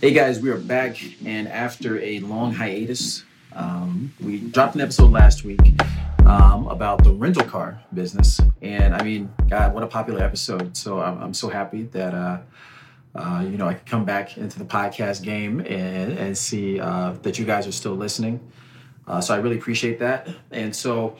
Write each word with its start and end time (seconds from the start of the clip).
Hey 0.00 0.12
guys, 0.12 0.38
we 0.38 0.48
are 0.50 0.56
back, 0.56 0.96
and 1.24 1.48
after 1.48 2.00
a 2.00 2.20
long 2.20 2.54
hiatus, 2.54 3.24
um, 3.52 4.14
we 4.20 4.38
dropped 4.38 4.76
an 4.76 4.80
episode 4.80 5.10
last 5.10 5.42
week 5.42 5.58
um, 6.24 6.68
about 6.68 7.02
the 7.02 7.10
rental 7.10 7.42
car 7.42 7.82
business, 7.92 8.40
and 8.62 8.94
I 8.94 9.02
mean, 9.02 9.28
God, 9.50 9.74
what 9.74 9.82
a 9.82 9.88
popular 9.88 10.22
episode! 10.22 10.76
So 10.76 11.00
I'm, 11.00 11.20
I'm 11.20 11.34
so 11.34 11.48
happy 11.48 11.82
that 11.82 12.14
uh, 12.14 12.38
uh, 13.16 13.44
you 13.44 13.58
know 13.58 13.66
I 13.66 13.74
could 13.74 13.86
come 13.86 14.04
back 14.04 14.38
into 14.38 14.60
the 14.60 14.64
podcast 14.64 15.24
game 15.24 15.58
and 15.62 16.16
and 16.16 16.38
see 16.38 16.78
uh, 16.78 17.14
that 17.22 17.40
you 17.40 17.44
guys 17.44 17.66
are 17.66 17.72
still 17.72 17.96
listening. 17.96 18.38
Uh, 19.08 19.20
so 19.20 19.34
I 19.34 19.38
really 19.38 19.58
appreciate 19.58 19.98
that, 19.98 20.28
and 20.52 20.76
so 20.76 21.16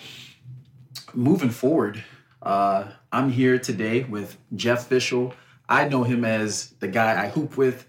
moving 1.15 1.51
forward, 1.51 2.05
uh, 2.43 2.85
I'm 3.11 3.33
here 3.33 3.59
today 3.59 4.05
with 4.05 4.39
Jeff 4.55 4.87
Fishel. 4.87 5.35
I 5.69 5.89
know 5.89 6.05
him 6.05 6.25
as 6.25 6.75
the 6.79 6.87
guy 6.87 7.21
I 7.21 7.27
hoop 7.27 7.57
with. 7.57 7.85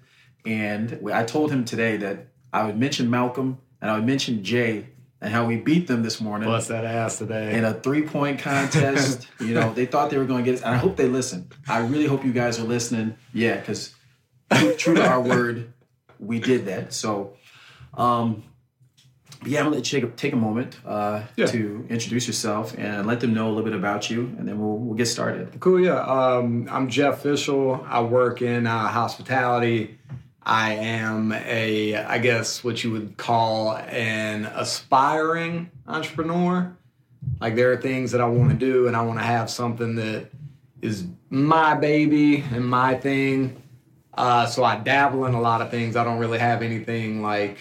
And 0.46 1.00
I 1.12 1.24
told 1.24 1.52
him 1.52 1.66
today 1.66 1.98
that 1.98 2.28
I 2.52 2.66
would 2.66 2.78
mention 2.78 3.10
Malcolm 3.10 3.60
and 3.82 3.92
I 3.92 3.96
would 3.96 4.06
mention 4.06 4.44
Jay 4.44 4.88
and 5.22 5.34
how 5.34 5.46
we 5.46 5.58
beat 5.58 5.88
them 5.88 6.02
this 6.02 6.22
morning. 6.22 6.48
Bust 6.48 6.70
that 6.70 6.86
ass 6.86 7.18
today. 7.18 7.54
In 7.54 7.66
a 7.66 7.74
three 7.74 8.04
point 8.04 8.40
contest. 8.40 9.28
you 9.40 9.54
know, 9.54 9.74
they 9.74 9.86
thought 9.86 10.10
they 10.10 10.18
were 10.18 10.26
going 10.26 10.44
to 10.44 10.52
get 10.52 10.60
it. 10.60 10.66
And 10.66 10.74
I 10.74 10.78
hope 10.78 10.96
they 10.96 11.08
listen. 11.08 11.50
I 11.68 11.80
really 11.80 12.06
hope 12.06 12.24
you 12.24 12.34
guys 12.34 12.60
are 12.60 12.64
listening. 12.64 13.16
Yeah, 13.34 13.58
because 13.58 13.94
true 14.78 14.96
to 14.96 15.06
our 15.06 15.22
word, 15.22 15.74
we 16.20 16.40
did 16.40 16.66
that. 16.66 16.94
So, 16.94 17.34
um, 17.94 18.44
yeah, 19.46 19.60
I'm 19.60 19.66
gonna 19.66 19.78
let 19.78 19.92
you 19.92 20.02
take 20.02 20.10
a, 20.10 20.14
take 20.16 20.34
a 20.34 20.38
moment 20.38 20.78
uh, 20.86 21.24
yeah. 21.38 21.46
to 21.48 21.86
introduce 21.90 22.28
yourself 22.28 22.78
and 22.78 23.08
let 23.08 23.22
them 23.22 23.34
know 23.34 23.48
a 23.48 23.52
little 23.52 23.64
bit 23.64 23.74
about 23.74 24.10
you, 24.10 24.36
and 24.38 24.48
then 24.48 24.60
we'll, 24.60 24.78
we'll 24.78 24.98
get 24.98 25.06
started. 25.06 25.60
Cool, 25.62 25.80
yeah. 25.80 26.02
Um, 26.02 26.68
I'm 26.70 26.90
Jeff 26.90 27.22
Fishel. 27.22 27.86
I 27.88 28.02
work 28.02 28.42
in 28.42 28.68
uh, 28.68 28.88
hospitality. 28.90 29.99
I 30.50 30.74
am 30.74 31.32
a, 31.32 31.96
I 31.96 32.18
guess, 32.18 32.64
what 32.64 32.84
you 32.84 32.90
would 32.90 33.18
call 33.18 33.78
an 33.78 34.46
aspiring 34.46 35.70
entrepreneur. 35.88 36.76
Like 37.40 37.56
there 37.56 37.72
are 37.72 37.78
things 37.78 38.12
that 38.14 38.20
I 38.20 38.26
want 38.26 38.50
to 38.50 38.56
do, 38.56 38.88
and 38.88 38.96
I 38.96 39.04
want 39.04 39.20
to 39.20 39.26
have 39.26 39.52
something 39.52 39.94
that 39.98 40.32
is 40.82 41.06
my 41.30 41.76
baby 41.76 42.44
and 42.52 42.68
my 42.68 42.96
thing. 42.96 43.62
Uh, 44.16 44.48
so 44.48 44.64
I 44.64 44.78
dabble 44.78 45.28
in 45.28 45.36
a 45.36 45.40
lot 45.40 45.62
of 45.62 45.70
things. 45.70 45.96
I 45.96 46.04
don't 46.04 46.18
really 46.18 46.40
have 46.40 46.64
anything 46.64 47.22
like, 47.22 47.60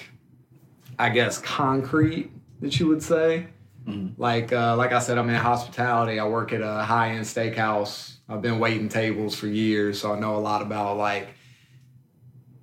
I 0.98 1.10
guess, 1.10 1.36
concrete 1.36 2.30
that 2.62 2.80
you 2.80 2.86
would 2.88 3.02
say. 3.02 3.48
Mm-hmm. 3.84 4.20
Like, 4.20 4.50
uh, 4.50 4.76
like 4.76 4.92
I 4.92 5.00
said, 5.00 5.18
I'm 5.18 5.28
in 5.28 5.36
hospitality. 5.36 6.18
I 6.18 6.26
work 6.26 6.54
at 6.54 6.62
a 6.62 6.84
high 6.84 7.10
end 7.10 7.26
steakhouse. 7.26 8.14
I've 8.30 8.40
been 8.40 8.58
waiting 8.58 8.88
tables 8.88 9.34
for 9.34 9.46
years, 9.46 10.00
so 10.00 10.14
I 10.14 10.18
know 10.18 10.36
a 10.36 10.38
lot 10.38 10.62
about 10.62 10.96
like 10.96 11.28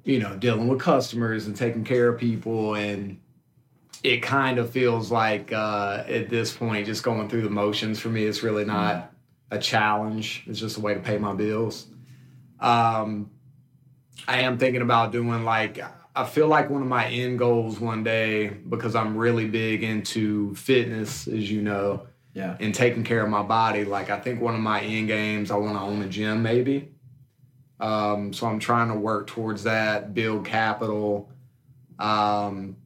you 0.06 0.20
know, 0.20 0.36
dealing 0.38 0.68
with 0.68 0.80
customers 0.80 1.48
and 1.48 1.56
taking 1.56 1.84
care 1.84 2.08
of 2.08 2.20
people. 2.20 2.76
And 2.76 3.20
it 4.04 4.22
kind 4.22 4.60
of 4.60 4.70
feels 4.70 5.12
like 5.12 5.52
uh, 5.52 6.04
at 6.08 6.30
this 6.30 6.56
point, 6.56 6.86
just 6.86 7.04
going 7.04 7.28
through 7.28 7.42
the 7.42 7.50
motions 7.50 8.00
for 8.00 8.10
me, 8.10 8.24
it's 8.24 8.44
really 8.44 8.64
not 8.66 9.12
a 9.52 9.58
challenge. 9.58 10.44
It's 10.48 10.60
just 10.60 10.78
a 10.78 10.80
way 10.80 10.94
to 10.94 11.00
pay 11.00 11.18
my 11.18 11.34
bills. 11.34 11.88
Um, 12.60 13.32
I 14.28 14.42
am 14.42 14.58
thinking 14.58 14.82
about 14.82 15.12
doing 15.12 15.44
like, 15.44 15.80
I 16.16 16.24
feel 16.24 16.48
like 16.48 16.70
one 16.70 16.82
of 16.82 16.88
my 16.88 17.08
end 17.08 17.40
goals 17.40 17.80
one 17.80 18.04
day, 18.04 18.48
because 18.48 18.96
I'm 18.96 19.18
really 19.18 19.48
big 19.48 19.84
into 19.84 20.56
fitness, 20.56 21.28
as 21.28 21.52
you 21.52 21.62
know, 21.62 22.08
yeah, 22.34 22.56
and 22.60 22.74
taking 22.74 23.04
care 23.04 23.22
of 23.22 23.30
my 23.30 23.44
body. 23.44 23.84
Like, 23.86 24.10
I 24.10 24.20
think 24.20 24.40
one 24.40 24.56
of 24.56 24.62
my 24.62 24.82
end 24.82 25.08
games, 25.08 25.52
I 25.52 25.56
want 25.56 25.76
to 25.76 25.82
own 25.82 26.02
a 26.02 26.08
gym 26.08 26.42
maybe. 26.42 26.95
Um, 27.80 28.32
so 28.34 28.48
I'm 28.48 28.60
trying 28.60 28.90
to 28.90 28.96
work 28.96 29.28
towards 29.28 29.64
that, 29.64 30.14
build 30.14 30.46
capital. 30.46 31.30
Um, 32.00 32.78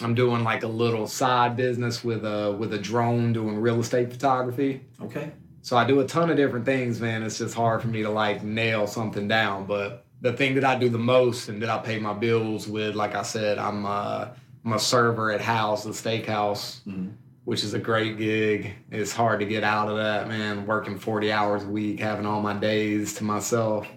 I'm 0.00 0.14
doing 0.14 0.44
like 0.44 0.62
a 0.62 0.68
little 0.68 1.08
side 1.08 1.56
business 1.56 2.04
with 2.04 2.24
a 2.24 2.52
with 2.52 2.72
a 2.72 2.78
drone 2.78 3.32
doing 3.32 3.58
real 3.58 3.80
estate 3.80 4.10
photography. 4.12 4.82
Okay. 5.02 5.32
So 5.62 5.76
I 5.76 5.84
do 5.84 6.00
a 6.00 6.06
ton 6.06 6.30
of 6.30 6.36
different 6.36 6.64
things, 6.64 7.00
man. 7.00 7.22
It's 7.22 7.38
just 7.38 7.54
hard 7.54 7.82
for 7.82 7.88
me 7.88 8.02
to 8.02 8.10
like 8.10 8.42
nail 8.42 8.86
something 8.86 9.26
down. 9.26 9.66
But 9.66 10.04
the 10.20 10.32
thing 10.32 10.54
that 10.54 10.64
I 10.64 10.78
do 10.78 10.88
the 10.88 10.98
most 10.98 11.48
and 11.48 11.60
that 11.62 11.68
I 11.68 11.78
pay 11.78 11.98
my 11.98 12.12
bills 12.12 12.68
with, 12.68 12.94
like 12.94 13.14
I 13.14 13.22
said, 13.22 13.58
I'm 13.58 13.84
uh, 13.84 14.28
I'm 14.64 14.72
a 14.72 14.78
server 14.78 15.32
at 15.32 15.40
House, 15.40 15.84
the 15.84 15.90
steakhouse. 15.90 16.80
Mm-hmm 16.86 17.08
which 17.48 17.64
is 17.64 17.72
a 17.72 17.78
great 17.78 18.18
gig. 18.18 18.74
It's 18.90 19.10
hard 19.10 19.40
to 19.40 19.46
get 19.46 19.64
out 19.64 19.88
of 19.88 19.96
that, 19.96 20.28
man. 20.28 20.66
Working 20.66 20.98
40 20.98 21.32
hours 21.32 21.64
a 21.64 21.66
week, 21.66 21.98
having 21.98 22.26
all 22.26 22.42
my 22.42 22.52
days 22.52 23.14
to 23.14 23.24
myself. 23.24 23.88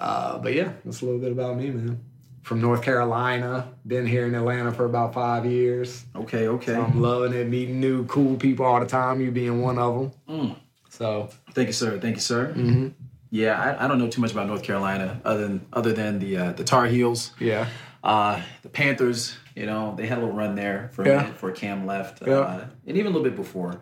Uh, 0.00 0.38
but 0.38 0.54
yeah, 0.54 0.72
that's 0.82 1.02
a 1.02 1.04
little 1.04 1.20
bit 1.20 1.32
about 1.32 1.58
me, 1.58 1.68
man. 1.68 2.02
From 2.40 2.62
North 2.62 2.82
Carolina, 2.82 3.74
been 3.86 4.06
here 4.06 4.26
in 4.26 4.34
Atlanta 4.34 4.72
for 4.72 4.86
about 4.86 5.12
five 5.12 5.44
years. 5.44 6.06
Okay, 6.16 6.48
okay. 6.48 6.72
So 6.72 6.82
I'm 6.82 7.02
loving 7.02 7.34
it, 7.34 7.46
meeting 7.46 7.78
new 7.78 8.06
cool 8.06 8.36
people 8.36 8.64
all 8.64 8.80
the 8.80 8.86
time. 8.86 9.20
You 9.20 9.30
being 9.30 9.60
one 9.60 9.76
of 9.76 9.94
them. 9.94 10.12
Mm. 10.26 10.56
So 10.88 11.28
thank 11.50 11.66
you, 11.66 11.74
sir. 11.74 12.00
Thank 12.00 12.16
you, 12.16 12.22
sir. 12.22 12.54
Mm-hmm. 12.56 12.88
Yeah, 13.28 13.60
I, 13.60 13.84
I, 13.84 13.86
don't 13.86 13.98
know 13.98 14.08
too 14.08 14.22
much 14.22 14.32
about 14.32 14.46
North 14.46 14.62
Carolina 14.62 15.20
other 15.26 15.42
than 15.42 15.66
other 15.74 15.92
than 15.92 16.20
the 16.20 16.38
uh, 16.38 16.52
the 16.52 16.64
Tar 16.64 16.86
Heels. 16.86 17.32
Yeah. 17.38 17.68
Uh, 18.02 18.40
the 18.62 18.70
Panthers, 18.70 19.36
you 19.54 19.66
know, 19.66 19.94
they 19.96 20.06
had 20.06 20.18
a 20.18 20.20
little 20.20 20.36
run 20.36 20.54
there 20.54 20.90
for 20.92 21.06
yeah. 21.06 21.32
for 21.34 21.50
Cam 21.52 21.86
left, 21.86 22.26
yeah. 22.26 22.34
uh, 22.34 22.66
and 22.86 22.96
even 22.96 23.12
a 23.12 23.14
little 23.16 23.28
bit 23.28 23.36
before. 23.36 23.80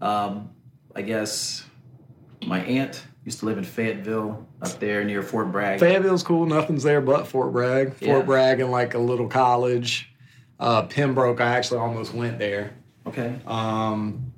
Um, 0.00 0.50
I 0.94 1.02
guess 1.02 1.64
my 2.46 2.60
aunt 2.60 3.04
used 3.24 3.40
to 3.40 3.46
live 3.46 3.58
in 3.58 3.64
Fayetteville 3.64 4.46
up 4.62 4.78
there 4.78 5.04
near 5.04 5.22
Fort 5.22 5.50
Bragg. 5.50 5.80
Fayetteville's 5.80 6.22
cool. 6.22 6.46
Nothing's 6.46 6.82
there 6.82 7.00
but 7.00 7.26
Fort 7.26 7.52
Bragg. 7.52 7.94
Fort 7.94 8.00
yeah. 8.00 8.22
Bragg 8.22 8.60
and 8.60 8.70
like 8.70 8.94
a 8.94 8.98
little 8.98 9.28
college. 9.28 10.12
Uh, 10.58 10.82
Pembroke, 10.82 11.40
I 11.40 11.56
actually 11.56 11.80
almost 11.80 12.14
went 12.14 12.38
there. 12.38 12.74
Okay. 13.06 13.38
Um, 13.46 14.32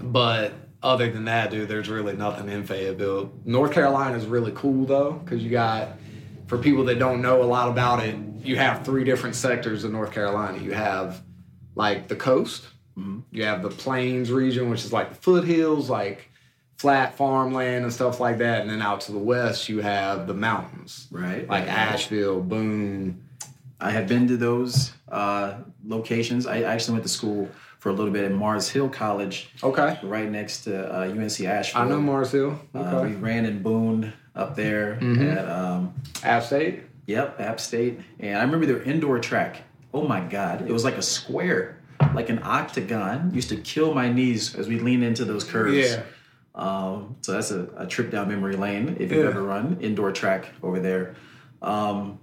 but 0.00 0.52
other 0.82 1.10
than 1.10 1.24
that, 1.24 1.50
dude, 1.50 1.68
there's 1.68 1.88
really 1.88 2.14
nothing 2.14 2.48
in 2.48 2.64
Fayetteville. 2.64 3.32
North 3.44 3.72
Carolina 3.72 4.16
is 4.16 4.26
really 4.26 4.52
cool 4.54 4.86
though, 4.86 5.12
because 5.12 5.42
you 5.42 5.50
got 5.50 5.98
for 6.46 6.58
people 6.58 6.84
that 6.84 6.98
don't 6.98 7.22
know 7.22 7.42
a 7.42 7.44
lot 7.44 7.68
about 7.68 8.04
it, 8.04 8.14
you 8.46 8.56
have 8.56 8.84
three 8.84 9.04
different 9.04 9.34
sectors 9.34 9.84
of 9.84 9.92
North 9.92 10.12
Carolina. 10.12 10.58
You 10.58 10.72
have 10.72 11.22
like 11.74 12.08
the 12.08 12.16
coast, 12.16 12.64
mm-hmm. 12.96 13.20
you 13.30 13.44
have 13.44 13.62
the 13.62 13.68
plains 13.68 14.30
region, 14.30 14.70
which 14.70 14.84
is 14.84 14.92
like 14.92 15.10
the 15.10 15.16
foothills, 15.16 15.90
like 15.90 16.30
flat 16.76 17.16
farmland 17.16 17.84
and 17.84 17.92
stuff 17.92 18.20
like 18.20 18.38
that, 18.38 18.62
and 18.62 18.70
then 18.70 18.82
out 18.82 19.00
to 19.02 19.12
the 19.12 19.18
west 19.18 19.68
you 19.68 19.80
have 19.80 20.26
the 20.26 20.34
mountains, 20.34 21.08
right? 21.10 21.48
Like 21.48 21.66
Asheville, 21.66 22.40
Boone. 22.40 23.22
I 23.78 23.90
have 23.90 24.08
been 24.08 24.26
to 24.28 24.36
those 24.36 24.92
uh, 25.08 25.58
locations. 25.84 26.46
I 26.46 26.62
actually 26.62 26.94
went 26.94 27.04
to 27.04 27.10
school 27.10 27.50
for 27.78 27.90
a 27.90 27.92
little 27.92 28.12
bit 28.12 28.24
at 28.24 28.32
Mars 28.32 28.68
Hill 28.68 28.88
College. 28.88 29.50
Okay. 29.62 29.98
Right 30.02 30.30
next 30.30 30.64
to 30.64 30.92
uh, 30.92 31.04
UNC 31.04 31.40
Asheville. 31.42 31.82
I 31.82 31.88
know 31.88 32.00
Mars 32.00 32.32
Hill. 32.32 32.58
Uh, 32.74 32.78
okay. 32.78 32.96
Uh, 32.96 33.02
we 33.02 33.12
ran 33.16 33.44
in 33.44 33.62
Boone 33.62 34.14
up 34.34 34.56
there 34.56 34.98
mm-hmm. 35.00 35.28
at 35.28 35.48
um, 35.48 35.94
App 36.22 36.42
State. 36.42 36.84
Yep, 37.06 37.40
App 37.40 37.60
State. 37.60 38.00
And 38.20 38.38
I 38.38 38.42
remember 38.42 38.66
their 38.66 38.82
indoor 38.82 39.18
track. 39.18 39.62
Oh 39.94 40.06
my 40.06 40.20
God, 40.20 40.62
it 40.62 40.72
was 40.72 40.84
like 40.84 40.96
a 40.96 41.02
square, 41.02 41.80
like 42.14 42.28
an 42.28 42.40
octagon. 42.42 43.32
Used 43.32 43.48
to 43.50 43.56
kill 43.56 43.94
my 43.94 44.12
knees 44.12 44.54
as 44.54 44.68
we 44.68 44.78
lean 44.78 45.02
into 45.02 45.24
those 45.24 45.44
curves. 45.44 45.76
Yeah. 45.76 46.02
Um, 46.54 47.16
so 47.20 47.32
that's 47.32 47.50
a, 47.50 47.68
a, 47.76 47.86
trip 47.86 48.10
down 48.10 48.28
memory 48.28 48.56
lane 48.56 48.96
if 48.98 49.12
you've 49.12 49.24
yeah. 49.24 49.30
ever 49.30 49.42
run 49.42 49.76
indoor 49.82 50.10
track 50.10 50.48
over 50.62 50.80
there. 50.80 51.14
Um, 51.60 52.18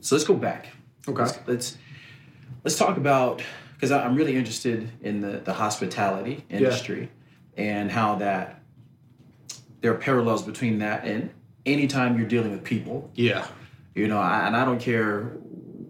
so 0.00 0.14
let's 0.14 0.26
go 0.26 0.34
back. 0.34 0.68
Okay. 1.08 1.22
Let's 1.22 1.38
let's, 1.46 1.78
let's 2.62 2.76
talk 2.76 2.98
about 2.98 3.42
because 3.72 3.90
I'm 3.90 4.16
really 4.16 4.36
interested 4.36 4.90
in 5.00 5.22
the 5.22 5.38
the 5.38 5.54
hospitality 5.54 6.44
industry 6.50 7.10
yeah. 7.56 7.64
and 7.64 7.90
how 7.90 8.16
that 8.16 8.60
there 9.80 9.92
are 9.92 9.98
parallels 9.98 10.42
between 10.42 10.78
that 10.78 11.04
and 11.04 11.30
anytime 11.66 12.18
you're 12.18 12.28
dealing 12.28 12.52
with 12.52 12.64
people. 12.64 13.10
Yeah. 13.14 13.46
You 13.94 14.08
know, 14.08 14.18
I, 14.18 14.46
and 14.46 14.56
I 14.56 14.64
don't 14.64 14.80
care 14.80 15.36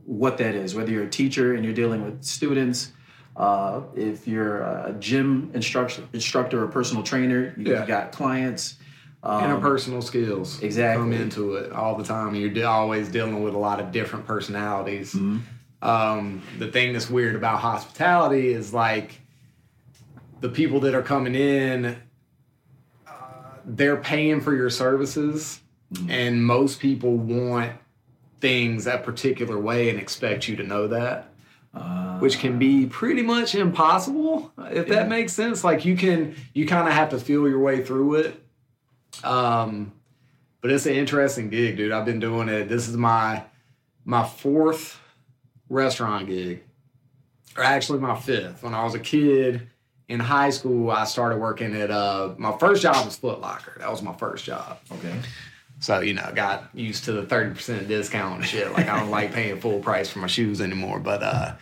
what 0.05 0.39
that 0.39 0.55
is, 0.55 0.75
whether 0.75 0.91
you're 0.91 1.05
a 1.05 1.11
teacher 1.11 1.55
and 1.55 1.65
you're 1.65 1.75
dealing 1.75 2.05
with 2.05 2.23
students, 2.23 2.93
uh, 3.37 3.81
if 3.97 4.29
you're 4.29 4.63
a 4.63 4.95
gym 4.99 5.51
instructor, 5.55 6.03
instructor 6.13 6.63
or 6.63 6.69
personal 6.69 7.03
trainer, 7.03 7.55
you, 7.57 7.73
yeah. 7.73 7.87
got 7.87 8.13
clients. 8.13 8.77
Um, 9.23 9.43
Interpersonal 9.43 10.03
skills 10.03 10.63
exactly 10.63 11.03
come 11.03 11.13
into 11.15 11.55
it 11.55 11.73
all 11.73 11.97
the 11.97 12.05
time. 12.05 12.35
You're 12.35 12.51
de- 12.51 12.63
always 12.63 13.09
dealing 13.09 13.43
with 13.43 13.55
a 13.55 13.59
lot 13.59 13.81
of 13.81 13.91
different 13.91 14.27
personalities. 14.27 15.15
Mm-hmm. 15.15 15.39
Um, 15.81 16.43
the 16.59 16.71
thing 16.71 16.93
that's 16.93 17.09
weird 17.09 17.35
about 17.35 17.61
hospitality 17.61 18.49
is 18.49 18.75
like 18.75 19.19
the 20.41 20.51
people 20.51 20.81
that 20.81 20.95
are 20.95 21.03
coming 21.03 21.35
in 21.35 21.97
they're 23.65 23.97
paying 23.97 24.41
for 24.41 24.55
your 24.55 24.71
services, 24.71 25.61
mm-hmm. 25.93 26.11
and 26.11 26.45
most 26.45 26.81
people 26.81 27.17
want 27.17 27.73
things 28.45 28.85
that 28.85 29.05
particular 29.05 29.59
way 29.59 29.89
and 29.89 29.99
expect 29.99 30.49
you 30.49 30.57
to 30.57 30.63
know 30.63 30.89
that. 30.89 31.31
Uh, 31.73 32.19
which 32.19 32.39
can 32.39 32.57
be 32.57 32.87
pretty 32.87 33.23
much 33.23 33.57
impossible 33.57 34.53
if 34.71 34.87
yeah. 34.87 34.95
that 34.95 35.09
makes 35.09 35.33
sense 35.33 35.65
like 35.65 35.85
you 35.85 35.97
can 35.97 36.37
you 36.53 36.65
kind 36.69 36.87
of 36.87 36.95
have 36.95 37.09
to 37.09 37.19
feel 37.19 37.49
your 37.49 37.59
way 37.59 37.83
through 37.83 38.15
it 38.15 38.41
um 39.25 39.91
but 40.61 40.71
it's 40.71 40.87
an 40.87 40.95
interesting 40.95 41.49
gig 41.49 41.77
dude 41.77 41.91
i've 41.91 42.05
been 42.05 42.21
doing 42.21 42.49
it 42.49 42.69
this 42.69 42.87
is 42.89 42.97
my 42.97 43.43
my 44.05 44.25
fourth 44.25 45.01
restaurant 45.69 46.27
gig, 46.27 46.63
or 47.57 47.63
actually 47.63 47.99
my 47.99 48.19
fifth. 48.19 48.63
When 48.63 48.75
I 48.75 48.85
was 48.85 48.95
a 48.95 49.01
kid 49.01 49.69
in 50.09 50.21
high 50.21 50.51
school, 50.51 50.91
I 50.91 51.05
started 51.05 51.39
working 51.39 51.75
at 51.75 51.91
uh 51.91 52.35
my 52.39 52.57
first 52.59 52.83
job 52.83 53.05
was 53.05 53.17
Foot 53.17 53.41
Locker. 53.41 53.77
That 53.79 53.91
was 53.91 54.03
my 54.03 54.15
first 54.15 54.45
job. 54.45 54.79
Okay. 54.93 55.15
So, 55.85 56.01
you 56.01 56.15
know, 56.15 56.33
got 56.35 56.71
used 56.73 57.05
to 57.05 57.13
the 57.13 57.25
30% 57.25 57.89
discount 57.89 58.37
and 58.37 58.45
shit. 58.47 58.73
Like 58.73 58.89
I 58.89 58.99
don't 58.99 59.11
like 59.11 59.35
paying 59.35 59.61
full 59.61 59.81
price 59.81 60.09
for 60.09 60.19
my 60.19 60.27
shoes 60.29 60.63
anymore. 60.63 60.99
But 60.99 61.23
uh 61.23 61.57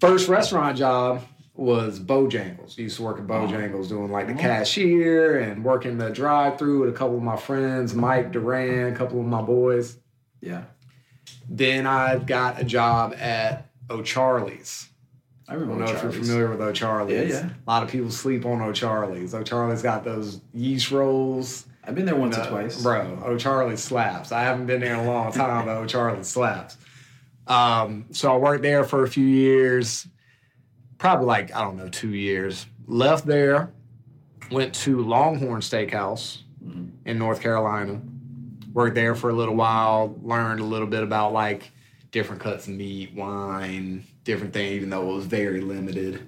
first 0.00 0.28
restaurant 0.28 0.76
job 0.76 1.24
was 1.54 1.98
Bojangles. 1.98 2.76
Used 2.76 2.98
to 2.98 3.02
work 3.02 3.18
at 3.18 3.26
Bojangles 3.26 3.88
doing 3.88 4.10
like 4.10 4.26
the 4.26 4.34
cashier 4.34 5.38
and 5.38 5.64
working 5.64 5.96
the 5.96 6.10
drive 6.10 6.58
through 6.58 6.80
with 6.80 6.90
a 6.90 6.92
couple 6.92 7.16
of 7.16 7.22
my 7.22 7.38
friends, 7.38 7.94
Mike 7.94 8.32
Duran, 8.32 8.92
a 8.92 8.96
couple 8.96 9.18
of 9.18 9.24
my 9.24 9.40
boys. 9.40 9.96
Yeah. 10.42 10.64
Then 11.48 11.86
I 11.86 12.18
got 12.18 12.60
a 12.60 12.64
job 12.64 13.14
at 13.14 13.70
O'Charlie's. 13.88 14.90
I 15.48 15.54
I 15.54 15.56
don't 15.56 15.78
know 15.78 15.86
if 15.86 16.02
you're 16.02 16.12
familiar 16.12 16.50
with 16.50 16.60
O'Charlie's. 16.60 17.30
Yeah, 17.30 17.40
yeah. 17.44 17.50
A 17.66 17.70
lot 17.70 17.82
of 17.82 17.88
people 17.88 18.10
sleep 18.10 18.44
on 18.44 18.60
O'Charlie's. 18.60 19.34
O'Charlie's 19.34 19.80
got 19.80 20.04
those 20.04 20.42
yeast 20.52 20.90
rolls. 20.90 21.66
I've 21.84 21.94
been 21.94 22.06
there 22.06 22.16
once 22.16 22.36
No, 22.36 22.44
or 22.44 22.46
twice. 22.46 22.82
Bro, 22.82 23.22
O'Charlie 23.24 23.76
slaps. 23.76 24.30
I 24.30 24.42
haven't 24.42 24.66
been 24.66 24.80
there 24.80 24.94
in 24.94 25.00
a 25.00 25.06
long 25.10 25.32
time, 25.32 25.66
but 25.66 25.76
O'Charlie 25.76 26.24
slaps. 26.24 26.76
Um, 27.46 28.06
so 28.12 28.32
I 28.32 28.36
worked 28.36 28.62
there 28.62 28.84
for 28.84 29.02
a 29.02 29.08
few 29.08 29.26
years, 29.26 30.06
probably 30.98 31.26
like, 31.26 31.54
I 31.54 31.62
don't 31.62 31.76
know, 31.76 31.88
two 31.88 32.14
years. 32.14 32.66
Left 32.86 33.26
there, 33.26 33.72
went 34.50 34.74
to 34.76 35.02
Longhorn 35.02 35.60
Steakhouse 35.60 36.38
in 37.04 37.18
North 37.18 37.40
Carolina. 37.40 38.00
Worked 38.72 38.94
there 38.94 39.14
for 39.14 39.30
a 39.30 39.34
little 39.34 39.56
while, 39.56 40.16
learned 40.22 40.60
a 40.60 40.64
little 40.64 40.86
bit 40.86 41.02
about 41.02 41.32
like 41.32 41.72
different 42.12 42.40
cuts 42.40 42.68
of 42.68 42.74
meat, 42.74 43.12
wine, 43.14 44.04
different 44.24 44.52
things, 44.52 44.72
even 44.72 44.90
though 44.90 45.10
it 45.10 45.14
was 45.14 45.26
very 45.26 45.60
limited. 45.60 46.26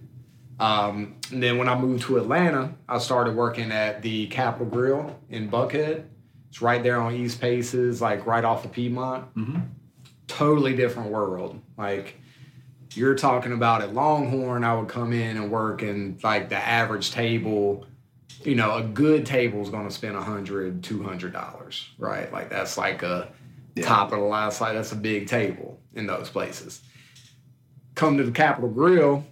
Um, 0.60 1.16
and 1.32 1.42
then 1.42 1.58
when 1.58 1.68
I 1.68 1.78
moved 1.78 2.04
to 2.04 2.16
Atlanta, 2.18 2.74
I 2.88 2.98
started 2.98 3.34
working 3.34 3.72
at 3.72 4.02
the 4.02 4.26
Capital 4.28 4.66
Grille 4.66 5.18
in 5.30 5.50
Buckhead. 5.50 6.04
It's 6.48 6.62
right 6.62 6.82
there 6.82 7.00
on 7.00 7.14
East 7.14 7.40
Paces, 7.40 8.00
like 8.00 8.24
right 8.26 8.44
off 8.44 8.64
of 8.64 8.72
Piedmont. 8.72 9.34
Mm-hmm. 9.34 9.60
Totally 10.28 10.74
different 10.76 11.10
world. 11.10 11.60
Like 11.76 12.16
you're 12.94 13.16
talking 13.16 13.52
about 13.52 13.82
at 13.82 13.92
Longhorn, 13.92 14.62
I 14.62 14.74
would 14.76 14.88
come 14.88 15.12
in 15.12 15.36
and 15.36 15.50
work 15.50 15.82
and 15.82 16.22
like 16.22 16.48
the 16.48 16.56
average 16.56 17.10
table, 17.10 17.86
you 18.44 18.54
know, 18.54 18.76
a 18.76 18.82
good 18.84 19.26
table 19.26 19.60
is 19.62 19.70
going 19.70 19.88
to 19.88 19.92
spend 19.94 20.16
a 20.16 20.22
hundred, 20.22 20.84
two 20.84 21.02
hundred 21.02 21.32
dollars, 21.32 21.88
right? 21.98 22.32
Like 22.32 22.50
that's 22.50 22.78
like 22.78 23.02
a 23.02 23.28
Yeah. 23.74 23.84
top 23.86 24.12
of 24.12 24.20
the 24.20 24.24
last 24.24 24.60
like 24.60 24.74
that's 24.74 24.92
a 24.92 24.96
big 24.96 25.26
table 25.26 25.80
in 25.94 26.06
those 26.06 26.30
places. 26.30 26.80
Come 27.96 28.16
to 28.18 28.22
the 28.24 28.30
Capital 28.32 28.70
Grille, 28.70 29.24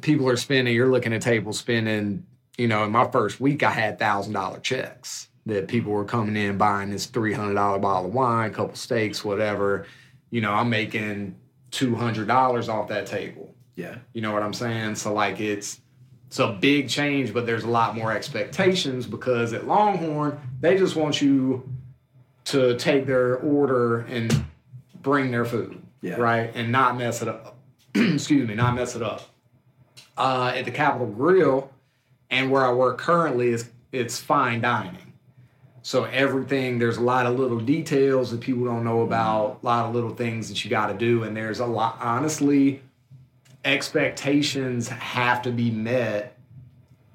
people 0.00 0.28
are 0.28 0.36
spending. 0.36 0.74
You're 0.74 0.90
looking 0.90 1.12
at 1.12 1.22
tables 1.22 1.58
spending. 1.58 2.26
You 2.56 2.66
know, 2.66 2.84
in 2.84 2.90
my 2.90 3.08
first 3.08 3.40
week, 3.40 3.62
I 3.62 3.70
had 3.70 3.98
thousand 3.98 4.32
dollar 4.32 4.58
checks 4.60 5.28
that 5.46 5.68
people 5.68 5.92
were 5.92 6.04
coming 6.04 6.36
in 6.36 6.58
buying 6.58 6.90
this 6.90 7.06
three 7.06 7.32
hundred 7.32 7.54
dollar 7.54 7.78
bottle 7.78 8.06
of 8.06 8.14
wine, 8.14 8.52
couple 8.52 8.74
steaks, 8.76 9.24
whatever. 9.24 9.86
You 10.30 10.40
know, 10.40 10.52
I'm 10.52 10.68
making 10.68 11.36
two 11.70 11.94
hundred 11.94 12.28
dollars 12.28 12.68
off 12.68 12.88
that 12.88 13.06
table. 13.06 13.54
Yeah. 13.74 13.98
You 14.12 14.22
know 14.22 14.32
what 14.32 14.42
I'm 14.42 14.54
saying? 14.54 14.96
So 14.96 15.12
like 15.12 15.40
it's 15.40 15.80
it's 16.26 16.40
a 16.40 16.52
big 16.60 16.88
change, 16.88 17.32
but 17.32 17.46
there's 17.46 17.64
a 17.64 17.70
lot 17.70 17.96
more 17.96 18.12
expectations 18.12 19.06
because 19.06 19.52
at 19.54 19.66
Longhorn, 19.66 20.38
they 20.60 20.76
just 20.76 20.94
want 20.94 21.22
you 21.22 21.66
to 22.46 22.76
take 22.76 23.06
their 23.06 23.36
order 23.36 24.00
and 24.00 24.44
bring 25.00 25.30
their 25.30 25.44
food. 25.44 25.80
Yeah. 26.02 26.16
Right? 26.16 26.50
And 26.54 26.70
not 26.70 26.98
mess 26.98 27.22
it 27.22 27.28
up. 27.28 27.56
Excuse 27.94 28.46
me, 28.46 28.54
not 28.54 28.74
mess 28.74 28.94
it 28.94 29.02
up. 29.02 29.22
Uh, 30.18 30.52
at 30.54 30.64
the 30.64 30.70
Capital 30.70 31.06
Grille 31.06 31.70
and 32.28 32.50
where 32.50 32.66
I 32.66 32.72
work 32.72 32.98
currently 32.98 33.50
is 33.50 33.70
it's 33.92 34.18
fine 34.18 34.60
dining. 34.60 35.12
So 35.82 36.04
everything, 36.04 36.78
there's 36.78 36.98
a 36.98 37.02
lot 37.02 37.24
of 37.24 37.38
little 37.38 37.60
details 37.60 38.30
that 38.32 38.40
people 38.40 38.64
don't 38.64 38.84
know 38.84 39.02
about, 39.02 39.60
a 39.62 39.66
lot 39.66 39.86
of 39.86 39.94
little 39.94 40.14
things 40.14 40.48
that 40.48 40.62
you 40.62 40.68
got 40.68 40.88
to 40.88 40.94
do, 40.94 41.22
and 41.22 41.34
there's 41.36 41.60
a 41.60 41.66
lot. 41.66 41.98
Honestly, 42.00 42.82
expectations 43.64 44.88
have 44.88 45.40
to 45.42 45.50
be 45.50 45.70
met, 45.70 46.36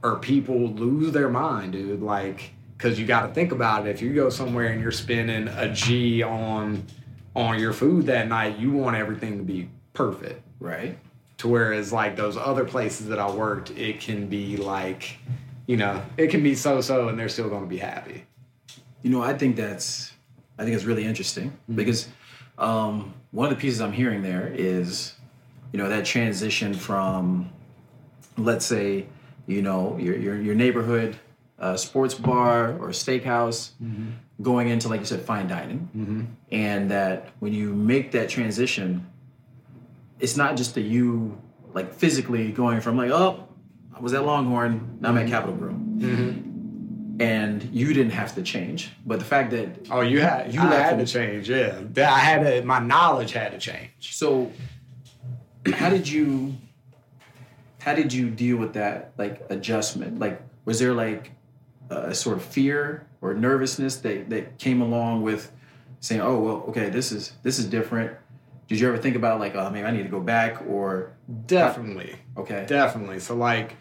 or 0.01 0.17
people 0.17 0.69
lose 0.69 1.11
their 1.11 1.29
mind, 1.29 1.73
dude. 1.73 2.01
Like, 2.01 2.53
because 2.77 2.99
you 2.99 3.05
got 3.05 3.27
to 3.27 3.33
think 3.33 3.51
about 3.51 3.85
it. 3.85 3.91
If 3.91 4.01
you 4.01 4.13
go 4.15 4.29
somewhere 4.29 4.67
and 4.67 4.81
you're 4.81 4.91
spending 4.91 5.49
a 5.49 5.71
G 5.71 6.23
on 6.23 6.87
on 7.35 7.59
your 7.59 7.73
food 7.73 8.07
that 8.07 8.27
night, 8.27 8.57
you 8.57 8.71
want 8.71 8.95
everything 8.95 9.37
to 9.37 9.43
be 9.43 9.69
perfect 9.93 10.41
Right. 10.59 10.97
To 11.43 11.49
whereas 11.49 11.91
like 11.91 12.15
those 12.15 12.37
other 12.37 12.63
places 12.63 13.07
that 13.09 13.19
I 13.19 13.29
worked, 13.29 13.71
it 13.71 13.99
can 13.99 14.27
be 14.27 14.55
like, 14.57 15.17
you 15.67 15.75
know, 15.77 16.01
it 16.17 16.27
can 16.29 16.41
be 16.41 16.55
so 16.55 16.79
so 16.81 17.09
and 17.09 17.19
they're 17.19 17.27
still 17.29 17.49
gonna 17.49 17.65
be 17.65 17.77
happy. 17.77 18.23
You 19.01 19.09
know, 19.11 19.21
I 19.21 19.33
think 19.37 19.57
that's 19.57 20.13
I 20.57 20.63
think 20.63 20.73
it's 20.75 20.85
really 20.85 21.03
interesting 21.05 21.49
Mm-hmm. 21.49 21.75
because 21.75 22.07
um, 22.57 23.13
one 23.31 23.49
of 23.49 23.55
the 23.57 23.61
pieces 23.61 23.81
I'm 23.81 23.91
hearing 23.91 24.21
there 24.21 24.47
is, 24.55 25.13
you 25.73 25.79
know, 25.79 25.89
that 25.89 26.05
transition 26.05 26.73
from, 26.73 27.49
let's 28.37 28.65
say, 28.65 29.07
you 29.47 29.61
know, 29.61 29.97
your 29.99 30.15
your, 30.15 30.41
your 30.41 30.55
neighborhood 30.55 31.17
uh, 31.59 31.75
sports 31.75 32.13
bar 32.13 32.71
or 32.79 32.89
steakhouse, 32.89 33.71
Mm-hmm. 33.83 34.11
going 34.41 34.69
into 34.69 34.87
like 34.87 35.01
you 35.01 35.05
said, 35.05 35.21
fine 35.21 35.47
dining, 35.47 36.37
and 36.51 36.89
that 36.91 37.29
when 37.39 37.53
you 37.53 37.73
make 37.73 38.11
that 38.11 38.29
transition, 38.29 39.05
it's 40.19 40.37
not 40.37 40.55
just 40.55 40.75
the 40.75 40.81
you 40.81 41.41
like 41.73 41.93
physically 41.93 42.51
going 42.51 42.81
from 42.81 42.97
like 42.97 43.11
oh 43.11 43.47
I 43.95 43.99
was 43.99 44.13
at 44.13 44.25
Longhorn 44.25 44.97
now 44.99 45.09
I'm 45.09 45.17
at 45.17 45.25
mm-hmm. 45.25 45.31
Capital 45.31 45.55
Grille. 45.55 45.73
Mm-hmm. 45.73 46.49
And 47.19 47.63
you 47.65 47.93
didn't 47.93 48.13
have 48.13 48.33
to 48.35 48.41
change, 48.41 48.91
but 49.05 49.19
the 49.19 49.25
fact 49.25 49.51
that 49.51 49.87
Oh, 49.91 50.01
you 50.01 50.19
had 50.19 50.51
you 50.51 50.59
I 50.59 50.75
had 50.75 50.97
to 50.97 51.05
change, 51.05 51.47
yeah. 51.47 51.79
That 51.91 52.11
I 52.11 52.17
had 52.17 52.43
to 52.43 52.65
my 52.65 52.79
knowledge 52.79 53.33
had 53.33 53.51
to 53.51 53.59
change. 53.59 54.15
So, 54.15 54.51
how 55.73 55.89
did 55.89 56.07
you, 56.09 56.55
how 57.79 57.93
did 57.93 58.11
you 58.11 58.31
deal 58.31 58.57
with 58.57 58.73
that 58.73 59.13
like 59.15 59.45
adjustment? 59.49 60.17
Like, 60.17 60.41
was 60.65 60.79
there 60.79 60.93
like 60.93 61.31
a 61.91 62.15
sort 62.15 62.37
of 62.37 62.43
fear 62.43 63.07
or 63.21 63.33
nervousness 63.33 63.97
that 63.97 64.29
that 64.29 64.57
came 64.57 64.81
along 64.81 65.21
with 65.21 65.51
saying, 65.99 66.21
"Oh, 66.21 66.39
well, 66.39 66.55
okay, 66.69 66.89
this 66.89 67.11
is 67.11 67.33
this 67.43 67.59
is 67.59 67.65
different." 67.65 68.17
Did 68.73 68.79
you 68.79 68.87
ever 68.87 68.97
think 68.97 69.15
about 69.15 69.39
like, 69.39 69.53
"Oh, 69.53 69.69
maybe 69.69 69.85
I 69.85 69.91
need 69.91 70.01
to 70.01 70.09
go 70.09 70.19
back," 70.19 70.63
or 70.67 71.11
Definitely. 71.45 72.15
okay, 72.35 72.65
Definitely. 72.67 73.19
So 73.19 73.35
like 73.35 73.75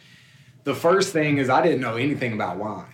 the 0.65 0.75
first 0.75 1.15
thing 1.15 1.39
is 1.39 1.49
I 1.49 1.63
didn't 1.63 1.81
know 1.81 1.97
anything 1.97 2.35
about 2.35 2.59
wine. 2.59 2.93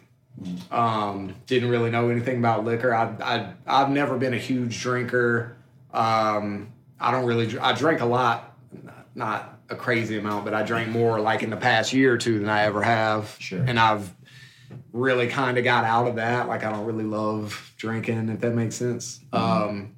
Um, 0.71 1.35
didn't 1.49 1.71
really 1.71 1.91
know 1.91 2.09
anything 2.09 2.39
about 2.39 2.65
liquor. 2.65 2.95
I, 2.95 3.17
I 3.21 3.53
I've 3.67 3.91
never 3.91 4.17
been 4.17 4.33
a 4.33 4.39
huge 4.39 4.81
drinker. 4.81 5.57
Um, 5.93 6.73
I 7.01 7.11
don't 7.11 7.25
really. 7.25 7.59
I 7.59 7.73
drink 7.73 8.01
a 8.01 8.07
lot, 8.07 8.57
not 9.17 9.59
a 9.69 9.75
crazy 9.75 10.19
amount, 10.19 10.45
but 10.45 10.55
I 10.55 10.63
drank 10.63 10.91
more 10.91 11.19
like 11.19 11.43
in 11.43 11.51
the 11.51 11.57
past 11.57 11.93
year 11.93 12.15
or 12.15 12.17
two 12.17 12.39
than 12.39 12.49
I 12.49 12.63
ever 12.63 12.81
have. 12.81 13.35
Sure. 13.41 13.65
And 13.67 13.77
I've 13.77 14.15
really 14.93 15.27
kind 15.27 15.59
of 15.59 15.65
got 15.65 15.83
out 15.83 16.07
of 16.07 16.15
that. 16.15 16.47
Like 16.47 16.63
I 16.63 16.71
don't 16.71 16.87
really 16.87 17.03
love 17.03 17.75
drinking, 17.77 18.29
if 18.29 18.39
that 18.43 18.55
makes 18.55 18.77
sense. 18.77 19.19
Um, 19.33 19.97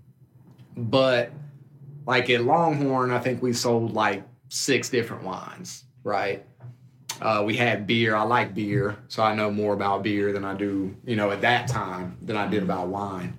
but 0.75 1.31
like 2.07 2.31
at 2.31 2.45
Longhorn, 2.45 3.11
I 3.11 3.19
think 3.19 3.43
we 3.43 3.53
sold 3.53 3.93
like 3.93 4.25
six 4.49 4.89
different 4.89 5.25
wines, 5.25 5.85
right? 6.03 6.45
Uh, 7.21 7.43
we 7.45 7.57
had 7.57 7.87
beer. 7.87 8.15
I 8.15 8.23
like 8.23 8.55
beer, 8.55 8.97
so 9.09 9.23
I 9.23 9.35
know 9.35 9.51
more 9.51 9.75
about 9.75 10.03
beer 10.03 10.33
than 10.33 10.45
I 10.45 10.55
do, 10.55 10.97
you 11.05 11.17
know, 11.17 11.31
at 11.31 11.43
that 11.43 11.69
time 11.69 12.17
than 12.23 12.37
I 12.37 12.47
did 12.47 12.63
about 12.63 12.89
wine. 12.89 13.39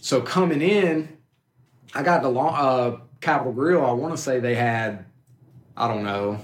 So 0.00 0.20
coming 0.20 0.62
in, 0.62 1.16
I 1.94 2.02
got 2.02 2.22
the 2.22 2.28
long, 2.28 2.54
uh, 2.54 2.98
Capital 3.20 3.52
Grille. 3.52 3.84
I 3.84 3.92
want 3.92 4.14
to 4.14 4.22
say 4.22 4.38
they 4.38 4.54
had, 4.54 5.04
I 5.76 5.88
don't 5.88 6.04
know, 6.04 6.40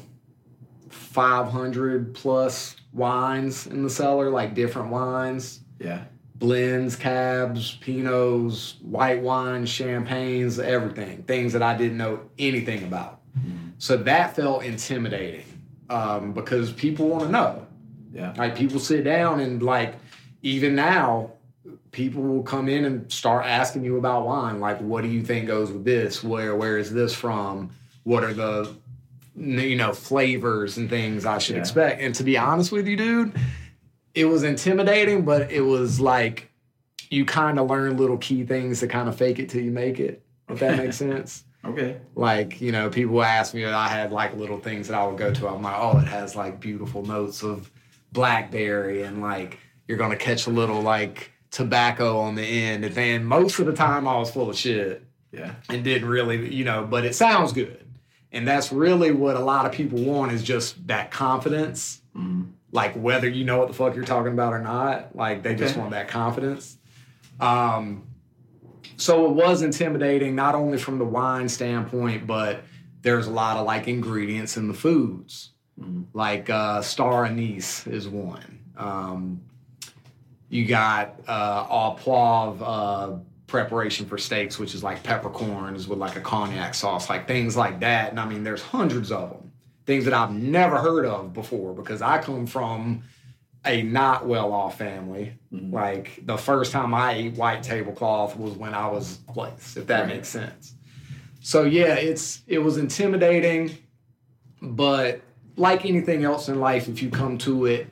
500 0.91 2.15
plus 2.15 2.75
wines 2.93 3.69
in 3.69 3.85
the 3.85 3.91
cellar, 3.91 4.31
like 4.31 4.55
different 4.55 4.91
wines 4.91 5.61
yeah, 5.79 6.05
blends, 6.37 6.97
cabs, 6.97 7.79
pinots, 7.81 8.81
white 8.83 9.21
wines, 9.23 9.69
champagnes, 9.71 10.59
everything. 10.59 11.23
Things 11.23 11.53
that 11.53 11.63
I 11.63 11.77
didn't 11.77 11.97
know 11.97 12.21
anything 12.39 12.85
about. 12.85 13.21
So 13.79 13.97
that 13.97 14.37
felt 14.37 14.63
intimidating 14.65 15.45
um, 15.91 16.33
because 16.33 16.73
people 16.73 17.09
want 17.09 17.25
to 17.25 17.31
know. 17.31 17.67
yeah, 18.13 18.33
Like 18.37 18.57
people 18.57 18.79
sit 18.79 19.03
down 19.05 19.41
and 19.41 19.63
like 19.63 19.95
even 20.43 20.75
now, 20.77 21.33
people 21.91 22.23
will 22.23 22.43
come 22.43 22.69
in 22.69 22.85
and 22.85 23.11
start 23.13 23.45
asking 23.47 23.85
you 23.85 23.99
about 23.99 24.25
wine. 24.27 24.61
Like, 24.61 24.79
what 24.81 25.03
do 25.03 25.09
you 25.09 25.23
think 25.23 25.47
goes 25.49 25.73
with 25.73 25.85
this? 25.85 26.23
Where 26.23 26.55
where 26.55 26.79
is 26.79 26.93
this 26.93 27.13
from? 27.15 27.71
What 28.05 28.23
are 28.25 28.33
the 28.35 28.73
you 29.37 29.75
know 29.77 29.93
flavors 29.93 30.77
and 30.77 30.89
things 30.89 31.27
I 31.27 31.39
should 31.39 31.57
Yeah. 31.57 31.61
expect? 31.63 32.01
And 32.01 32.15
to 32.15 32.23
be 32.25 32.39
honest 32.39 32.71
with 32.71 32.87
you, 32.87 32.97
dude, 32.97 33.33
it 34.15 34.25
was 34.27 34.43
intimidating, 34.45 35.23
but 35.25 35.51
it 35.51 35.61
was 35.63 36.01
like 36.01 36.51
you 37.11 37.25
kind 37.25 37.59
of 37.59 37.69
learn 37.69 37.97
little 37.97 38.19
key 38.19 38.45
things 38.45 38.81
to 38.81 38.87
kind 38.87 39.09
of 39.09 39.17
fake 39.17 39.39
it 39.39 39.49
till 39.49 39.63
you 39.63 39.71
make 39.71 40.01
it. 40.01 40.23
If 40.49 40.61
that 40.61 40.77
makes 40.79 40.97
sense. 41.09 41.45
Okay. 41.65 41.97
Like, 42.15 42.61
you 42.61 42.73
know, 42.73 42.91
people 42.91 43.23
ask 43.23 43.55
me, 43.55 43.65
I 43.65 43.89
had 43.89 44.13
like 44.13 44.37
little 44.37 44.59
things 44.59 44.89
that 44.89 44.99
I 44.99 45.07
would 45.07 45.17
go 45.19 45.33
to. 45.33 45.49
I'm 45.49 45.63
like, 45.63 45.77
oh, 45.79 45.99
it 45.99 46.07
has 46.09 46.37
like 46.37 46.61
beautiful 46.61 47.03
notes 47.05 47.43
of 47.43 47.71
blackberry 48.13 49.03
and 49.03 49.21
like 49.21 49.59
you're 49.89 49.99
gonna 49.99 50.17
catch 50.17 50.47
a 50.47 50.51
little 50.51 50.81
like 50.83 51.33
tobacco 51.51 52.19
on 52.19 52.35
the 52.35 52.43
end. 52.43 52.85
And 52.85 52.95
then 52.95 53.25
most 53.25 53.59
of 53.59 53.67
the 53.67 53.73
time 53.73 54.07
I 54.09 54.17
was 54.19 54.31
full 54.31 54.51
of 54.51 54.57
shit 54.57 55.05
Yeah. 55.33 55.55
and 55.69 55.83
didn't 55.85 56.09
really, 56.09 56.53
you 56.55 56.65
know, 56.65 56.85
but 56.89 57.05
it 57.05 57.15
sounds 57.15 57.53
good. 57.53 57.81
And 58.33 58.47
that's 58.49 58.73
really 58.73 59.13
what 59.13 59.37
a 59.37 59.41
lot 59.41 59.65
of 59.67 59.73
people 59.73 60.01
want 60.03 60.33
is 60.33 60.43
just 60.43 60.87
that 60.89 61.11
confidence. 61.11 62.01
Mhm. 62.17 62.49
Like 62.75 62.95
whether 62.95 63.29
you 63.29 63.45
know 63.45 63.59
what 63.59 63.69
the 63.69 63.75
fuck 63.75 63.95
you're 63.95 64.05
talking 64.05 64.33
about 64.33 64.53
or 64.53 64.59
not, 64.59 65.15
like 65.17 65.43
they 65.45 65.55
just 65.55 65.73
Okay. 65.75 65.81
want 65.81 65.93
that 65.93 66.09
confidence. 66.09 66.77
Um, 67.41 68.03
so 68.97 69.27
it 69.27 69.31
was 69.33 69.63
intimidating, 69.63 70.35
not 70.35 70.55
only 70.57 70.77
from 70.77 70.99
the 70.99 71.05
wine 71.05 71.49
standpoint, 71.49 72.27
but 72.27 72.65
there's 73.03 73.29
a 73.29 73.31
lot 73.31 73.57
of 73.59 73.65
like 73.65 73.87
ingredients 73.87 74.57
in 74.57 74.67
the 74.67 74.75
foods. 74.75 75.51
Mhm. 75.81 76.07
Like 76.13 76.51
uh, 76.51 76.83
star 76.83 77.25
anise 77.25 77.87
is 77.87 78.09
one. 78.09 78.59
Um, 78.77 79.41
you 80.49 80.67
got 80.67 81.15
uh, 81.29 81.67
au 81.71 81.97
poivre 82.01 82.59
uh, 82.61 83.19
preparation 83.47 84.05
for 84.07 84.19
steaks, 84.19 84.59
which 84.59 84.75
is 84.75 84.83
like 84.83 85.03
peppercorns 85.05 85.87
with 85.87 85.99
like 86.01 86.17
a 86.17 86.21
cognac 86.21 86.75
sauce, 86.75 87.09
like 87.09 87.29
things 87.29 87.57
like 87.57 87.79
that. 87.81 88.11
And 88.11 88.19
I 88.19 88.27
mean, 88.27 88.43
there's 88.43 88.63
hundreds 88.63 89.13
of 89.13 89.31
them, 89.31 89.53
things 89.87 90.05
that 90.05 90.15
I've 90.15 90.33
never 90.33 90.79
heard 90.79 91.05
of 91.07 91.33
before 91.35 91.75
because 91.75 92.01
I 92.03 92.19
come 92.19 92.47
from 92.47 93.03
a 93.67 93.83
not 93.83 94.27
well 94.27 94.53
off 94.53 94.79
family. 94.79 95.35
Mhm. 95.53 95.73
Like 95.73 96.21
the 96.27 96.37
first 96.37 96.73
time 96.73 96.95
I 96.95 97.13
ate 97.13 97.35
white 97.35 97.63
tablecloth 97.63 98.37
was 98.37 98.55
when 98.55 98.75
I 98.75 98.89
was 98.89 99.19
placed, 99.33 99.77
if 99.77 99.87
that 99.87 100.01
Right. 100.01 100.17
makes 100.17 100.29
sense. 100.29 100.75
So 101.41 101.65
yeah, 101.65 101.95
it's 101.95 102.43
it 102.47 102.59
was 102.59 102.77
intimidating, 102.79 103.71
but 104.63 105.21
like 105.57 105.85
anything 105.85 106.25
else 106.25 106.49
in 106.49 106.61
life, 106.61 106.89
if 106.89 107.03
you 107.03 107.11
come 107.11 107.39
to 107.39 107.67
it 107.67 107.89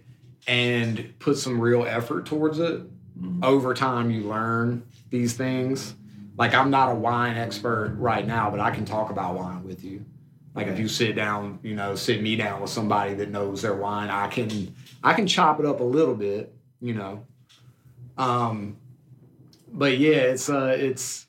and 0.46 1.12
put 1.18 1.36
some 1.38 1.60
real 1.60 1.84
effort 1.84 2.26
towards 2.26 2.58
it, 2.58 2.80
Mhm. 3.20 3.44
over 3.44 3.74
time 3.74 4.10
you 4.10 4.22
learn 4.22 4.82
these 5.10 5.34
things. 5.34 5.94
Like 6.38 6.54
I'm 6.54 6.70
not 6.70 6.90
a 6.90 6.94
wine 6.94 7.36
expert 7.36 7.94
right 7.98 8.26
now, 8.26 8.50
but 8.50 8.58
I 8.60 8.70
can 8.70 8.84
talk 8.84 9.10
about 9.10 9.36
wine 9.36 9.62
with 9.64 9.84
you. 9.84 10.04
Like 10.54 10.66
if 10.66 10.78
you 10.78 10.88
sit 10.88 11.16
down, 11.16 11.58
you 11.62 11.74
know, 11.74 11.94
sit 11.94 12.22
me 12.22 12.36
down 12.36 12.60
with 12.60 12.70
somebody 12.70 13.14
that 13.14 13.30
knows 13.30 13.62
their 13.62 13.74
wine, 13.74 14.10
I 14.10 14.28
can 14.28 14.74
I 15.02 15.14
can 15.14 15.26
chop 15.26 15.60
it 15.60 15.66
up 15.66 15.80
a 15.80 15.84
little 15.84 16.14
bit, 16.14 16.54
you 16.80 16.94
know. 16.94 17.24
Um 18.18 18.76
but 19.68 19.96
yeah, 19.98 20.16
it's 20.16 20.50
uh 20.50 20.76
it's 20.78 21.26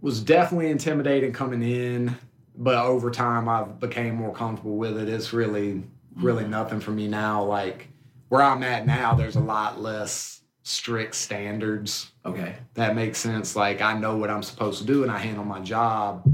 was 0.00 0.22
definitely 0.22 0.70
intimidating 0.70 1.32
coming 1.32 1.62
in, 1.62 2.16
but 2.56 2.76
over 2.76 3.10
time 3.10 3.48
I 3.48 3.64
became 3.64 4.14
more 4.14 4.32
comfortable 4.32 4.76
with 4.76 4.96
it. 4.98 5.08
It's 5.08 5.32
really 5.32 5.84
really 6.16 6.46
nothing 6.46 6.80
for 6.80 6.92
me 6.92 7.08
now. 7.08 7.44
Like 7.44 7.88
where 8.28 8.42
I'm 8.42 8.62
at 8.62 8.86
now, 8.86 9.14
there's 9.14 9.36
a 9.36 9.40
lot 9.40 9.80
less 9.80 10.40
strict 10.62 11.14
standards. 11.14 12.12
Okay. 12.24 12.56
That 12.74 12.94
makes 12.94 13.18
sense. 13.18 13.54
Like 13.54 13.82
I 13.82 13.98
know 13.98 14.16
what 14.16 14.30
I'm 14.30 14.42
supposed 14.42 14.80
to 14.80 14.86
do 14.86 15.02
and 15.02 15.12
I 15.12 15.18
handle 15.18 15.44
my 15.44 15.60
job. 15.60 16.24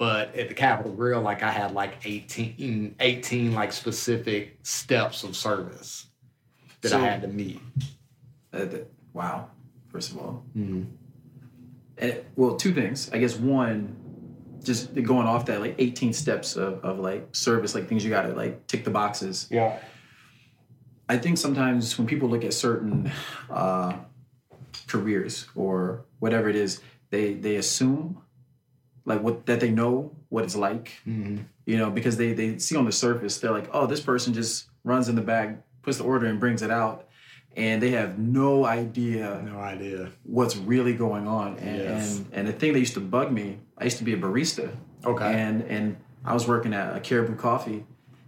But 0.00 0.34
at 0.34 0.48
the 0.48 0.54
Capital 0.54 0.92
Grille, 0.94 1.20
like 1.20 1.42
I 1.42 1.50
had 1.50 1.74
like 1.74 2.06
18, 2.06 2.94
18 2.98 3.52
like 3.54 3.70
specific 3.70 4.56
steps 4.62 5.24
of 5.24 5.36
service 5.36 6.06
that 6.80 6.88
So- 6.88 6.98
I 6.98 7.04
had 7.04 7.20
to 7.20 7.28
meet. 7.28 7.60
Uh, 8.50 8.64
th- 8.64 8.86
wow. 9.12 9.50
First 9.88 10.12
of 10.12 10.16
all, 10.16 10.42
Mhm. 10.56 10.86
and 11.98 12.16
well, 12.34 12.56
two 12.56 12.72
things. 12.72 13.10
I 13.12 13.18
guess 13.18 13.36
one, 13.36 13.94
just 14.64 14.94
going 14.94 15.26
off 15.26 15.44
that 15.46 15.60
like 15.60 15.74
18 15.76 16.14
steps 16.14 16.56
of, 16.56 16.82
of 16.82 16.98
like 16.98 17.28
service, 17.36 17.74
like 17.74 17.86
things 17.86 18.02
you 18.02 18.08
gotta 18.08 18.32
like 18.32 18.66
tick 18.68 18.84
the 18.86 18.90
boxes. 18.90 19.48
Yeah. 19.50 19.78
I 21.10 21.18
think 21.18 21.36
sometimes 21.36 21.98
when 21.98 22.06
people 22.06 22.30
look 22.30 22.42
at 22.44 22.54
certain 22.54 23.12
uh, 23.50 23.98
careers 24.86 25.46
or 25.54 26.06
whatever 26.20 26.48
it 26.48 26.56
is, 26.56 26.80
they 27.10 27.34
they 27.34 27.56
assume 27.56 28.22
like 29.04 29.22
what 29.22 29.46
that 29.46 29.60
they 29.60 29.70
know 29.70 30.12
what 30.28 30.44
it's 30.44 30.56
like, 30.56 30.92
hmm 31.04 31.38
you 31.66 31.78
know, 31.78 31.90
because 31.90 32.16
they 32.16 32.32
they 32.32 32.58
see 32.58 32.76
on 32.76 32.84
the 32.84 32.92
surface 32.92 33.38
they're 33.38 33.52
like, 33.52 33.68
oh, 33.72 33.86
this 33.86 34.00
person 34.00 34.34
just 34.34 34.66
runs 34.82 35.08
in 35.08 35.14
the 35.14 35.22
bag, 35.22 35.58
puts 35.82 35.98
the 35.98 36.04
order, 36.04 36.26
and 36.26 36.40
brings 36.40 36.62
it 36.62 36.70
out, 36.70 37.06
and 37.56 37.80
they 37.82 37.90
have 37.90 38.18
no 38.18 38.64
idea 38.64 39.40
No 39.44 39.60
idea. 39.60 40.10
what's 40.24 40.56
really 40.56 40.94
going 40.94 41.28
on. 41.28 41.58
And 41.58 41.76
Yes. 41.76 42.16
and, 42.16 42.26
and 42.32 42.48
the 42.48 42.52
thing 42.52 42.72
that 42.72 42.80
used 42.80 42.94
to 42.94 43.00
bug 43.00 43.30
me, 43.30 43.58
I 43.78 43.84
used 43.84 43.98
to 43.98 44.04
be 44.04 44.14
a 44.14 44.16
barista, 44.16 44.70
Okay. 45.04 45.32
and 45.32 45.62
and 45.62 45.96
I 46.24 46.34
was 46.34 46.48
working 46.48 46.74
at 46.74 46.96
a 46.96 47.00
Caribou 47.00 47.36
Coffee, 47.36 47.84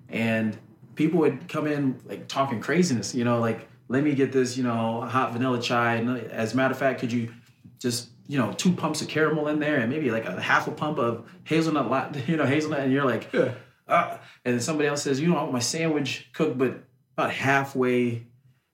and 0.09 0.57
people 0.95 1.19
would 1.21 1.49
come 1.49 1.67
in 1.67 1.99
like 2.07 2.29
talking 2.29 2.61
craziness, 2.61 3.15
you 3.15 3.25
know, 3.25 3.41
like 3.41 3.69
let 3.89 4.05
me 4.05 4.15
get 4.15 4.31
this, 4.33 4.57
you 4.57 4.63
know, 4.63 5.01
hot 5.03 5.33
vanilla 5.33 5.61
chai. 5.61 5.97
And 5.97 6.19
as 6.31 6.55
a 6.55 6.57
matter 6.57 6.73
of 6.73 6.79
fact, 6.79 7.01
could 7.01 7.13
you 7.13 7.33
just 7.81 8.09
you 8.33 8.39
know 8.39 8.51
two 8.63 8.73
pumps 8.73 9.03
of 9.03 9.09
caramel 9.09 9.49
in 9.49 9.59
there 9.61 9.77
and 9.81 9.91
maybe 9.91 10.11
like 10.11 10.25
a 10.25 10.41
half 10.41 10.67
a 10.67 10.71
pump 10.71 10.99
of 10.99 11.13
hazelnut, 11.45 12.17
you 12.29 12.37
know, 12.39 12.47
hazelnut, 12.47 12.81
and 12.81 12.93
you're 12.93 13.05
like, 13.05 13.31
Yeah. 13.33 13.53
uh, 13.87 14.17
and 14.45 14.55
then 14.55 14.61
somebody 14.61 14.89
else 14.89 15.03
says, 15.03 15.21
you 15.21 15.29
know, 15.29 15.37
I 15.37 15.43
want 15.43 15.53
my 15.53 15.59
sandwich 15.75 16.31
cooked, 16.33 16.57
but 16.57 16.73
about 17.17 17.31
halfway, 17.33 18.27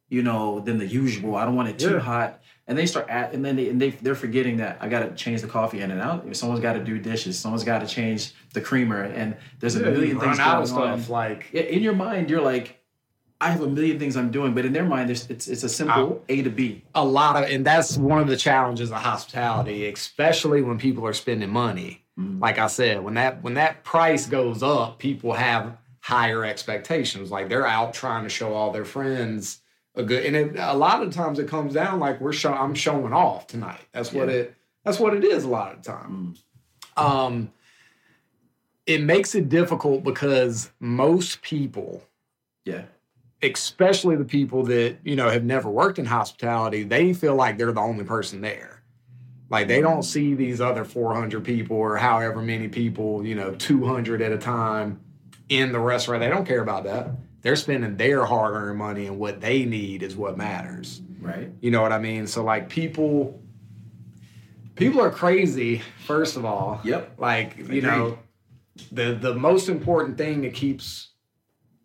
you 0.08 0.22
know, 0.22 0.60
than 0.60 0.78
the 0.78 0.86
usual. 0.86 1.34
I 1.34 1.44
don't 1.44 1.56
want 1.56 1.68
it 1.70 1.78
too 1.78 1.94
Yeah. 1.94 1.98
hot. 1.98 2.40
And 2.68 2.76
they 2.78 2.86
start 2.86 3.08
at, 3.08 3.32
and 3.34 3.42
then 3.44 3.56
they, 3.56 3.68
and 3.70 3.80
they 3.80 3.90
they're 3.90 4.14
forgetting 4.14 4.58
that 4.58 4.76
I 4.80 4.88
got 4.88 5.00
to 5.00 5.14
change 5.14 5.40
the 5.40 5.48
coffee 5.48 5.80
in 5.80 5.90
and 5.90 6.00
out. 6.02 6.36
Someone's 6.36 6.60
got 6.60 6.74
to 6.74 6.84
do 6.84 6.98
dishes. 6.98 7.38
Someone's 7.38 7.64
got 7.64 7.78
to 7.80 7.86
change 7.86 8.32
the 8.52 8.60
creamer, 8.60 9.02
and 9.02 9.36
there's 9.58 9.74
a 9.74 9.80
Yeah, 9.80 9.90
million 9.90 10.20
things 10.20 10.38
run 10.38 10.40
out 10.48 10.62
of 10.62 10.68
going 10.70 10.90
on. 10.92 10.98
stuff. 11.00 11.10
Like 11.10 11.52
In 11.54 11.82
your 11.82 11.94
mind, 11.94 12.28
you're 12.30 12.42
like, 12.42 12.77
I 13.40 13.50
have 13.52 13.61
a 13.62 13.68
million 13.68 13.99
things 14.00 14.16
I'm 14.16 14.30
doing, 14.33 14.52
but 14.52 14.64
in 14.66 14.73
their 14.73 14.85
mind, 14.85 15.11
it's 15.11 15.26
it's 15.30 15.47
a 15.62 15.68
simple 15.68 16.25
A 16.28 16.42
to 16.42 16.50
B. 16.50 16.83
a 16.95 17.04
lot 17.04 17.37
of, 17.42 17.49
and 17.50 17.64
that's 17.64 17.97
one 17.97 18.18
of 18.21 18.26
the 18.26 18.37
challenges 18.37 18.90
of 18.90 18.97
hospitality, 18.99 19.88
especially 19.88 20.61
when 20.62 20.78
people 20.78 21.07
are 21.07 21.12
spending 21.12 21.50
money. 21.50 22.02
Mhm. 22.18 22.40
Like 22.40 22.59
I 22.59 22.66
said, 22.66 23.04
when 23.04 23.14
that 23.14 23.42
when 23.42 23.54
that 23.54 23.85
price 23.85 24.26
goes 24.26 24.62
up, 24.62 24.99
people 24.99 25.35
have 25.35 25.76
higher 26.00 26.45
expectations. 26.45 27.30
Like 27.30 27.49
they're 27.49 27.66
out 27.66 27.95
trying 27.95 28.25
to 28.25 28.28
show 28.28 28.54
all 28.54 28.73
their 28.73 28.85
friends 28.85 29.61
a 29.95 30.02
good, 30.02 30.25
and 30.26 30.35
it, 30.35 30.57
a 30.59 30.75
lot 30.76 31.02
of 31.02 31.12
times 31.12 31.38
it 31.38 31.47
comes 31.49 31.75
down 31.75 32.00
like 32.00 32.21
we're 32.21 32.33
show, 32.33 32.52
I'm 32.52 32.75
showing 32.75 33.12
off 33.12 33.47
tonight. 33.47 33.80
That's 33.92 34.12
what 34.12 34.28
Yeah. 34.28 34.35
it. 34.35 34.54
That's 34.85 34.99
what 34.99 35.14
it 35.14 35.23
is 35.25 35.45
a 35.45 35.49
lot 35.49 35.73
of 35.76 35.83
the 35.83 35.92
time. 35.92 36.35
Mm. 36.97 37.02
Um, 37.04 37.52
it 38.87 39.02
makes 39.02 39.35
it 39.37 39.49
difficult 39.49 40.02
because 40.02 40.71
most 40.80 41.40
people 41.42 42.02
Yeah, 42.64 42.83
especially 43.42 44.16
the 44.16 44.25
people 44.25 44.64
that 44.64 44.99
you 45.04 45.16
know 45.16 45.28
have 45.28 45.45
never 45.45 45.71
worked 45.71 45.99
in 45.99 46.04
hospitality 46.04 46.83
they 46.83 47.12
feel 47.12 47.35
like 47.35 47.59
they're 47.59 47.73
the 47.73 47.80
only 47.80 48.04
person 48.04 48.40
there. 48.40 48.83
Like 49.50 49.66
they 49.68 49.80
don't 49.80 50.00
mm-hmm. 50.00 50.02
see 50.02 50.35
these 50.35 50.61
other 50.61 50.85
400 50.85 51.42
people 51.42 51.76
or 51.76 51.97
however 51.97 52.42
many 52.42 52.68
people 52.68 53.25
you 53.25 53.35
know 53.35 53.54
200 53.54 54.23
at 54.23 54.33
a 54.33 54.38
time 54.38 55.00
in 55.49 55.73
the 55.73 55.80
restaurant. 55.80 56.21
They 56.21 56.28
don't 56.28 56.47
care 56.47 56.61
about 56.61 56.85
that. 56.85 57.11
They're 57.40 57.57
spending 57.57 57.97
their 57.97 58.25
hard-earned 58.25 58.76
money 58.76 59.07
and 59.07 59.18
what 59.18 59.40
they 59.40 59.64
need 59.64 60.02
is 60.02 60.16
what 60.16 60.37
matters. 60.37 61.00
Right. 61.21 61.50
you 61.61 61.73
know 61.73 61.83
what 61.83 61.92
i 61.92 61.99
mean? 61.99 62.26
So 62.26 62.45
like 62.45 62.68
people 62.68 63.40
people 64.75 65.00
are 65.00 65.11
crazy 65.11 65.83
first 66.07 66.37
of 66.37 66.45
all. 66.45 66.80
Yep. 66.85 67.14
like 67.18 67.57
you 67.57 67.83
know 67.83 68.18
the 68.92 69.14
the 69.14 69.35
most 69.35 69.68
important 69.68 70.18
thing 70.18 70.42
that 70.42 70.54
keeps 70.54 71.09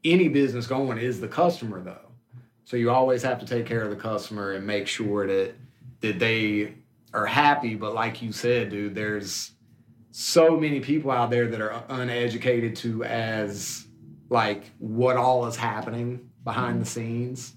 any 0.04 0.28
business 0.28 0.68
going 0.68 0.98
is 0.98 1.20
the 1.22 1.28
customer 1.28 1.82
though 1.82 2.12
so 2.66 2.78
you 2.78 2.90
always 2.90 3.22
have 3.24 3.40
to 3.40 3.46
take 3.46 3.66
care 3.66 3.82
of 3.82 3.90
the 3.90 3.96
customer 3.96 4.52
and 4.54 4.66
make 4.66 4.88
sure 4.88 5.28
that 5.28 5.54
that 6.02 6.20
they 6.20 6.74
are 7.14 7.26
happy 7.26 7.76
but 7.76 7.94
like 7.94 8.22
you 8.22 8.32
said 8.32 8.70
dude 8.70 8.96
there's 8.96 9.52
so 10.12 10.58
many 10.60 10.80
people 10.80 11.10
out 11.12 11.30
there 11.32 11.48
that 11.48 11.60
are 11.62 11.84
uneducated 11.90 12.76
to 12.76 13.04
as 13.04 13.88
like 14.30 14.64
what 14.80 15.18
all 15.18 15.46
is 15.48 15.56
happening 15.56 16.30
behind 16.44 16.82
the 16.82 16.86
scenes 16.86 17.54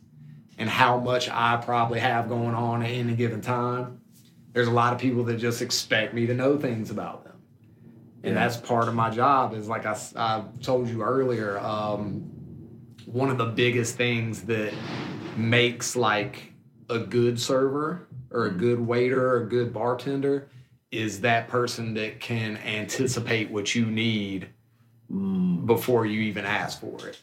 and 0.58 0.68
how 0.70 0.98
much 0.98 1.28
I 1.28 1.60
probably 1.62 2.00
have 2.00 2.28
going 2.30 2.54
on 2.54 2.82
at 2.82 2.90
any 2.90 3.14
given 3.14 3.42
time. 3.42 4.00
There's 4.54 4.68
a 4.68 4.72
lot 4.72 4.94
of 4.94 4.98
people 4.98 5.22
that 5.24 5.36
just 5.36 5.60
expect 5.60 6.14
me 6.14 6.26
to 6.26 6.34
know 6.34 6.56
things 6.56 6.90
about 6.90 7.24
them. 7.24 7.34
And 8.22 8.34
Yeah. 8.34 8.40
that's 8.48 8.56
part 8.56 8.88
of 8.88 8.94
my 8.94 9.10
job 9.10 9.52
is 9.52 9.68
like 9.68 9.84
I, 9.84 9.98
I 10.16 10.44
told 10.62 10.88
you 10.88 11.02
earlier, 11.02 11.58
um, 11.58 12.30
one 13.06 13.30
of 13.30 13.38
the 13.38 13.46
biggest 13.46 13.96
things 13.96 14.42
that 14.42 14.72
makes 15.36 15.96
like 15.96 16.52
a 16.90 16.98
good 16.98 17.40
server 17.40 18.06
or 18.30 18.46
a 18.46 18.50
good 18.50 18.80
waiter 18.80 19.28
or 19.28 19.42
a 19.42 19.48
good 19.48 19.72
bartender 19.72 20.48
is 20.90 21.20
that 21.22 21.48
person 21.48 21.94
that 21.94 22.20
can 22.20 22.56
anticipate 22.58 23.50
what 23.50 23.74
you 23.74 23.86
need 23.86 24.48
Mm. 25.10 25.66
before 25.66 26.04
you 26.04 26.22
even 26.22 26.44
ask 26.44 26.80
for 26.80 27.06
it. 27.06 27.16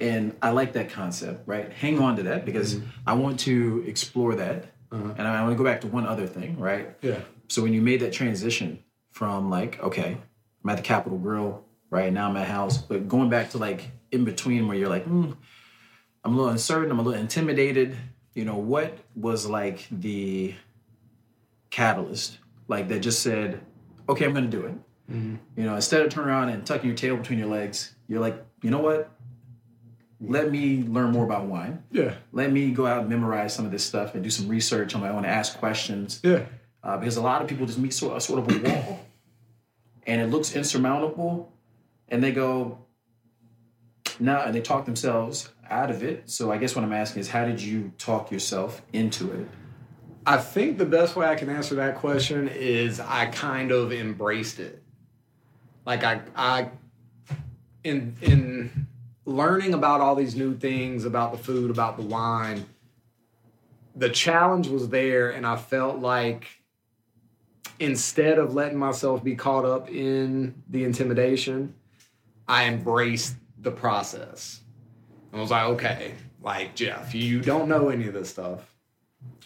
And 0.00 0.34
I 0.42 0.50
like 0.50 0.72
that 0.72 0.90
concept, 0.90 1.46
right? 1.46 1.72
Hang 1.72 2.00
on 2.00 2.16
to 2.16 2.24
that 2.24 2.44
because 2.44 2.80
I 3.06 3.12
want 3.12 3.38
to 3.40 3.84
explore 3.86 4.34
that. 4.34 4.64
Uh-huh. 4.90 5.14
And 5.16 5.28
I 5.28 5.42
want 5.44 5.52
to 5.52 5.56
go 5.56 5.62
back 5.62 5.80
to 5.82 5.86
one 5.86 6.06
other 6.08 6.26
thing, 6.26 6.58
right? 6.58 6.90
Yeah. 7.00 7.20
So 7.48 7.62
when 7.62 7.72
you 7.72 7.80
made 7.80 8.00
that 8.00 8.12
transition 8.12 8.82
from 9.12 9.48
like, 9.48 9.80
okay, 9.80 10.18
I'm 10.64 10.70
at 10.70 10.76
the 10.76 10.82
Capital 10.82 11.18
Grille, 11.18 11.64
right 11.90 12.12
now 12.12 12.28
I'm 12.28 12.36
at 12.36 12.48
house, 12.48 12.78
but 12.78 13.06
going 13.06 13.30
back 13.30 13.50
to 13.50 13.58
like 13.58 13.88
in 14.12 14.24
between 14.24 14.68
where 14.68 14.76
you're 14.76 14.88
like, 14.88 15.06
mm, 15.06 15.36
I'm 16.24 16.34
a 16.34 16.36
little 16.36 16.50
uncertain, 16.50 16.90
I'm 16.90 16.98
a 16.98 17.02
little 17.02 17.20
intimidated. 17.20 17.96
You 18.34 18.44
know, 18.44 18.56
what 18.56 18.96
was 19.16 19.46
like 19.46 19.86
the 19.90 20.54
catalyst, 21.70 22.38
like 22.68 22.88
that 22.88 23.00
just 23.00 23.22
said, 23.22 23.60
okay, 24.08 24.24
I'm 24.24 24.32
gonna 24.32 24.46
do 24.46 24.66
it. 24.66 24.74
Mm-hmm. 25.10 25.36
You 25.56 25.64
know, 25.64 25.74
instead 25.74 26.02
of 26.02 26.10
turning 26.12 26.30
around 26.30 26.50
and 26.50 26.64
tucking 26.64 26.86
your 26.88 26.96
tail 26.96 27.16
between 27.16 27.38
your 27.38 27.48
legs, 27.48 27.94
you're 28.06 28.20
like, 28.20 28.42
you 28.62 28.70
know 28.70 28.78
what? 28.78 29.10
Let 30.20 30.52
me 30.52 30.84
learn 30.84 31.10
more 31.10 31.24
about 31.24 31.46
wine. 31.46 31.82
Yeah. 31.90 32.14
Let 32.30 32.52
me 32.52 32.70
go 32.70 32.86
out 32.86 33.00
and 33.00 33.08
memorize 33.08 33.54
some 33.54 33.64
of 33.64 33.72
this 33.72 33.84
stuff 33.84 34.14
and 34.14 34.22
do 34.22 34.30
some 34.30 34.48
research 34.48 34.94
on 34.94 35.00
my 35.00 35.08
own, 35.08 35.24
ask 35.24 35.58
questions. 35.58 36.20
Yeah. 36.22 36.44
Uh, 36.84 36.96
because 36.96 37.16
a 37.16 37.22
lot 37.22 37.42
of 37.42 37.48
people 37.48 37.66
just 37.66 37.78
meet 37.78 37.92
sort, 37.92 38.22
sort 38.22 38.38
of 38.38 38.64
a 38.64 38.68
wall 38.68 39.00
and 40.06 40.20
it 40.20 40.26
looks 40.26 40.54
insurmountable 40.54 41.52
and 42.08 42.22
they 42.22 42.32
go, 42.32 42.78
no, 44.20 44.40
and 44.40 44.54
they 44.54 44.60
talk 44.60 44.84
themselves 44.84 45.50
out 45.68 45.90
of 45.90 46.02
it. 46.02 46.30
So 46.30 46.52
I 46.52 46.58
guess 46.58 46.76
what 46.76 46.84
I'm 46.84 46.92
asking 46.92 47.20
is, 47.20 47.28
how 47.28 47.44
did 47.44 47.60
you 47.60 47.92
talk 47.98 48.30
yourself 48.30 48.82
into 48.92 49.30
it? 49.32 49.48
I 50.24 50.36
think 50.36 50.78
the 50.78 50.86
best 50.86 51.16
way 51.16 51.26
I 51.26 51.34
can 51.34 51.48
answer 51.48 51.74
that 51.76 51.96
question 51.96 52.48
is 52.48 53.00
I 53.00 53.26
kind 53.26 53.72
of 53.72 53.92
embraced 53.92 54.60
it. 54.60 54.82
Like 55.84 56.04
I 56.04 56.20
I 56.36 56.70
in 57.82 58.16
in 58.20 58.86
learning 59.24 59.74
about 59.74 60.00
all 60.00 60.14
these 60.14 60.36
new 60.36 60.56
things 60.56 61.04
about 61.04 61.32
the 61.32 61.38
food, 61.38 61.70
about 61.70 61.96
the 61.96 62.04
wine, 62.04 62.66
the 63.96 64.08
challenge 64.08 64.68
was 64.68 64.88
there 64.90 65.30
and 65.30 65.44
I 65.44 65.56
felt 65.56 65.98
like 65.98 66.46
instead 67.80 68.38
of 68.38 68.54
letting 68.54 68.78
myself 68.78 69.24
be 69.24 69.34
caught 69.34 69.64
up 69.64 69.90
in 69.90 70.62
the 70.68 70.84
intimidation, 70.84 71.74
I 72.46 72.66
embraced 72.66 73.34
the 73.62 73.70
process. 73.70 74.60
And 75.30 75.38
I 75.38 75.42
was 75.42 75.50
like, 75.50 75.64
okay, 75.70 76.14
like 76.42 76.74
Jeff, 76.74 77.14
you 77.14 77.40
don't 77.40 77.68
know 77.68 77.88
any 77.88 78.06
of 78.06 78.14
this 78.14 78.28
stuff 78.28 78.72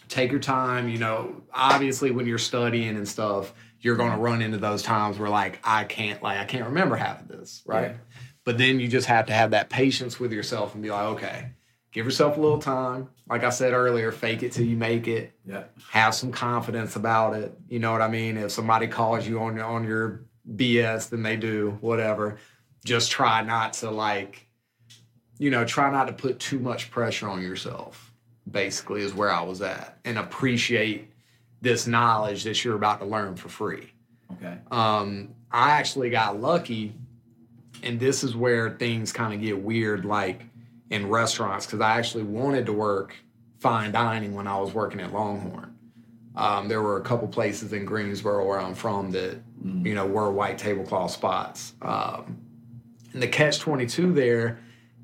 take 0.09 0.31
your 0.31 0.39
time. 0.39 0.89
You 0.89 0.97
know, 0.97 1.41
obviously 1.53 2.11
when 2.11 2.25
you're 2.27 2.37
studying 2.37 2.95
and 2.95 3.07
stuff, 3.07 3.53
you're 3.79 3.95
going 3.95 4.11
to 4.11 4.17
run 4.17 4.41
into 4.41 4.57
those 4.57 4.81
times 4.81 5.19
where 5.19 5.29
like 5.29 5.59
I 5.63 5.83
can't 5.83 6.21
like 6.21 6.39
I 6.39 6.45
can't 6.45 6.65
remember 6.65 6.95
half 6.95 7.21
of 7.21 7.27
this, 7.27 7.63
right? 7.65 7.91
Yeah. 7.91 7.97
But 8.43 8.57
then 8.57 8.79
you 8.79 8.87
just 8.87 9.07
have 9.07 9.27
to 9.27 9.33
have 9.33 9.51
that 9.51 9.69
patience 9.69 10.19
with 10.19 10.31
yourself 10.31 10.73
and 10.73 10.81
be 10.81 10.89
like, 10.89 11.05
okay, 11.07 11.51
give 11.91 12.05
yourself 12.05 12.37
a 12.37 12.41
little 12.41 12.59
time. 12.59 13.09
Like 13.29 13.43
I 13.43 13.49
said 13.49 13.73
earlier, 13.73 14.11
fake 14.11 14.41
it 14.41 14.53
till 14.53 14.65
you 14.65 14.77
make 14.77 15.07
it. 15.07 15.33
Yeah. 15.45 15.65
Have 15.91 16.15
some 16.15 16.31
confidence 16.31 16.95
about 16.95 17.35
it. 17.35 17.57
You 17.67 17.79
know 17.79 17.91
what 17.91 18.01
I 18.01 18.07
mean? 18.07 18.37
If 18.37 18.51
somebody 18.51 18.87
calls 18.87 19.27
you 19.27 19.39
on 19.41 19.55
your 19.55 19.65
on 19.65 19.83
your 19.83 20.25
BS, 20.55 21.09
then 21.09 21.23
they 21.23 21.35
do 21.35 21.77
whatever. 21.81 22.37
Just 22.87 23.11
try 23.11 23.41
not 23.41 23.73
to 23.73 23.91
like, 23.91 24.47
you 25.37 25.51
know, 25.51 25.65
try 25.65 25.91
not 25.91 26.07
to 26.07 26.13
put 26.13 26.39
too 26.39 26.57
much 26.57 26.89
pressure 26.89 27.27
on 27.27 27.41
yourself 27.41 28.13
basically 28.49 29.01
is 29.01 29.13
where 29.13 29.29
I 29.29 29.41
was 29.41 29.61
at 29.61 29.97
and 30.05 30.17
appreciate 30.17 31.11
this 31.61 31.85
knowledge 31.85 32.45
that 32.45 32.63
you're 32.63 32.75
about 32.75 32.99
to 33.01 33.05
learn 33.05 33.35
for 33.35 33.49
free. 33.49 33.91
Okay. 34.33 34.57
Um, 34.71 35.35
I 35.51 35.71
actually 35.71 36.09
got 36.09 36.39
lucky, 36.39 36.93
and 37.83 37.99
this 37.99 38.23
is 38.23 38.35
where 38.35 38.69
things 38.69 39.11
kind 39.11 39.33
of 39.33 39.41
get 39.41 39.59
weird, 39.59 40.05
like 40.05 40.45
in 40.89 41.09
restaurants, 41.09 41.65
because 41.65 41.81
I 41.81 41.97
actually 41.97 42.23
wanted 42.23 42.65
to 42.67 42.73
work 42.73 43.15
fine 43.59 43.91
dining 43.91 44.33
when 44.33 44.47
I 44.47 44.57
was 44.59 44.73
working 44.73 45.01
at 45.01 45.11
Longhorn. 45.11 45.73
Um, 46.35 46.67
there 46.67 46.81
were 46.81 46.97
a 46.97 47.01
couple 47.01 47.27
places 47.27 47.73
in 47.73 47.83
Greensboro 47.83 48.45
where 48.47 48.61
I'm 48.61 48.75
from 48.75 49.11
that 49.11 49.41
you 49.63 49.95
know 49.95 50.05
were 50.05 50.31
white 50.31 50.57
tablecloth 50.57 51.11
spots. 51.11 51.73
Um, 51.81 52.37
and 53.17 53.23
the 53.23 53.27
catch 53.27 53.57
twenty 53.57 53.87
two 53.87 54.13
there 54.13 54.59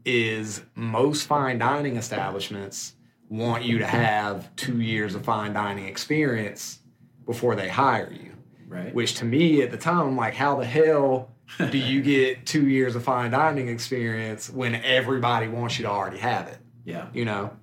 is 0.06 0.62
most 0.76 1.26
fine 1.26 1.58
dining 1.58 1.98
establishments 1.98 2.94
want 3.28 3.64
you 3.64 3.80
to 3.80 3.88
have 3.88 4.56
two 4.56 4.82
years 4.82 5.16
of 5.16 5.26
fine 5.26 5.52
dining 5.54 5.86
experience 5.86 6.78
before 7.26 7.56
they 7.56 7.68
hire 7.68 8.14
you. 8.14 8.34
Right. 8.68 8.94
Which 8.94 9.16
to 9.16 9.26
me 9.26 9.64
at 9.64 9.72
the 9.72 9.78
time, 9.78 10.02
I'm 10.10 10.16
like, 10.16 10.36
how 10.36 10.58
the 10.58 10.66
hell 10.66 11.32
do 11.72 11.76
you 11.80 12.02
get 12.04 12.46
two 12.46 12.68
years 12.68 12.96
of 12.96 13.04
fine 13.04 13.32
dining 13.32 13.68
experience 13.68 14.48
when 14.48 14.76
everybody 14.76 15.48
wants 15.48 15.80
you 15.80 15.86
to 15.86 15.90
already 15.90 16.20
have 16.20 16.48
it? 16.50 16.60
yeah. 16.86 17.08
You 17.14 17.26
know? 17.26 17.58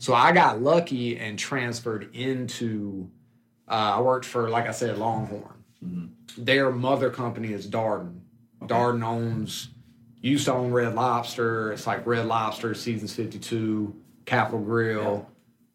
So 0.00 0.12
I 0.12 0.32
got 0.32 0.60
lucky 0.60 1.18
and 1.18 1.38
transferred 1.38 2.12
into, 2.16 3.08
uh, 3.68 3.94
I 3.96 4.00
worked 4.00 4.26
for, 4.26 4.50
like 4.50 4.66
I 4.66 4.72
said, 4.72 4.98
Longhorn. 4.98 5.54
Their 6.36 6.72
mother 6.72 7.10
company 7.10 7.52
is 7.52 7.68
Darden. 7.68 8.22
Darden 8.66 9.04
owns, 9.04 9.68
used 10.30 10.46
to 10.46 10.54
own 10.54 10.72
Red 10.72 10.94
Lobster. 10.94 11.72
It's 11.72 11.86
like 11.86 12.06
Red 12.06 12.26
Lobster, 12.26 12.74
Seasons 12.74 13.14
52, 13.14 13.94
Capital 14.24 14.60
Grille, 14.60 15.30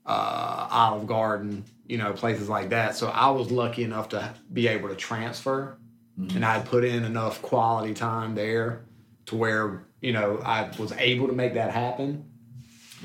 uh, 0.07 0.67
Olive 0.71 1.05
Garden, 1.05 1.63
you 1.87 1.97
know, 1.97 2.13
places 2.13 2.49
like 2.49 2.69
that. 2.69 2.95
So 2.95 3.09
I 3.09 3.29
was 3.29 3.51
lucky 3.51 3.83
enough 3.83 4.09
to 4.09 4.33
be 4.51 4.67
able 4.67 4.89
to 4.89 4.95
transfer, 4.95 5.77
and 6.17 6.43
I 6.43 6.59
put 6.59 6.83
in 6.83 7.05
enough 7.05 7.41
quality 7.41 7.93
time 7.93 8.35
there 8.35 8.81
to 9.27 9.35
where 9.35 9.85
you 10.01 10.11
know 10.11 10.41
I 10.43 10.69
was 10.77 10.91
able 10.93 11.27
to 11.27 11.33
make 11.33 11.53
that 11.53 11.71
happen. 11.71 12.29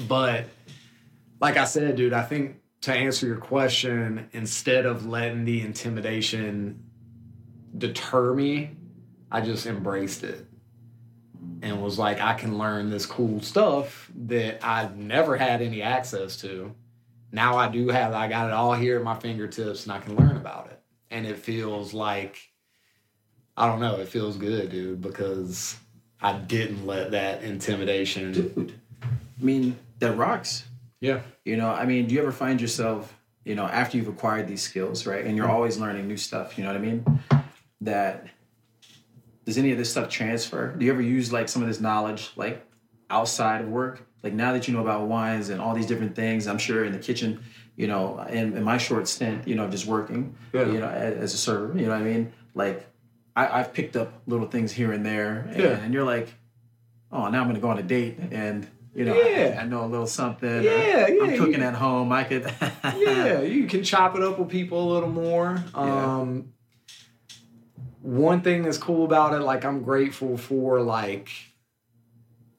But 0.08 0.46
like 1.40 1.56
I 1.56 1.64
said, 1.64 1.94
dude, 1.96 2.14
I 2.14 2.22
think 2.22 2.56
to 2.80 2.92
answer 2.92 3.26
your 3.26 3.36
question, 3.36 4.28
instead 4.32 4.86
of 4.86 5.06
letting 5.06 5.44
the 5.44 5.60
intimidation 5.60 6.82
deter 7.76 8.34
me, 8.34 8.70
I 9.30 9.42
just 9.42 9.66
embraced 9.66 10.24
it 10.24 10.48
and 11.62 11.82
was 11.82 11.98
like, 11.98 12.20
I 12.20 12.34
can 12.34 12.58
learn 12.58 12.90
this 12.90 13.06
cool 13.06 13.40
stuff 13.40 14.10
that 14.26 14.64
I've 14.64 14.96
never 14.96 15.36
had 15.36 15.62
any 15.62 15.82
access 15.82 16.36
to. 16.42 16.74
Now 17.32 17.56
I 17.56 17.68
do 17.68 17.88
have, 17.88 18.12
I 18.12 18.28
got 18.28 18.48
it 18.48 18.52
all 18.52 18.74
here 18.74 18.98
at 18.98 19.04
my 19.04 19.14
fingertips 19.14 19.84
and 19.84 19.92
I 19.92 19.98
can 19.98 20.16
learn 20.16 20.36
about 20.36 20.68
it. 20.70 20.80
And 21.10 21.26
it 21.26 21.38
feels 21.38 21.94
like, 21.94 22.38
I 23.56 23.66
don't 23.66 23.80
know, 23.80 23.96
it 23.96 24.08
feels 24.08 24.36
good, 24.36 24.70
dude, 24.70 25.00
because 25.00 25.76
I 26.20 26.34
didn't 26.34 26.86
let 26.86 27.12
that 27.12 27.42
intimidation. 27.42 28.32
Dude. 28.32 28.80
I 29.02 29.44
mean, 29.44 29.78
that 29.98 30.16
rocks. 30.16 30.64
Yeah. 31.00 31.20
You 31.44 31.56
know, 31.56 31.70
I 31.70 31.86
mean, 31.86 32.06
do 32.06 32.14
you 32.14 32.20
ever 32.20 32.32
find 32.32 32.60
yourself, 32.60 33.14
you 33.44 33.54
know, 33.54 33.66
after 33.66 33.96
you've 33.96 34.08
acquired 34.08 34.48
these 34.48 34.62
skills, 34.62 35.06
right? 35.06 35.24
And 35.24 35.36
you're 35.36 35.46
mm-hmm. 35.46 35.54
always 35.54 35.78
learning 35.78 36.08
new 36.08 36.16
stuff, 36.16 36.56
you 36.56 36.64
know 36.64 36.70
what 36.70 36.76
I 36.76 36.80
mean? 36.80 37.20
That 37.80 38.26
does 39.44 39.58
any 39.58 39.72
of 39.72 39.78
this 39.78 39.90
stuff 39.90 40.08
transfer? 40.08 40.72
Do 40.74 40.84
you 40.84 40.92
ever 40.92 41.02
use 41.02 41.32
like 41.32 41.48
some 41.48 41.62
of 41.62 41.68
this 41.68 41.80
knowledge 41.80 42.30
like 42.36 42.64
outside 43.10 43.60
of 43.62 43.68
work? 43.68 44.06
Like 44.22 44.32
now 44.32 44.52
that 44.52 44.66
you 44.66 44.74
know 44.74 44.80
about 44.80 45.06
wines 45.06 45.50
and 45.50 45.60
all 45.60 45.74
these 45.74 45.86
different 45.86 46.16
things, 46.16 46.46
I'm 46.46 46.58
sure 46.58 46.84
in 46.84 46.92
the 46.92 46.98
kitchen, 46.98 47.42
you 47.76 47.86
know, 47.86 48.20
in, 48.30 48.56
in 48.56 48.62
my 48.64 48.78
short 48.78 49.06
stint, 49.08 49.46
you 49.46 49.54
know, 49.54 49.68
just 49.68 49.84
working, 49.86 50.34
Yeah. 50.52 50.66
you 50.66 50.78
know, 50.80 50.88
as, 50.88 51.16
as 51.18 51.34
a 51.34 51.36
server, 51.38 51.78
you 51.78 51.84
know 51.86 51.92
what 51.92 52.00
I 52.00 52.04
mean? 52.04 52.32
Like 52.54 52.86
I, 53.36 53.60
I've 53.60 53.72
picked 53.74 53.96
up 53.96 54.22
little 54.26 54.46
things 54.46 54.72
here 54.72 54.92
and 54.92 55.04
there, 55.04 55.46
and, 55.50 55.62
Yeah. 55.62 55.68
and 55.78 55.92
you're 55.92 56.04
like, 56.04 56.32
oh, 57.12 57.28
now 57.28 57.40
I'm 57.42 57.46
gonna 57.48 57.60
go 57.60 57.68
on 57.70 57.78
a 57.78 57.82
date 57.82 58.18
and. 58.30 58.66
You 58.96 59.04
know, 59.04 59.16
Yeah. 59.20 59.56
I, 59.58 59.62
I 59.62 59.66
know 59.66 59.84
a 59.84 59.88
little 59.88 60.06
something. 60.06 60.62
Yeah, 60.62 61.08
yeah, 61.08 61.24
I'm 61.24 61.36
cooking 61.36 61.54
you- 61.54 61.66
at 61.66 61.74
home. 61.74 62.12
I 62.12 62.22
could. 62.22 62.44
yeah, 62.96 63.40
you 63.40 63.66
can 63.66 63.82
chop 63.82 64.14
it 64.14 64.22
up 64.22 64.38
with 64.38 64.48
people 64.48 64.88
a 64.88 64.88
little 64.94 65.08
more. 65.08 65.64
Um, 65.74 66.52
one 68.04 68.42
thing 68.42 68.62
that's 68.62 68.76
cool 68.78 69.04
about 69.04 69.32
it, 69.32 69.40
like 69.42 69.64
I'm 69.64 69.82
grateful 69.82 70.36
for, 70.36 70.80
like 70.82 71.30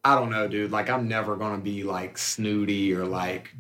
I 0.04 0.16
don't 0.16 0.32
know, 0.32 0.48
dude. 0.48 0.72
Like 0.72 0.90
I'm 0.90 1.08
never 1.08 1.36
gonna 1.36 1.62
be 1.62 1.84
like 1.84 2.18
snooty 2.18 2.94
or 2.94 3.06
like 3.06 3.54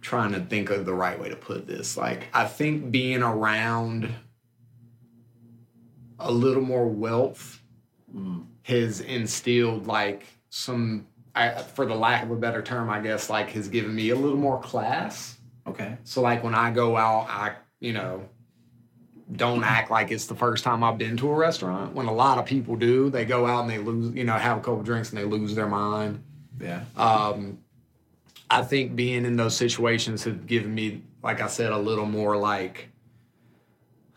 trying 0.00 0.32
to 0.32 0.40
think 0.40 0.70
of 0.70 0.86
the 0.86 0.94
right 0.94 1.18
way 1.20 1.28
to 1.28 1.36
put 1.36 1.66
this. 1.66 1.96
Like 1.96 2.28
I 2.32 2.46
think 2.46 2.90
being 2.92 3.22
around 3.22 4.14
a 6.18 6.30
little 6.30 6.62
more 6.62 6.86
wealth 6.88 7.60
Mm, 8.14 8.46
has 8.62 9.00
instilled 9.00 9.88
like 9.88 10.24
some, 10.48 11.08
I, 11.34 11.50
for 11.62 11.84
the 11.86 11.94
lack 11.96 12.22
of 12.22 12.30
a 12.30 12.36
better 12.36 12.62
term, 12.62 12.88
I 12.88 13.00
guess, 13.00 13.28
like 13.28 13.50
has 13.50 13.68
given 13.68 13.94
me 13.94 14.10
a 14.10 14.14
little 14.14 14.38
more 14.38 14.60
class. 14.60 15.36
okay. 15.66 15.98
So 16.04 16.22
like 16.22 16.44
when 16.44 16.54
I 16.54 16.70
go 16.70 16.96
out, 16.96 17.26
I 17.28 17.56
you 17.80 17.92
know 17.92 18.28
don't 19.34 19.64
act 19.64 19.90
like 19.90 20.12
it's 20.12 20.26
the 20.26 20.34
first 20.34 20.62
time 20.62 20.84
I've 20.84 20.98
been 20.98 21.16
to 21.16 21.28
a 21.30 21.34
restaurant. 21.34 21.94
When 21.94 22.06
a 22.06 22.12
lot 22.12 22.38
of 22.38 22.46
people 22.46 22.76
do, 22.76 23.10
they 23.10 23.24
go 23.24 23.46
out 23.46 23.62
and 23.62 23.70
they 23.70 23.78
lose, 23.78 24.14
you 24.14 24.24
know, 24.24 24.34
have 24.34 24.58
a 24.58 24.60
couple 24.60 24.82
drinks 24.82 25.10
and 25.10 25.18
they 25.18 25.24
lose 25.24 25.54
their 25.54 25.66
mind. 25.66 26.22
Yeah. 26.60 26.84
Um, 26.96 27.58
I 28.48 28.62
think 28.62 28.94
being 28.94 29.24
in 29.24 29.36
those 29.36 29.56
situations 29.56 30.22
have 30.24 30.46
given 30.46 30.74
me, 30.74 31.02
like 31.22 31.40
I 31.40 31.48
said, 31.48 31.72
a 31.72 31.78
little 31.78 32.06
more 32.06 32.36
like 32.36 32.88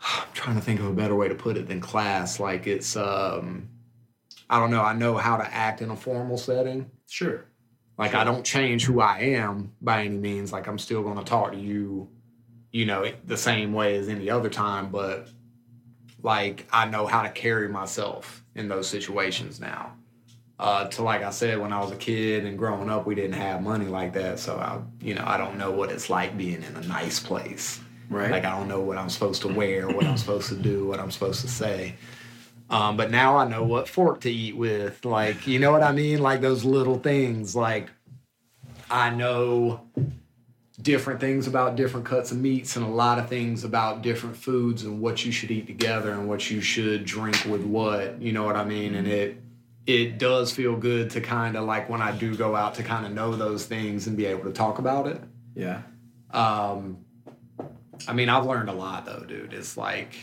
I'm 0.00 0.28
trying 0.32 0.56
to 0.56 0.62
think 0.62 0.80
of 0.80 0.86
a 0.86 0.92
better 0.92 1.16
way 1.16 1.28
to 1.28 1.34
put 1.34 1.56
it 1.56 1.66
than 1.66 1.80
class. 1.80 2.38
Like 2.38 2.68
it's 2.68 2.96
um, 2.96 3.68
I 4.48 4.60
don't 4.60 4.70
know. 4.70 4.82
I 4.82 4.92
know 4.92 5.16
how 5.16 5.36
to 5.36 5.54
act 5.54 5.82
in 5.82 5.90
a 5.90 5.96
formal 5.96 6.38
setting. 6.38 6.90
Sure. 7.08 7.44
Like 7.98 8.14
I 8.14 8.24
don't 8.24 8.44
change 8.44 8.84
who 8.84 9.00
I 9.00 9.18
am 9.18 9.72
by 9.82 10.04
any 10.04 10.16
means. 10.16 10.52
Like 10.52 10.68
I'm 10.68 10.78
still 10.78 11.02
going 11.02 11.18
to 11.18 11.24
talk 11.24 11.52
to 11.52 11.58
you 11.58 12.08
you 12.72 12.86
know, 12.86 13.10
the 13.24 13.36
same 13.36 13.72
way 13.72 13.96
as 13.96 14.08
any 14.08 14.30
other 14.30 14.48
time, 14.48 14.90
but 14.90 15.28
like 16.22 16.66
I 16.72 16.86
know 16.86 17.06
how 17.06 17.22
to 17.22 17.30
carry 17.30 17.68
myself 17.68 18.44
in 18.54 18.68
those 18.68 18.88
situations 18.88 19.60
now. 19.60 19.94
Uh, 20.58 20.86
to 20.88 21.02
like 21.02 21.22
I 21.22 21.30
said, 21.30 21.58
when 21.58 21.72
I 21.72 21.80
was 21.80 21.90
a 21.90 21.96
kid 21.96 22.44
and 22.44 22.58
growing 22.58 22.90
up, 22.90 23.06
we 23.06 23.14
didn't 23.14 23.32
have 23.32 23.62
money 23.62 23.86
like 23.86 24.12
that, 24.12 24.38
so 24.38 24.56
I, 24.56 24.78
you 25.02 25.14
know, 25.14 25.24
I 25.26 25.38
don't 25.38 25.56
know 25.56 25.70
what 25.70 25.90
it's 25.90 26.10
like 26.10 26.36
being 26.36 26.62
in 26.62 26.76
a 26.76 26.82
nice 26.82 27.18
place. 27.18 27.80
Right. 28.10 28.30
Like 28.30 28.44
I 28.44 28.58
don't 28.58 28.68
know 28.68 28.80
what 28.80 28.98
I'm 28.98 29.08
supposed 29.08 29.40
to 29.42 29.48
wear, 29.48 29.88
what 29.88 30.04
I'm 30.04 30.18
supposed 30.18 30.48
to 30.48 30.56
do, 30.56 30.86
what 30.86 31.00
I'm 31.00 31.10
supposed 31.10 31.40
to 31.42 31.48
say. 31.48 31.94
Um, 32.68 32.96
but 32.96 33.10
now 33.10 33.36
I 33.36 33.48
know 33.48 33.62
what 33.62 33.88
fork 33.88 34.20
to 34.20 34.30
eat 34.30 34.56
with. 34.56 35.04
Like, 35.04 35.46
you 35.46 35.58
know 35.58 35.72
what 35.72 35.82
I 35.82 35.92
mean? 35.92 36.18
Like 36.18 36.40
those 36.40 36.64
little 36.64 36.98
things. 36.98 37.56
Like 37.56 37.88
I 38.90 39.10
know 39.10 39.80
different 40.82 41.20
things 41.20 41.46
about 41.46 41.76
different 41.76 42.06
cuts 42.06 42.32
of 42.32 42.38
meats 42.38 42.76
and 42.76 42.84
a 42.84 42.88
lot 42.88 43.18
of 43.18 43.28
things 43.28 43.64
about 43.64 44.02
different 44.02 44.36
foods 44.36 44.84
and 44.84 45.00
what 45.00 45.24
you 45.24 45.32
should 45.32 45.50
eat 45.50 45.66
together 45.66 46.12
and 46.12 46.28
what 46.28 46.50
you 46.50 46.60
should 46.60 47.04
drink 47.04 47.44
with 47.44 47.62
what. 47.62 48.20
You 48.20 48.32
know 48.32 48.44
what 48.44 48.56
I 48.56 48.64
mean? 48.64 48.94
And 48.94 49.06
it 49.06 49.42
it 49.86 50.18
does 50.18 50.52
feel 50.52 50.76
good 50.76 51.10
to 51.10 51.20
kind 51.20 51.56
of 51.56 51.64
like 51.64 51.88
when 51.88 52.02
I 52.02 52.12
do 52.12 52.36
go 52.36 52.54
out 52.54 52.74
to 52.76 52.82
kind 52.82 53.06
of 53.06 53.12
know 53.12 53.34
those 53.34 53.66
things 53.66 54.06
and 54.06 54.16
be 54.16 54.26
able 54.26 54.44
to 54.44 54.52
talk 54.52 54.78
about 54.78 55.06
it. 55.06 55.20
Yeah. 55.54 55.82
Um, 56.30 56.98
I 58.06 58.12
mean, 58.12 58.28
I've 58.28 58.46
learned 58.46 58.68
a 58.68 58.74
lot 58.74 59.06
though, 59.06 59.24
dude. 59.26 59.52
It's 59.52 59.76
like 59.76 60.14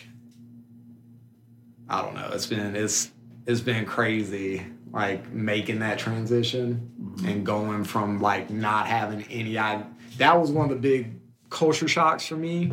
I 1.89 2.01
don't 2.01 2.15
know. 2.15 2.29
It's 2.33 2.47
been 2.47 2.75
it's 2.75 3.11
it's 3.45 3.61
been 3.61 3.85
crazy 3.85 4.65
like 4.91 5.31
making 5.31 5.79
that 5.79 5.99
transition 5.99 6.91
and 7.25 7.45
going 7.45 7.83
from 7.83 8.21
like 8.21 8.49
not 8.49 8.87
having 8.87 9.23
any 9.23 9.57
I 9.57 9.83
that 10.17 10.39
was 10.39 10.51
one 10.51 10.69
of 10.69 10.81
the 10.81 10.81
big 10.81 11.13
culture 11.49 11.87
shocks 11.87 12.25
for 12.25 12.35
me. 12.35 12.71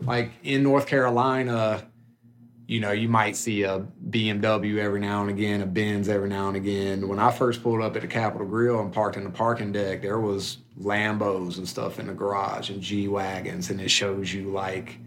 Like 0.00 0.32
in 0.42 0.62
North 0.62 0.86
Carolina, 0.86 1.86
you 2.66 2.80
know, 2.80 2.92
you 2.92 3.08
might 3.08 3.36
see 3.36 3.62
a 3.62 3.86
BMW 4.08 4.78
every 4.78 5.00
now 5.00 5.20
and 5.20 5.30
again, 5.30 5.60
a 5.60 5.66
Benz 5.66 6.08
every 6.08 6.28
now 6.28 6.48
and 6.48 6.56
again. 6.56 7.08
When 7.08 7.18
I 7.18 7.30
first 7.30 7.62
pulled 7.62 7.82
up 7.82 7.94
at 7.96 8.02
the 8.02 8.08
Capital 8.08 8.46
Grille 8.46 8.80
and 8.80 8.92
parked 8.92 9.16
in 9.16 9.24
the 9.24 9.30
parking 9.30 9.72
deck, 9.72 10.02
there 10.02 10.18
was 10.18 10.58
Lambos 10.80 11.58
and 11.58 11.68
stuff 11.68 11.98
in 11.98 12.06
the 12.06 12.14
garage 12.14 12.70
and 12.70 12.80
G 12.80 13.08
wagons, 13.08 13.70
and 13.70 13.80
it 13.80 13.90
shows 13.90 14.32
you 14.32 14.50
like, 14.50 14.98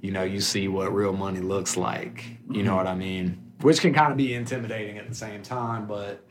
you 0.00 0.10
know, 0.10 0.24
you 0.24 0.40
see 0.40 0.68
what 0.68 0.94
real 0.94 1.12
money 1.12 1.40
looks 1.40 1.76
like. 1.76 2.24
You 2.50 2.62
know 2.62 2.70
mm-hmm. 2.70 2.76
what 2.76 2.86
I 2.86 2.94
mean? 2.94 3.52
Which 3.62 3.80
can 3.80 3.92
kind 3.94 4.12
of 4.12 4.18
be 4.18 4.34
intimidating 4.34 4.98
at 4.98 5.08
the 5.08 5.14
same 5.14 5.42
time, 5.42 5.86
but 5.86 6.24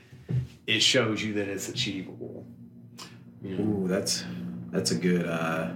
it 0.68 0.82
shows 0.82 1.22
you 1.24 1.34
that 1.34 1.48
it's 1.48 1.68
achievable. 1.68 2.46
You 3.42 3.58
know? 3.58 3.64
Ooh, 3.64 3.88
that's 3.88 4.24
that's 4.72 4.92
a 4.92 4.96
good 4.96 5.26
uh, 5.26 5.72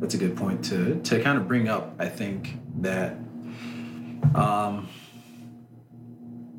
that's 0.00 0.14
a 0.14 0.18
good 0.18 0.36
point 0.36 0.64
to 0.66 1.00
to 1.02 1.22
kind 1.22 1.38
of 1.38 1.46
bring 1.48 1.68
up. 1.68 1.94
I 1.98 2.08
think 2.08 2.56
that 2.80 3.16
um, 4.34 4.88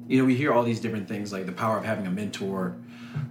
you 0.07 0.19
know 0.19 0.25
we 0.25 0.35
hear 0.35 0.51
all 0.53 0.63
these 0.63 0.79
different 0.79 1.07
things 1.07 1.31
like 1.33 1.45
the 1.45 1.51
power 1.51 1.77
of 1.77 1.85
having 1.85 2.07
a 2.07 2.11
mentor 2.11 2.77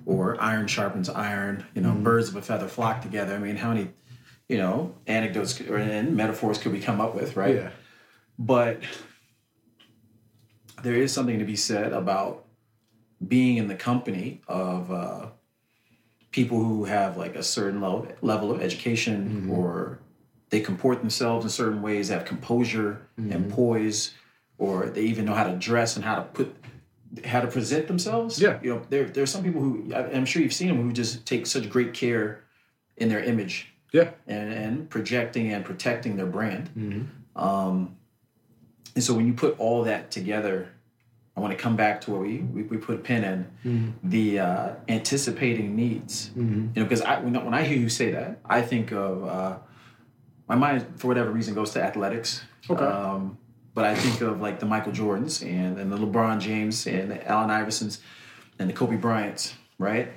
or 0.07 0.41
iron 0.41 0.67
sharpens 0.67 1.09
iron. 1.09 1.65
You 1.75 1.83
know, 1.83 1.93
birds 1.93 2.29
of 2.29 2.37
a 2.37 2.43
feather 2.43 2.69
flock 2.69 3.03
together. 3.03 3.35
I 3.35 3.39
mean, 3.39 3.57
how 3.57 3.69
many 3.71 3.91
you 4.49 4.59
know 4.59 4.95
anecdotes 5.07 5.61
or 5.61 5.77
and 5.77 6.17
metaphors 6.17 6.59
could 6.59 6.73
we 6.73 6.81
come 6.81 7.01
up 7.01 7.15
with, 7.15 7.37
right? 7.37 7.55
Yeah. 7.57 7.71
but 8.39 8.81
there 10.83 10.95
is 10.95 11.13
something 11.13 11.39
to 11.39 11.45
be 11.45 11.57
said 11.57 11.93
about 11.93 12.47
being 13.27 13.59
in 13.59 13.69
the 13.69 13.75
company 13.75 14.41
of 14.49 14.91
uh, 14.91 15.27
people 16.31 16.63
who 16.63 16.85
have 16.85 17.17
like 17.17 17.35
a 17.35 17.43
certain 17.43 17.81
level, 17.81 18.07
level 18.23 18.51
of 18.51 18.61
education 18.61 19.29
mm-hmm. 19.29 19.51
or 19.51 19.99
they 20.51 20.61
comport 20.61 21.01
themselves 21.01 21.45
in 21.45 21.51
certain 21.51 21.83
ways 21.83 22.09
have 22.09 22.25
composure 22.25 23.03
and 23.17 23.33
mm-hmm. 23.33 23.51
poise 23.51 24.15
or 24.59 24.87
they 24.87 25.03
even 25.03 25.25
know 25.25 25.35
how 25.35 25.45
to 25.45 25.57
dress 25.57 25.97
and 25.97 26.05
how 26.05 26.17
to 26.17 26.23
put 26.23 26.55
how 27.25 27.41
to 27.41 27.49
present 27.49 27.89
themselves 27.89 28.41
Yeah. 28.41 28.61
you 28.63 28.73
know 28.73 28.83
there 28.89 29.05
there's 29.05 29.31
some 29.33 29.43
people 29.43 29.61
who 29.61 29.93
i'm 29.95 30.25
sure 30.25 30.41
you've 30.43 30.53
seen 30.53 30.69
them 30.69 30.81
who 30.81 30.93
just 30.93 31.27
take 31.27 31.47
such 31.47 31.69
great 31.69 31.93
care 31.93 32.45
in 32.97 33.09
their 33.09 33.23
image 33.25 33.73
Yeah. 33.93 34.11
and, 34.29 34.53
and 34.53 34.91
projecting 34.91 35.53
and 35.53 35.65
protecting 35.65 36.17
their 36.17 36.27
brand. 36.27 36.71
Mm-hmm. 36.77 37.43
Um, 37.43 37.97
and 38.95 39.03
so 39.03 39.15
when 39.15 39.27
you 39.27 39.33
put 39.33 39.59
all 39.59 39.85
that 39.85 40.11
together, 40.11 40.69
I 41.37 41.41
want 41.41 41.53
to 41.53 41.59
come 41.59 41.77
back 41.77 42.01
to 42.03 42.11
where 42.11 42.21
we, 42.21 42.39
we, 42.39 42.63
we 42.65 42.77
put 42.77 42.97
a 42.97 42.99
pin 42.99 43.47
in 43.65 43.95
the 44.03 44.41
uh, 44.41 44.75
anticipating 44.89 45.75
needs. 45.77 46.31
You 46.35 46.43
know, 46.43 46.83
because 46.85 47.03
I, 47.03 47.21
when, 47.21 47.37
I- 47.37 47.45
when 47.45 47.55
I 47.55 47.63
hear 47.63 47.79
you 47.79 47.89
say 47.89 48.11
that, 48.13 48.41
I 48.45 48.63
think 48.63 48.93
of 48.93 49.25
uh, 49.25 49.59
my 50.49 50.57
mind, 50.57 50.87
for 50.97 51.07
whatever 51.09 51.31
reason, 51.31 51.55
goes 51.55 51.71
to 51.73 51.83
athletics. 51.83 52.43
Okay. 52.69 52.85
Um, 52.85 53.39
but 53.75 53.85
I 53.85 53.95
think 53.95 54.21
of 54.21 54.41
like 54.41 54.59
the 54.59 54.67
Michael 54.67 54.93
Jordans 54.93 55.43
and, 55.47 55.79
and 55.79 55.91
the 55.93 55.97
LeBron 55.97 56.41
James 56.41 56.87
and 56.87 57.11
the 57.13 57.27
Allen 57.27 57.49
Iversons 57.51 58.01
and 58.59 58.69
the 58.69 58.75
Kobe 58.75 58.97
Bryants, 58.97 59.55
right? 59.79 60.09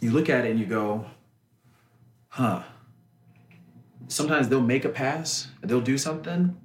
You 0.00 0.12
look 0.12 0.30
at 0.30 0.44
it 0.46 0.50
and 0.52 0.60
you 0.60 0.66
go, 0.66 1.04
huh. 2.28 2.62
Sometimes 4.08 4.48
they'll 4.48 4.60
make 4.60 4.84
a 4.84 4.88
pass, 4.90 5.48
they'll 5.62 5.80
do 5.80 5.96
something, 5.98 6.56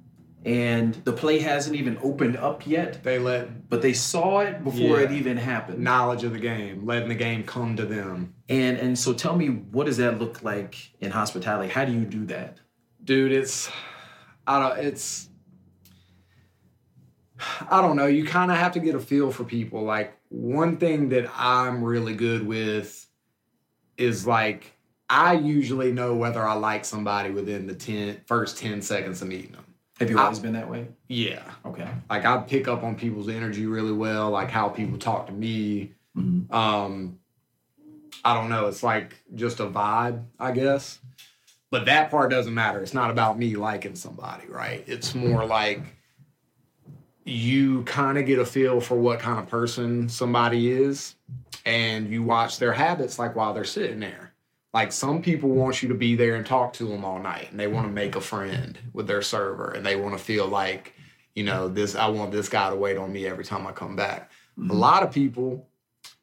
and 0.44 0.94
the 1.04 1.12
play 1.12 1.40
hasn't 1.40 1.74
even 1.76 1.98
opened 2.02 2.36
up 2.36 2.66
yet, 2.66 3.02
They 3.02 3.18
let 3.18 3.68
but 3.68 3.82
they 3.82 3.92
saw 3.92 4.40
it 4.40 4.62
before 4.64 4.98
Yeah. 5.00 5.04
it 5.06 5.10
even 5.12 5.36
happened. 5.36 5.80
knowledge 5.80 6.24
of 6.24 6.32
the 6.32 6.38
game, 6.38 6.86
letting 6.86 7.08
the 7.08 7.14
game 7.14 7.42
come 7.44 7.76
to 7.76 7.84
them. 7.84 8.34
And 8.48 8.78
and 8.78 8.98
so 8.98 9.12
tell 9.12 9.36
me, 9.36 9.48
what 9.48 9.86
does 9.86 9.96
that 9.98 10.18
look 10.18 10.42
like 10.42 10.92
in 11.00 11.10
hospitality? 11.10 11.72
How 11.72 11.84
do 11.84 11.92
you 11.92 12.04
do 12.04 12.24
that? 12.26 12.58
dude 13.04 13.30
it's 13.32 13.70
i 14.46 14.58
don't 14.60 14.84
it's 14.84 15.28
i 17.70 17.80
don't 17.80 17.96
know 17.96 18.06
you 18.06 18.24
kind 18.24 18.50
of 18.50 18.56
have 18.58 18.72
to 18.72 18.80
get 18.80 18.94
a 18.94 19.00
feel 19.00 19.30
for 19.30 19.44
people 19.44 19.82
like 19.84 20.12
one 20.28 20.76
thing 20.76 21.08
that 21.08 21.30
i'm 21.36 21.82
really 21.82 22.14
good 22.14 22.46
with 22.46 23.06
is 23.96 24.26
like 24.26 24.72
i 25.08 25.32
usually 25.32 25.92
know 25.92 26.14
whether 26.16 26.46
i 26.46 26.52
like 26.54 26.84
somebody 26.84 27.30
within 27.30 27.66
the 27.66 27.74
10 27.74 28.20
first 28.26 28.58
10 28.58 28.82
seconds 28.82 29.22
of 29.22 29.28
meeting 29.28 29.52
them 29.52 29.64
Have 29.98 30.10
you 30.10 30.18
I- 30.18 30.24
always 30.24 30.38
been 30.38 30.52
that 30.54 30.68
way? 30.70 30.88
yeah 31.08 31.42
Okay. 31.64 31.88
like 32.10 32.24
i 32.24 32.36
pick 32.38 32.68
up 32.68 32.82
on 32.82 32.94
people's 32.96 33.28
energy 33.28 33.66
really 33.66 33.92
well 33.92 34.30
like 34.30 34.50
how 34.50 34.68
people 34.68 34.98
talk 34.98 35.26
to 35.26 35.32
me 35.32 35.92
Mhm. 36.16 36.52
um 36.52 37.18
i 38.24 38.34
don't 38.34 38.48
know 38.50 38.66
it's 38.66 38.82
like 38.82 39.16
just 39.34 39.60
a 39.60 39.66
vibe 39.66 40.24
i 40.40 40.50
guess 40.52 40.98
but 41.70 41.84
that 41.86 42.10
part 42.10 42.30
doesn't 42.30 42.52
matter 42.54 42.82
it's 42.82 42.94
not 42.94 43.10
about 43.10 43.38
me 43.38 43.56
liking 43.56 43.94
somebody 43.94 44.46
right 44.48 44.84
it's 44.86 45.14
more 45.14 45.44
like 45.46 45.80
you 47.24 47.82
kind 47.84 48.16
of 48.18 48.24
get 48.26 48.38
a 48.38 48.44
feel 48.46 48.80
for 48.80 48.96
what 48.96 49.20
kind 49.20 49.38
of 49.38 49.46
person 49.48 50.08
somebody 50.08 50.70
is 50.70 51.14
and 51.66 52.08
you 52.10 52.22
watch 52.22 52.58
their 52.58 52.72
habits 52.72 53.18
like 53.18 53.36
while 53.36 53.52
they're 53.52 53.64
sitting 53.64 54.00
there 54.00 54.27
like 54.74 54.92
some 54.92 55.22
people 55.22 55.50
want 55.50 55.82
you 55.82 55.88
to 55.88 55.94
be 55.94 56.14
there 56.14 56.34
and 56.34 56.46
talk 56.46 56.72
to 56.74 56.84
them 56.84 57.04
all 57.04 57.18
night 57.18 57.50
and 57.50 57.58
they 57.58 57.66
want 57.66 57.86
to 57.86 57.92
make 57.92 58.16
a 58.16 58.20
friend 58.20 58.78
with 58.92 59.06
their 59.06 59.22
server 59.22 59.70
and 59.72 59.84
they 59.84 59.96
want 59.96 60.16
to 60.16 60.22
feel 60.22 60.46
like 60.46 60.94
you 61.34 61.44
know 61.44 61.68
this 61.68 61.94
i 61.94 62.06
want 62.06 62.30
this 62.30 62.48
guy 62.48 62.70
to 62.70 62.76
wait 62.76 62.96
on 62.96 63.12
me 63.12 63.26
every 63.26 63.44
time 63.44 63.66
i 63.66 63.72
come 63.72 63.96
back. 63.96 64.30
A 64.56 64.60
mm-hmm. 64.60 64.72
lot 64.72 65.02
of 65.02 65.12
people 65.12 65.68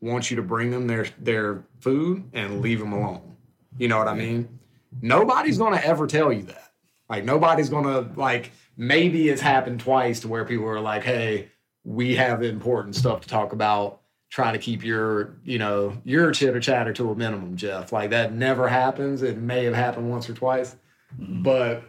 want 0.01 0.29
you 0.29 0.35
to 0.35 0.43
bring 0.43 0.71
them 0.71 0.87
their 0.87 1.07
their 1.19 1.63
food 1.79 2.29
and 2.33 2.61
leave 2.61 2.79
them 2.79 2.93
alone. 2.93 3.35
You 3.77 3.87
know 3.87 3.97
what 3.97 4.07
i 4.07 4.13
mean? 4.13 4.59
Nobody's 5.01 5.57
gonna 5.57 5.81
ever 5.83 6.07
tell 6.07 6.31
you 6.31 6.43
that. 6.43 6.71
Like 7.09 7.23
nobody's 7.23 7.69
gonna 7.69 8.11
like 8.15 8.51
maybe 8.77 9.29
it's 9.29 9.41
happened 9.41 9.79
twice 9.79 10.19
to 10.21 10.27
where 10.27 10.45
people 10.45 10.67
are 10.67 10.81
like 10.81 11.03
hey 11.03 11.49
we 11.83 12.15
have 12.15 12.43
important 12.43 12.95
stuff 12.95 13.21
to 13.21 13.27
talk 13.27 13.53
about 13.53 14.01
try 14.35 14.51
to 14.51 14.57
keep 14.57 14.83
your 14.83 15.33
you 15.45 15.57
know 15.57 15.95
your 16.03 16.29
chitter 16.33 16.59
chatter 16.59 16.91
to 16.91 17.09
a 17.09 17.15
minimum 17.15 17.55
jeff 17.55 17.93
like 17.93 18.09
that 18.09 18.33
never 18.33 18.67
happens 18.67 19.21
it 19.21 19.37
may 19.37 19.63
have 19.63 19.73
happened 19.73 20.09
once 20.09 20.29
or 20.29 20.33
twice 20.33 20.75
mm-hmm. 21.17 21.41
but 21.41 21.83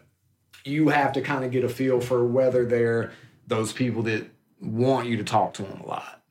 you 0.64 0.88
have 0.88 1.12
to 1.12 1.20
kind 1.20 1.44
of 1.44 1.50
get 1.50 1.64
a 1.64 1.68
feel 1.68 2.00
for 2.00 2.24
whether 2.24 2.64
they're 2.64 3.12
those 3.46 3.72
people 3.72 4.02
that 4.02 4.28
want 4.60 5.08
you 5.08 5.16
to 5.16 5.24
talk 5.24 5.54
to 5.54 5.62
them 5.62 5.80
a 5.80 5.86
lot 5.86 6.22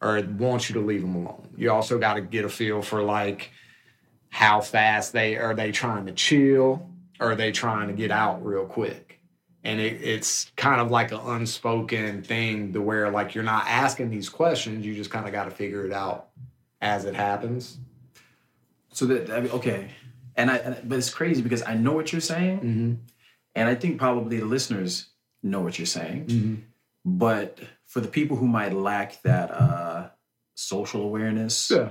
or 0.00 0.20
want 0.38 0.68
you 0.68 0.74
to 0.74 0.80
leave 0.80 1.02
them 1.02 1.14
alone. 1.14 1.48
You 1.56 1.72
also 1.72 1.98
got 1.98 2.14
to 2.14 2.20
get 2.20 2.44
a 2.44 2.48
feel 2.48 2.82
for 2.82 3.02
like 3.02 3.50
how 4.28 4.60
fast 4.60 5.12
they 5.12 5.36
are 5.36 5.54
they 5.54 5.72
trying 5.72 6.06
to 6.06 6.12
chill 6.12 6.88
or 7.18 7.32
are 7.32 7.34
they 7.34 7.52
trying 7.52 7.88
to 7.88 7.94
get 7.94 8.10
out 8.10 8.44
real 8.44 8.64
quick. 8.64 9.09
And 9.62 9.78
it, 9.78 10.00
it's 10.02 10.50
kind 10.56 10.80
of 10.80 10.90
like 10.90 11.12
an 11.12 11.20
unspoken 11.22 12.22
thing 12.22 12.72
to 12.72 12.80
where 12.80 13.10
like 13.10 13.34
you're 13.34 13.44
not 13.44 13.64
asking 13.66 14.08
these 14.10 14.28
questions, 14.30 14.86
you 14.86 14.94
just 14.94 15.10
kind 15.10 15.26
of 15.26 15.32
got 15.32 15.44
to 15.44 15.50
figure 15.50 15.84
it 15.86 15.92
out 15.92 16.28
as 16.80 17.04
it 17.04 17.14
happens. 17.14 17.76
So 18.92 19.06
that 19.06 19.30
I 19.30 19.40
mean, 19.42 19.50
okay, 19.52 19.90
and 20.34 20.50
I 20.50 20.56
and, 20.56 20.88
but 20.88 20.96
it's 20.98 21.10
crazy 21.10 21.42
because 21.42 21.62
I 21.62 21.74
know 21.74 21.92
what 21.92 22.10
you're 22.12 22.20
saying, 22.20 22.58
Mm-hmm. 22.60 22.94
and 23.54 23.68
I 23.68 23.74
think 23.74 23.98
probably 23.98 24.38
the 24.38 24.46
listeners 24.46 25.06
know 25.42 25.60
what 25.60 25.78
you're 25.78 25.86
saying. 25.86 26.26
Mm-hmm. 26.26 26.54
But 27.04 27.58
for 27.86 28.00
the 28.00 28.08
people 28.08 28.36
who 28.36 28.46
might 28.48 28.72
lack 28.72 29.20
that 29.22 29.50
uh, 29.50 30.08
social 30.54 31.02
awareness, 31.02 31.70
Yeah. 31.70 31.90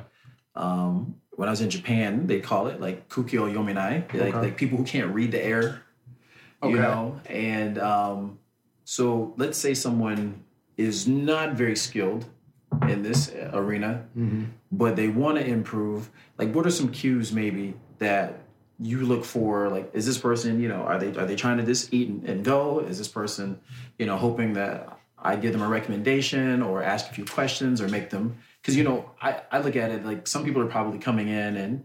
um, 0.56 1.16
when 1.32 1.48
I 1.48 1.52
was 1.52 1.62
in 1.62 1.70
Japan, 1.70 2.28
they 2.28 2.40
call 2.42 2.68
it 2.68 2.82
like 2.82 3.08
kukyo 3.10 3.52
yominai, 3.54 4.12
like 4.14 4.16
Okay. 4.16 4.32
like 4.40 4.58
people 4.58 4.78
who 4.78 4.84
can't 4.84 5.14
read 5.14 5.32
the 5.32 5.44
air, 5.44 5.84
you 6.64 6.76
know. 6.82 7.22
And 7.26 7.78
um, 7.78 8.40
so 8.84 9.34
let's 9.38 9.58
say 9.58 9.74
someone 9.74 10.44
is 10.78 11.08
not 11.08 11.54
very 11.54 11.76
skilled 11.76 12.26
in 12.88 13.02
this 13.04 13.32
arena, 13.54 14.06
Mm-hmm. 14.18 14.44
but 14.72 14.96
they 14.96 15.08
want 15.10 15.38
to 15.38 15.46
improve. 15.46 16.10
Like, 16.38 16.54
what 16.54 16.66
are 16.66 16.72
some 16.72 16.90
cues 16.92 17.32
maybe 17.34 17.74
that 17.98 18.40
you 18.80 19.02
look 19.06 19.26
for? 19.26 19.70
Like, 19.70 19.90
is 19.94 20.06
this 20.06 20.18
person, 20.18 20.62
you 20.62 20.70
know, 20.70 20.82
are 20.84 21.00
they 21.00 21.08
are 21.20 21.26
they 21.26 21.36
trying 21.36 21.58
to 21.58 21.66
just 21.66 21.94
eat 21.94 22.10
and, 22.10 22.24
and 22.30 22.46
go? 22.46 22.80
Is 22.80 22.98
this 22.98 23.08
person, 23.08 23.60
you 23.98 24.06
know, 24.06 24.18
hoping 24.18 24.54
that 24.54 24.98
I 25.18 25.36
give 25.36 25.52
them 25.52 25.62
a 25.62 25.68
recommendation 25.68 26.62
or 26.62 26.82
ask 26.84 27.10
a 27.10 27.14
few 27.14 27.26
questions 27.26 27.82
or 27.82 27.88
make 27.90 28.10
them? 28.10 28.38
Because 28.62 28.76
you 28.78 28.84
know, 28.84 29.12
I 29.22 29.42
I 29.52 29.60
look 29.60 29.76
at 29.76 29.92
it 29.92 30.06
like 30.06 30.28
some 30.28 30.44
people 30.46 30.62
are 30.62 30.68
probably 30.68 31.00
coming 31.00 31.28
in 31.28 31.58
and. 31.58 31.84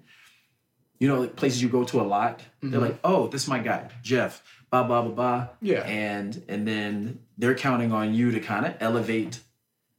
You 1.01 1.09
know, 1.09 1.21
like 1.21 1.35
places 1.35 1.61
you 1.61 1.69
go 1.69 1.83
to 1.85 2.01
a 2.01 2.07
lot, 2.07 2.41
they're 2.63 2.81
like, 2.81 2.99
"Oh, 3.03 3.27
this 3.27 3.43
is 3.43 3.49
my 3.49 3.59
guy, 3.59 3.91
Jeff." 4.03 4.43
Blah 4.75 4.83
blah 4.83 5.03
blah 5.03 5.13
blah. 5.15 5.49
Yeah. 5.61 5.81
and 5.87 6.43
and 6.49 6.67
then 6.67 7.21
they're 7.39 7.55
counting 7.55 7.93
on 7.93 8.13
you 8.15 8.33
to 8.33 8.41
kind 8.41 8.67
of 8.67 8.75
elevate 8.81 9.39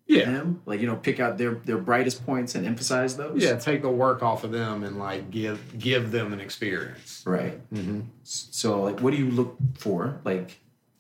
Yeah. 0.06 0.26
them, 0.26 0.62
like 0.66 0.82
you 0.82 0.88
know, 0.88 0.98
pick 0.98 1.20
out 1.22 1.38
their 1.38 1.56
their 1.56 1.78
brightest 1.78 2.26
points 2.26 2.56
and 2.56 2.66
emphasize 2.66 3.16
those. 3.16 3.42
Yeah, 3.42 3.56
take 3.56 3.82
the 3.82 3.90
work 3.90 4.22
off 4.22 4.44
of 4.44 4.52
them 4.52 4.84
and 4.84 5.00
like 5.00 5.32
give 5.32 5.78
give 5.80 6.12
them 6.12 6.34
an 6.34 6.42
experience. 6.42 7.24
Right. 7.26 7.58
Mm-hmm. 7.74 8.02
So, 8.24 8.84
like, 8.84 9.00
what 9.00 9.12
do 9.12 9.18
you 9.18 9.32
look 9.32 9.56
for? 9.78 10.20
Like, 10.26 10.60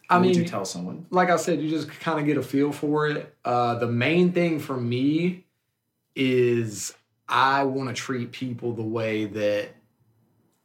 I 0.09 0.19
mean- 0.19 0.33
you 0.37 0.45
tell 0.45 0.63
someone? 0.65 1.05
like 1.09 1.29
I 1.29 1.35
said, 1.35 1.59
you 1.61 1.69
just 1.69 1.89
kind 1.99 2.19
of 2.19 2.25
get 2.25 2.37
a 2.37 2.43
feel 2.43 2.71
for 2.71 3.07
it. 3.09 3.35
Uh, 3.43 3.75
the 3.75 3.87
main 3.87 4.31
thing 4.31 4.59
for 4.59 4.77
me 4.77 5.45
is 6.15 6.93
I 7.27 7.63
want 7.63 7.89
to 7.89 7.95
treat 7.95 8.31
people 8.31 8.73
the 8.73 8.83
way 8.83 9.25
that 9.25 9.69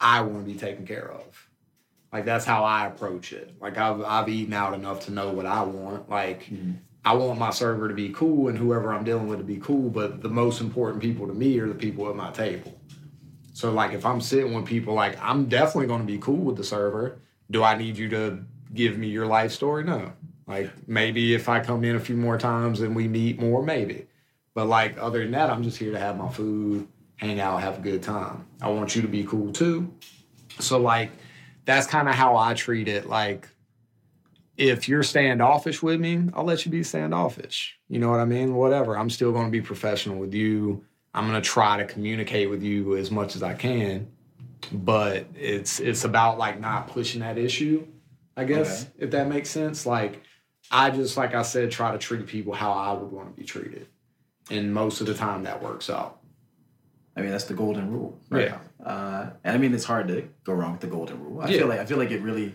I 0.01 0.21
want 0.23 0.47
to 0.47 0.53
be 0.53 0.59
taken 0.59 0.87
care 0.87 1.11
of. 1.11 1.49
Like 2.13 2.25
that's 2.25 2.45
how 2.45 2.65
I 2.65 2.87
approach 2.87 3.33
it. 3.33 3.55
Like 3.61 3.79
I've 3.79 4.03
I've 4.03 4.29
eaten 4.29 4.53
out 4.53 4.75
enough 4.75 5.07
to 5.07 5.13
know 5.13 5.31
what 5.31 5.47
I 5.47 5.63
want. 5.63 6.11
Like 6.11 6.45
mm-hmm. 6.45 6.73
I 7.05 7.15
want 7.15 7.39
my 7.39 7.51
server 7.51 7.89
to 7.89 7.95
be 7.95 8.11
cool 8.11 8.49
and 8.49 8.59
whoever 8.59 8.93
I'm 8.93 9.05
dealing 9.05 9.29
with 9.29 9.39
to 9.39 9.45
be 9.45 9.59
cool. 9.59 9.91
But 9.91 10.23
the 10.23 10.29
most 10.29 10.61
important 10.61 11.03
people 11.03 11.27
to 11.27 11.33
me 11.33 11.59
are 11.59 11.69
the 11.69 11.75
people 11.75 12.09
at 12.09 12.17
my 12.17 12.31
table. 12.31 12.79
So 13.53 13.71
like 13.73 13.93
if 13.93 14.05
I'm 14.05 14.21
sitting 14.21 14.55
with 14.55 14.67
people, 14.67 14.95
like 14.95 15.19
I'm 15.23 15.47
definitely 15.47 15.87
going 15.87 16.01
to 16.01 16.07
be 16.07 16.19
cool 16.19 16.37
with 16.39 16.57
the 16.57 16.65
server. 16.65 17.21
Do 17.51 17.63
I 17.63 17.77
need 17.77 17.97
you 17.97 18.09
to 18.11 18.45
give 18.75 18.99
me 18.99 19.09
your 19.09 19.27
life 19.27 19.53
story? 19.53 19.85
No. 19.85 20.13
Like 20.47 20.71
maybe 20.89 21.35
if 21.35 21.49
I 21.49 21.61
come 21.61 21.85
in 21.85 21.95
a 21.95 22.01
few 22.01 22.17
more 22.17 22.39
times 22.39 22.81
and 22.81 22.97
we 22.97 23.07
meet 23.07 23.41
more, 23.41 23.63
maybe. 23.63 24.07
But 24.55 24.67
like 24.67 24.99
other 24.99 25.23
than 25.23 25.33
that, 25.33 25.49
I'm 25.49 25.63
just 25.63 25.79
here 25.79 25.93
to 25.93 25.99
have 25.99 26.17
my 26.17 26.29
food, 26.29 26.89
hang 27.17 27.39
out, 27.39 27.63
have 27.63 27.79
a 27.79 27.83
good 27.83 28.03
time. 28.03 28.47
I 28.61 28.69
want 28.69 28.97
you 28.97 29.03
to 29.03 29.09
be 29.09 29.25
cool 29.25 29.53
too. 29.53 29.95
So 30.59 30.79
like 30.79 31.13
that's 31.77 31.87
kind 31.87 32.09
of 32.09 32.15
how 32.15 32.37
I 32.37 32.55
treat 32.55 32.89
it. 32.89 33.09
Like 33.09 33.49
if 34.57 34.89
you're 34.89 35.03
standoffish 35.03 35.83
with 35.83 36.01
me, 36.01 36.29
I'll 36.35 36.45
let 36.45 36.65
you 36.65 36.71
be 36.71 36.83
standoffish. 36.83 37.79
You 37.89 37.99
know 37.99 38.11
what 38.11 38.21
I 38.21 38.25
mean? 38.25 38.55
Whatever. 38.55 38.97
I'm 38.97 39.11
still 39.11 39.33
going 39.33 39.47
to 39.47 39.51
be 39.51 39.61
professional 39.61 40.17
with 40.19 40.35
you. 40.35 40.85
I'm 41.15 41.29
going 41.29 41.41
to 41.41 41.47
try 41.49 41.79
to 41.79 41.85
communicate 41.87 42.51
with 42.51 42.63
you 42.63 42.97
as 42.97 43.11
much 43.11 43.37
as 43.37 43.43
I 43.43 43.55
can. 43.55 44.09
But 44.73 45.27
it's 45.35 45.81
it's 45.81 46.05
about 46.05 46.39
like 46.39 46.61
not 46.61 46.89
pushing 46.89 47.21
that 47.23 47.39
issue, 47.39 47.87
I 48.37 48.45
guess, 48.45 48.83
Okay. 48.83 48.91
if 48.99 49.11
that 49.13 49.27
makes 49.27 49.49
sense. 49.49 49.87
Like 49.87 50.23
I 50.71 50.91
just 50.91 51.17
like 51.17 51.35
I 51.35 51.43
said 51.43 51.71
try 51.71 51.93
to 51.93 51.99
treat 51.99 52.27
people 52.27 52.53
how 52.53 52.73
I 52.73 52.93
would 52.93 53.11
want 53.11 53.35
to 53.35 53.41
be 53.41 53.47
treated. 53.47 53.87
And 54.51 54.75
most 54.75 55.01
of 55.01 55.07
the 55.07 55.15
time 55.15 55.45
that 55.45 55.63
works 55.63 55.89
out. 55.89 56.21
I 57.17 57.23
mean, 57.23 57.31
that's 57.31 57.45
the 57.45 57.55
golden 57.55 57.91
rule. 57.91 58.19
Yeah. 58.31 58.59
Uh, 58.85 59.31
and 59.45 59.55
I 59.55 59.59
mean, 59.59 59.75
it's 59.75 59.85
hard 59.85 60.09
to 60.09 60.29
go 60.45 60.53
wrong 60.53 60.73
with 60.73 60.81
the 60.81 60.87
golden 60.87 61.23
rule. 61.23 61.41
I 61.41 61.49
Yeah. 61.49 61.59
feel 61.59 61.69
like 61.69 61.81
I 61.81 61.85
feel 61.85 61.99
like 61.99 62.11
it 62.11 62.23
really 62.23 62.55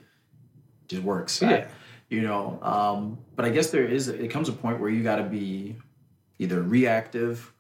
just 0.88 1.04
works. 1.04 1.42
I- 1.44 1.50
Yeah. 1.52 1.68
you 2.10 2.22
know, 2.22 2.60
um, 2.62 3.18
but 3.36 3.46
I 3.46 3.50
guess 3.50 3.70
there 3.72 3.84
is. 3.86 4.08
It 4.08 4.30
comes 4.30 4.50
a 4.50 4.54
point 4.54 4.80
where 4.80 4.90
you 4.90 5.04
got 5.04 5.18
to 5.18 5.24
be 5.24 5.76
either 6.40 6.62
reactive 6.62 7.54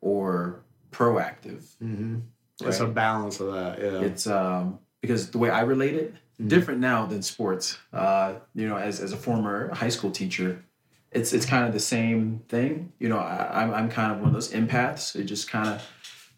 or 0.00 0.62
proactive. 0.90 1.62
Mm-hmm. 1.82 2.18
It's 2.60 2.80
a 2.80 2.86
balance 2.86 3.40
of 3.40 3.52
that. 3.52 3.78
Yeah. 3.80 4.00
It's 4.00 4.26
um, 4.26 4.78
because 5.00 5.30
the 5.30 5.38
way 5.38 5.50
I 5.50 5.62
relate 5.62 5.94
it, 5.94 6.14
different 6.46 6.80
now 6.80 7.06
than 7.06 7.22
sports. 7.22 7.78
Uh, 7.92 8.34
you 8.54 8.68
know, 8.68 8.76
as 8.76 9.00
as 9.00 9.12
a 9.12 9.16
former 9.16 9.74
high 9.74 9.88
school 9.88 10.10
teacher, 10.10 10.64
it's 11.10 11.32
it's 11.32 11.44
kind 11.46 11.66
of 11.66 11.72
the 11.72 11.80
same 11.80 12.42
thing. 12.48 12.92
You 12.98 13.08
know, 13.08 13.18
I, 13.18 13.62
I'm 13.62 13.74
I'm 13.74 13.88
kind 13.90 14.12
of 14.12 14.18
one 14.18 14.28
of 14.28 14.34
those 14.34 14.52
empaths. 14.52 15.16
It 15.16 15.24
just 15.24 15.50
kind 15.50 15.68
of 15.68 15.82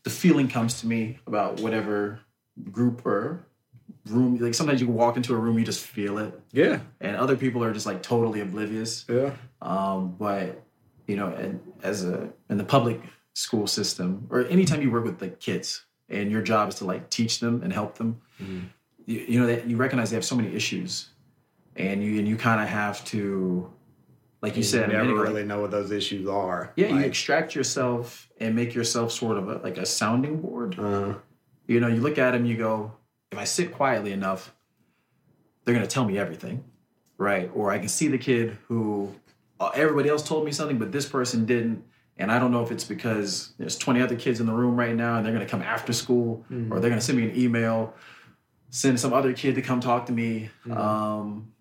the 0.05 0.11
feeling 0.11 0.49
comes 0.49 0.81
to 0.81 0.87
me 0.87 1.19
about 1.27 1.61
whatever 1.61 2.21
group 2.71 3.05
or 3.05 3.47
room. 4.07 4.38
Like 4.38 4.55
sometimes 4.55 4.81
you 4.81 4.88
walk 4.88 5.17
into 5.17 5.35
a 5.35 5.37
room, 5.37 5.59
you 5.59 5.64
just 5.64 5.85
feel 5.85 6.19
it, 6.19 6.38
yeah. 6.53 6.81
and 7.01 7.17
other 7.17 7.37
people 7.37 7.64
are 7.64 7.73
just 7.73 7.87
like 7.87 8.03
totally 8.03 8.40
oblivious. 8.40 9.05
Yeah. 9.09 9.33
Um, 9.61 10.14
but 10.19 10.62
you 11.07 11.17
know, 11.17 11.29
and 11.29 11.61
as 11.83 12.05
a 12.05 12.31
in 12.49 12.59
the 12.59 12.64
public 12.64 13.01
school 13.35 13.67
system, 13.67 14.27
or 14.31 14.47
anytime 14.47 14.81
you 14.81 14.90
work 14.90 15.05
with 15.05 15.21
like 15.21 15.40
kids, 15.40 15.85
and 16.09 16.31
your 16.31 16.43
job 16.43 16.69
is 16.69 16.77
to 16.77 16.85
like 16.85 17.11
teach 17.11 17.40
them 17.40 17.62
and 17.62 17.73
help 17.73 17.97
them, 17.97 18.21
you, 19.07 19.21
you 19.21 19.40
know 19.40 19.47
that 19.47 19.67
you 19.67 19.77
recognize 19.77 20.11
they 20.11 20.17
have 20.17 20.25
so 20.25 20.37
many 20.37 20.55
issues, 20.55 21.09
and 21.77 22.03
you 22.03 22.19
and 22.19 22.29
you 22.29 22.37
kind 22.37 22.61
of 22.61 22.69
have 22.69 23.05
to, 23.07 23.71
like 24.45 24.57
you 24.59 24.63
said, 24.63 24.93
you 24.93 24.99
a 24.99 25.03
never 25.05 25.23
really 25.23 25.45
know 25.45 25.61
what 25.63 25.71
those 25.71 25.91
issues 25.91 26.29
are. 26.29 26.73
yeah, 26.77 26.89
you 26.89 27.01
extract 27.01 27.55
yourself 27.55 28.29
and 28.39 28.55
make 28.55 28.75
yourself 28.75 29.11
sort 29.11 29.39
of 29.39 29.49
a, 29.49 29.55
like 29.59 29.79
a 29.79 29.87
sounding 29.87 30.41
board. 30.43 30.79
uh, 30.79 31.15
You 31.67 31.81
know, 31.81 31.89
you 31.89 32.01
look 32.03 32.19
at 32.19 32.33
them, 32.33 32.45
you 32.45 32.57
go, 32.59 32.93
if 33.33 33.39
I 33.39 33.45
sit 33.45 33.73
quietly 33.73 34.13
enough, 34.13 34.55
they're 35.65 35.75
going 35.75 35.87
to 35.87 35.91
tell 35.91 36.05
me 36.05 36.19
everything, 36.19 36.63
right? 37.17 37.51
Or 37.55 37.71
I 37.73 37.79
can 37.79 37.89
see 37.89 38.09
the 38.09 38.19
kid 38.19 38.59
who 38.69 39.15
uh, 39.59 39.71
everybody 39.75 40.11
else 40.11 40.23
told 40.23 40.45
me 40.45 40.53
something, 40.53 40.79
but 40.79 40.93
this 40.93 41.07
person 41.09 41.47
didn't. 41.47 41.83
And 42.19 42.31
I 42.31 42.39
don't 42.39 42.53
know 42.53 42.63
if 42.63 42.71
it's 42.71 42.85
because 42.85 43.55
there's 43.59 43.79
20 43.79 44.03
other 44.03 44.15
kids 44.15 44.41
in 44.41 44.47
the 44.47 44.53
room 44.53 44.77
right 44.79 44.95
now 44.95 45.17
and 45.17 45.25
they're 45.25 45.33
going 45.33 45.45
to 45.47 45.51
come 45.51 45.63
after 45.63 45.93
school 45.95 46.45
or 46.71 46.81
they're 46.81 46.91
going 46.91 47.01
to 47.01 47.05
send 47.05 47.17
me 47.19 47.25
an 47.31 47.37
email, 47.37 47.95
send 48.69 49.01
some 49.01 49.13
other 49.15 49.33
kid 49.33 49.55
to 49.55 49.63
come 49.63 49.81
talk 49.81 50.05
to 50.07 50.13
me. 50.13 50.51
Um, 50.71 51.53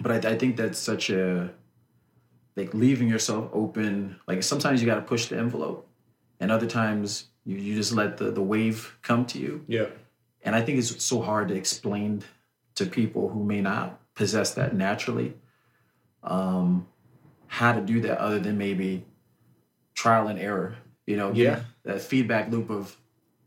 but 0.00 0.10
I, 0.26 0.32
I 0.32 0.36
think 0.36 0.56
that's 0.56 0.78
such 0.80 1.10
a, 1.10 1.50
like 2.56 2.72
leaving 2.74 3.08
yourself 3.08 3.50
open. 3.52 4.16
Like 4.26 4.42
sometimes 4.42 4.80
you 4.80 4.86
got 4.86 4.96
to 4.96 5.02
push 5.02 5.26
the 5.26 5.36
envelope 5.38 5.86
and 6.40 6.50
other 6.50 6.66
times 6.66 7.28
you, 7.44 7.56
you 7.56 7.74
just 7.74 7.92
let 7.92 8.16
the, 8.16 8.30
the 8.30 8.42
wave 8.42 8.96
come 9.02 9.24
to 9.26 9.38
you. 9.38 9.64
yeah. 9.68 9.86
And 10.42 10.54
I 10.54 10.62
think 10.62 10.78
it's 10.78 11.04
so 11.04 11.20
hard 11.22 11.48
to 11.48 11.54
explain 11.56 12.22
to 12.76 12.86
people 12.86 13.28
who 13.30 13.42
may 13.42 13.60
not 13.60 14.00
possess 14.14 14.54
that 14.54 14.74
naturally 14.76 15.34
um, 16.22 16.86
how 17.48 17.72
to 17.72 17.80
do 17.80 18.00
that 18.02 18.18
other 18.18 18.38
than 18.38 18.56
maybe 18.56 19.04
trial 19.94 20.28
and 20.28 20.38
error. 20.38 20.76
You 21.06 21.16
know, 21.16 21.32
Yeah. 21.32 21.60
that 21.84 22.00
feedback 22.00 22.50
loop 22.50 22.70
of 22.70 22.96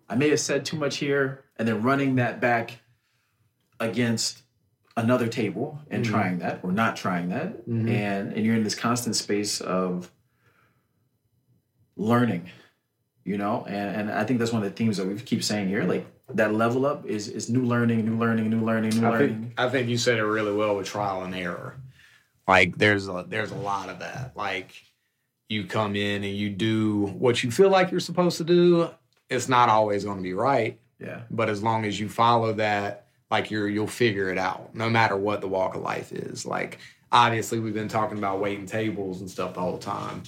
I 0.09 0.15
may 0.15 0.29
have 0.29 0.39
said 0.39 0.65
too 0.65 0.75
much 0.77 0.97
here, 0.97 1.45
and 1.57 1.67
then 1.67 1.83
running 1.83 2.15
that 2.15 2.41
back 2.41 2.79
against 3.79 4.41
another 5.03 5.27
table 5.27 5.79
and 5.89 6.03
Mm-hmm. 6.03 6.13
trying 6.13 6.39
that 6.39 6.59
or 6.63 6.71
not 6.71 6.95
trying 6.95 7.29
that, 7.29 7.63
and 7.67 8.33
and 8.33 8.45
you're 8.45 8.55
in 8.55 8.63
this 8.63 8.75
constant 8.75 9.15
space 9.15 9.61
of 9.61 10.11
learning 11.97 12.49
you 13.25 13.37
know 13.37 13.65
and, 13.67 13.95
and 13.95 14.11
i 14.11 14.23
think 14.23 14.39
that's 14.39 14.53
one 14.53 14.63
of 14.63 14.69
the 14.69 14.75
themes 14.75 14.95
that 14.97 15.05
we 15.05 15.15
keep 15.19 15.43
saying 15.43 15.67
here 15.67 15.83
like 15.83 16.05
that 16.33 16.53
level 16.53 16.85
up 16.85 17.05
is 17.05 17.27
is 17.27 17.49
new 17.49 17.63
learning 17.65 18.05
new 18.05 18.17
learning 18.17 18.49
new 18.49 18.61
learning 18.63 18.91
new 18.99 19.05
I 19.05 19.09
learning 19.11 19.39
think 19.41 19.53
I 19.57 19.69
think 19.69 19.89
you 19.89 19.97
said 19.97 20.17
it 20.17 20.23
really 20.23 20.53
well 20.53 20.75
with 20.77 20.85
trial 20.87 21.23
and 21.23 21.33
error. 21.35 21.75
Like 22.47 22.77
there's 22.77 23.07
a 23.09 23.25
there's 23.27 23.51
a 23.51 23.55
lot 23.57 23.89
of 23.89 23.99
that. 23.99 24.37
Like 24.37 24.71
you 25.49 25.65
come 25.65 25.95
in 25.95 26.23
and 26.23 26.35
you 26.35 26.49
do 26.51 27.07
what 27.17 27.43
you 27.43 27.49
feel 27.49 27.69
like 27.71 27.89
you're 27.91 27.99
supposed 27.99 28.37
to 28.37 28.43
do. 28.43 28.89
It's 29.27 29.49
not 29.49 29.69
always 29.69 30.03
going 30.05 30.17
to 30.17 30.23
be 30.23 30.33
right, 30.35 30.79
yeah 30.99 31.21
but 31.31 31.49
as 31.49 31.61
long 31.63 31.83
as 31.85 31.99
you 31.99 32.07
follow 32.07 32.53
that, 32.53 33.07
like 33.31 33.51
you're 33.51 33.67
you'll 33.67 33.87
figure 33.87 34.29
it 34.29 34.37
out. 34.37 34.73
No 34.73 34.89
matter 34.89 35.15
what 35.15 35.41
the 35.41 35.47
walk 35.47 35.75
of 35.75 35.81
life 35.81 36.11
is. 36.11 36.45
Like 36.45 36.79
obviously 37.11 37.59
we've 37.59 37.73
been 37.73 37.87
talking 37.87 38.17
about 38.17 38.39
waiting 38.39 38.65
tables 38.65 39.21
and 39.21 39.29
stuff 39.29 39.53
the 39.53 39.61
whole 39.61 39.77
time. 39.77 40.23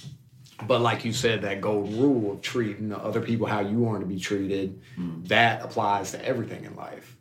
But 0.66 0.80
like 0.80 1.04
you 1.04 1.12
said, 1.12 1.42
that 1.42 1.60
golden 1.60 2.00
rule 2.00 2.32
of 2.32 2.40
treating 2.40 2.88
the 2.88 2.98
other 2.98 3.20
people 3.20 3.46
how 3.46 3.60
you 3.60 3.78
want 3.78 4.00
to 4.00 4.06
be 4.06 4.18
treated, 4.18 4.80
that 5.24 5.62
applies 5.62 6.12
to 6.12 6.24
everything 6.24 6.64
in 6.64 6.76
life. 6.76 7.16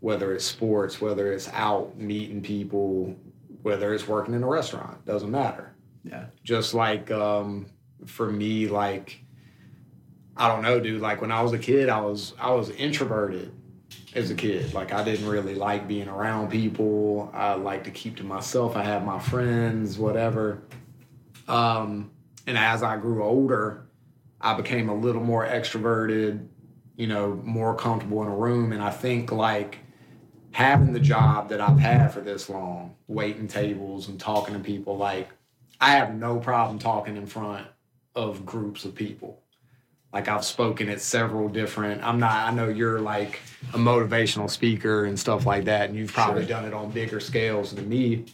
Whether 0.00 0.34
it's 0.34 0.44
sports, 0.44 1.00
whether 1.00 1.32
it's 1.32 1.48
out 1.52 1.98
meeting 1.98 2.40
people, 2.40 3.14
whether 3.62 3.92
it's 3.92 4.08
working 4.08 4.32
in 4.32 4.42
a 4.42 4.46
restaurant, 4.46 5.04
doesn't 5.04 5.30
matter. 5.30 5.74
yeah 6.04 6.26
Just 6.44 6.72
like 6.72 7.10
um, 7.10 7.66
for 8.06 8.30
me, 8.30 8.68
like 8.68 9.20
I 10.36 10.48
don't 10.48 10.62
know, 10.62 10.80
dude. 10.80 11.02
Like 11.02 11.20
when 11.20 11.32
I 11.32 11.42
was 11.42 11.52
a 11.52 11.58
kid, 11.58 11.90
I 11.90 12.00
was 12.00 12.32
I 12.38 12.52
was 12.52 12.70
introverted 12.70 13.52
as 14.14 14.30
a 14.30 14.34
kid. 14.34 14.72
Like 14.74 14.92
I 14.92 15.04
didn't 15.04 15.28
really 15.28 15.54
like 15.54 15.86
being 15.86 16.08
around 16.08 16.50
people. 16.50 17.30
I 17.34 17.54
like 17.54 17.84
to 17.84 17.90
keep 17.90 18.16
to 18.16 18.24
myself. 18.24 18.76
I 18.76 18.82
had 18.82 19.04
my 19.04 19.18
friends, 19.18 19.98
whatever. 19.98 20.62
Um, 21.46 22.10
and 22.46 22.56
as 22.56 22.82
I 22.82 22.96
grew 22.96 23.22
older, 23.22 23.86
I 24.40 24.54
became 24.54 24.88
a 24.88 24.94
little 24.94 25.22
more 25.22 25.46
extroverted, 25.46 26.46
you 26.96 27.06
know, 27.06 27.40
more 27.44 27.74
comfortable 27.74 28.22
in 28.22 28.28
a 28.28 28.34
room. 28.34 28.72
And 28.72 28.82
I 28.82 28.90
think 28.90 29.32
like 29.32 29.78
having 30.52 30.92
the 30.92 31.00
job 31.00 31.50
that 31.50 31.60
I've 31.60 31.78
had 31.78 32.08
for 32.12 32.20
this 32.20 32.48
long, 32.48 32.96
waiting 33.08 33.48
tables 33.48 34.08
and 34.08 34.18
talking 34.18 34.54
to 34.54 34.60
people, 34.60 34.96
like 34.96 35.28
I 35.80 35.90
have 35.92 36.14
no 36.14 36.38
problem 36.38 36.78
talking 36.78 37.16
in 37.16 37.26
front 37.26 37.66
of 38.14 38.46
groups 38.46 38.84
of 38.84 38.94
people. 38.94 39.42
Like 40.16 40.28
I've 40.28 40.46
spoken 40.46 40.88
at 40.88 41.02
several 41.02 41.46
different. 41.50 42.02
I'm 42.02 42.18
not. 42.18 42.48
I 42.48 42.50
know 42.50 42.68
you're 42.68 43.00
like 43.00 43.38
a 43.74 43.76
motivational 43.76 44.48
speaker 44.48 45.04
and 45.04 45.20
stuff 45.20 45.44
like 45.44 45.66
that, 45.66 45.90
and 45.90 45.98
you've 45.98 46.10
probably 46.10 46.44
Sure. 46.44 46.48
done 46.48 46.64
it 46.64 46.72
on 46.72 46.90
bigger 46.90 47.20
scales 47.20 47.74
than 47.74 47.86
me. 47.86 48.24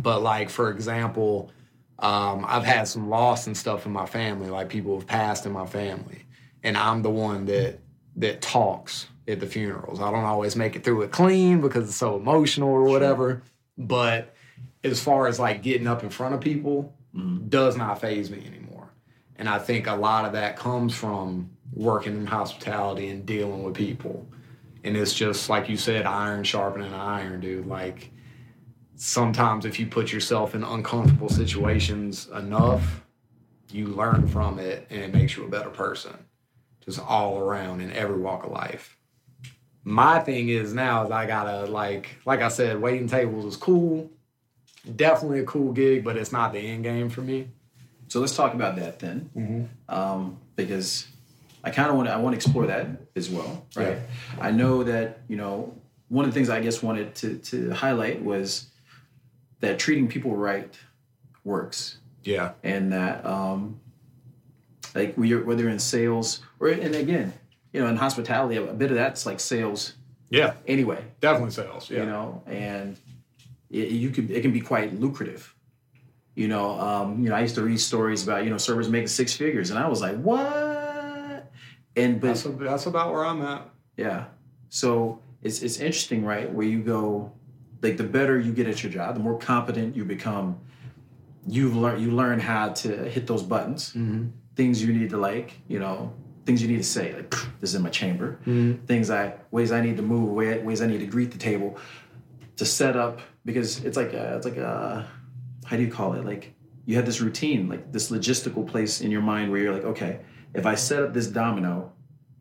But 0.00 0.22
like 0.22 0.48
for 0.48 0.70
example, 0.70 1.50
um, 1.98 2.46
I've 2.48 2.64
had 2.64 2.88
some 2.88 3.10
loss 3.10 3.46
and 3.46 3.54
stuff 3.54 3.84
in 3.84 3.92
my 3.92 4.06
family. 4.06 4.48
Like 4.48 4.70
people 4.70 4.98
have 4.98 5.06
passed 5.06 5.44
in 5.44 5.52
my 5.52 5.66
family, 5.66 6.24
and 6.62 6.78
I'm 6.78 7.02
the 7.02 7.10
one 7.10 7.44
that 7.44 7.80
that 8.16 8.40
talks 8.40 9.08
at 9.28 9.38
the 9.38 9.46
funerals. 9.46 10.00
I 10.00 10.10
don't 10.10 10.24
always 10.24 10.56
make 10.56 10.76
it 10.76 10.82
through 10.82 11.02
it 11.02 11.10
clean 11.10 11.60
because 11.60 11.90
it's 11.90 11.96
so 11.98 12.16
emotional 12.16 12.70
or 12.70 12.84
whatever. 12.84 13.42
But 13.76 14.34
as 14.82 14.98
far 15.02 15.26
as 15.26 15.38
like 15.38 15.62
getting 15.62 15.86
up 15.86 16.02
in 16.02 16.08
front 16.08 16.34
of 16.34 16.40
people, 16.40 16.94
does 17.50 17.76
not 17.76 18.00
faze 18.00 18.30
me 18.30 18.38
anymore. 18.46 18.61
And 19.42 19.48
I 19.48 19.58
think 19.58 19.88
a 19.88 19.94
lot 19.96 20.24
of 20.24 20.34
that 20.34 20.54
comes 20.54 20.94
from 20.94 21.50
working 21.72 22.14
in 22.14 22.26
hospitality 22.26 23.08
and 23.08 23.26
dealing 23.26 23.64
with 23.64 23.74
people. 23.74 24.24
And 24.84 24.96
it's 24.96 25.12
just 25.12 25.50
like 25.50 25.68
you 25.68 25.76
said, 25.76 26.06
iron 26.06 26.44
sharpening 26.44 26.94
iron, 26.94 27.40
dude. 27.40 27.66
Like 27.66 28.12
sometimes 28.94 29.64
if 29.64 29.80
you 29.80 29.88
put 29.88 30.12
yourself 30.12 30.54
in 30.54 30.62
uncomfortable 30.62 31.28
situations 31.28 32.28
enough, 32.28 33.02
you 33.72 33.88
learn 33.88 34.28
from 34.28 34.60
it 34.60 34.86
and 34.90 35.02
it 35.02 35.12
makes 35.12 35.36
you 35.36 35.44
a 35.44 35.48
better 35.48 35.70
person. 35.70 36.14
Just 36.84 37.00
all 37.00 37.40
around 37.40 37.80
in 37.80 37.90
every 37.90 38.20
walk 38.20 38.44
of 38.44 38.52
life. 38.52 38.96
My 39.82 40.20
thing 40.20 40.50
is 40.50 40.72
now 40.72 41.04
is 41.04 41.10
I 41.10 41.26
gotta 41.26 41.66
like 41.66 42.10
like 42.24 42.42
I 42.42 42.48
said, 42.48 42.80
waiting 42.80 43.08
tables 43.08 43.44
is 43.44 43.56
cool. 43.56 44.08
Definitely 44.94 45.40
a 45.40 45.46
cool 45.46 45.72
gig, 45.72 46.04
but 46.04 46.16
it's 46.16 46.30
not 46.30 46.52
the 46.52 46.60
end 46.60 46.84
game 46.84 47.10
for 47.10 47.22
me. 47.22 47.48
So 48.12 48.20
let's 48.20 48.36
talk 48.36 48.52
about 48.52 48.76
that 48.76 48.98
then, 48.98 49.70
um, 49.88 50.36
because 50.54 51.06
I 51.64 51.70
kind 51.70 51.88
of 51.88 51.96
want 51.96 52.08
to 52.08 52.12
I 52.12 52.18
want 52.18 52.34
to 52.34 52.36
explore 52.36 52.66
that 52.66 52.86
as 53.16 53.30
well, 53.30 53.64
right? 53.74 53.96
I 54.38 54.50
know 54.50 54.82
that 54.82 55.20
you 55.28 55.36
know 55.38 55.74
one 56.10 56.26
of 56.26 56.30
the 56.30 56.34
things 56.34 56.50
I 56.50 56.60
guess 56.60 56.82
wanted 56.82 57.14
to 57.14 57.38
to 57.38 57.70
highlight 57.70 58.22
was 58.22 58.66
that 59.60 59.78
treating 59.78 60.08
people 60.08 60.36
right 60.36 60.70
works, 61.42 61.96
Yeah. 62.22 62.52
and 62.62 62.92
that 62.92 63.24
um, 63.24 63.80
like 64.94 65.16
we 65.16 65.32
are, 65.32 65.42
whether 65.42 65.66
in 65.70 65.78
sales 65.78 66.40
or 66.60 66.68
and 66.68 66.94
again, 66.94 67.32
you 67.72 67.80
know, 67.80 67.86
in 67.86 67.96
hospitality, 67.96 68.56
a 68.56 68.74
bit 68.74 68.90
of 68.90 68.96
that's 68.98 69.24
like 69.24 69.40
sales 69.40 69.94
Yeah. 70.28 70.52
anyway, 70.68 71.02
Definitely 71.22 71.52
sales. 71.52 71.88
Yeah. 71.88 72.00
you 72.00 72.06
know, 72.10 72.42
and 72.46 72.98
it, 73.70 73.88
you 73.88 74.10
could 74.10 74.30
it 74.30 74.42
can 74.42 74.52
be 74.52 74.60
quite 74.60 75.00
lucrative. 75.00 75.51
You 76.34 76.48
know, 76.48 76.70
um, 76.80 77.22
you 77.22 77.28
know, 77.28 77.36
I 77.36 77.40
used 77.40 77.54
to 77.56 77.62
read 77.62 77.78
stories 77.80 78.22
about 78.22 78.44
you 78.44 78.50
know 78.50 78.58
servers 78.58 78.88
making 78.88 79.08
six 79.08 79.34
figures, 79.34 79.70
and 79.70 79.78
I 79.78 79.86
was 79.88 80.00
like, 80.00 80.16
what? 80.20 81.50
And 81.96 82.20
but 82.20 82.28
That's, 82.28 82.42
that's 82.44 82.86
about 82.86 83.12
where 83.12 83.24
I'm 83.24 83.42
at. 83.42 83.68
yeah, 83.96 84.24
so 84.70 85.20
it's 85.42 85.62
it's 85.62 85.78
interesting, 85.78 86.24
right? 86.24 86.50
Where 86.50 86.66
you 86.66 86.80
go, 86.82 87.32
like 87.82 87.96
the 87.98 88.04
better 88.04 88.38
you 88.40 88.52
get 88.52 88.66
at 88.66 88.82
your 88.82 88.90
job, 88.92 89.14
the 89.14 89.20
more 89.20 89.38
competent 89.38 89.94
you 89.96 90.04
become. 90.04 90.58
You've 91.46 91.76
learned 91.76 92.00
you 92.00 92.12
learn 92.12 92.38
how 92.38 92.68
to 92.68 92.88
hit 93.10 93.26
those 93.26 93.42
buttons, 93.42 93.92
things 94.54 94.82
you 94.82 94.92
need 94.94 95.10
to 95.10 95.16
like, 95.18 95.54
you 95.66 95.80
know, 95.80 96.12
things 96.46 96.62
you 96.62 96.68
need 96.68 96.76
to 96.78 96.84
say, 96.84 97.14
like 97.14 97.30
this 97.60 97.70
is 97.70 97.74
in 97.74 97.82
my 97.82 97.90
chamber, 97.90 98.38
things 98.86 99.10
I 99.10 99.34
ways 99.50 99.72
I 99.72 99.80
need 99.80 99.96
to 99.96 100.02
move, 100.02 100.30
way- 100.30 100.62
ways 100.62 100.80
I 100.80 100.86
need 100.86 101.00
to 101.00 101.06
greet 101.06 101.30
the 101.32 101.38
table, 101.38 101.76
to 102.56 102.64
set 102.64 102.96
up 102.96 103.20
because 103.44 103.84
it's 103.84 103.96
like 103.96 104.12
a, 104.14 104.36
it's 104.36 104.46
like 104.46 104.56
a 104.56 105.04
how 105.72 105.78
do 105.78 105.84
you 105.84 105.90
call 105.90 106.12
it? 106.12 106.26
Like 106.26 106.52
you 106.84 106.96
have 106.96 107.06
this 107.06 107.22
routine 107.22 107.66
like 107.66 107.90
this 107.92 108.10
logistical 108.10 108.68
place 108.68 109.00
in 109.00 109.10
your 109.10 109.22
mind 109.22 109.50
where 109.50 109.58
you're 109.58 109.72
like 109.72 109.84
okay 109.84 110.20
if 110.52 110.66
I 110.66 110.74
set 110.74 111.02
up 111.02 111.14
this 111.14 111.26
domino 111.28 111.92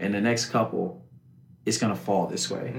and 0.02 0.14
the 0.14 0.20
next 0.20 0.48
couple 0.48 1.06
it's 1.66 1.78
gonna 1.78 1.96
fall 1.96 2.28
this 2.28 2.52
way. 2.52 2.74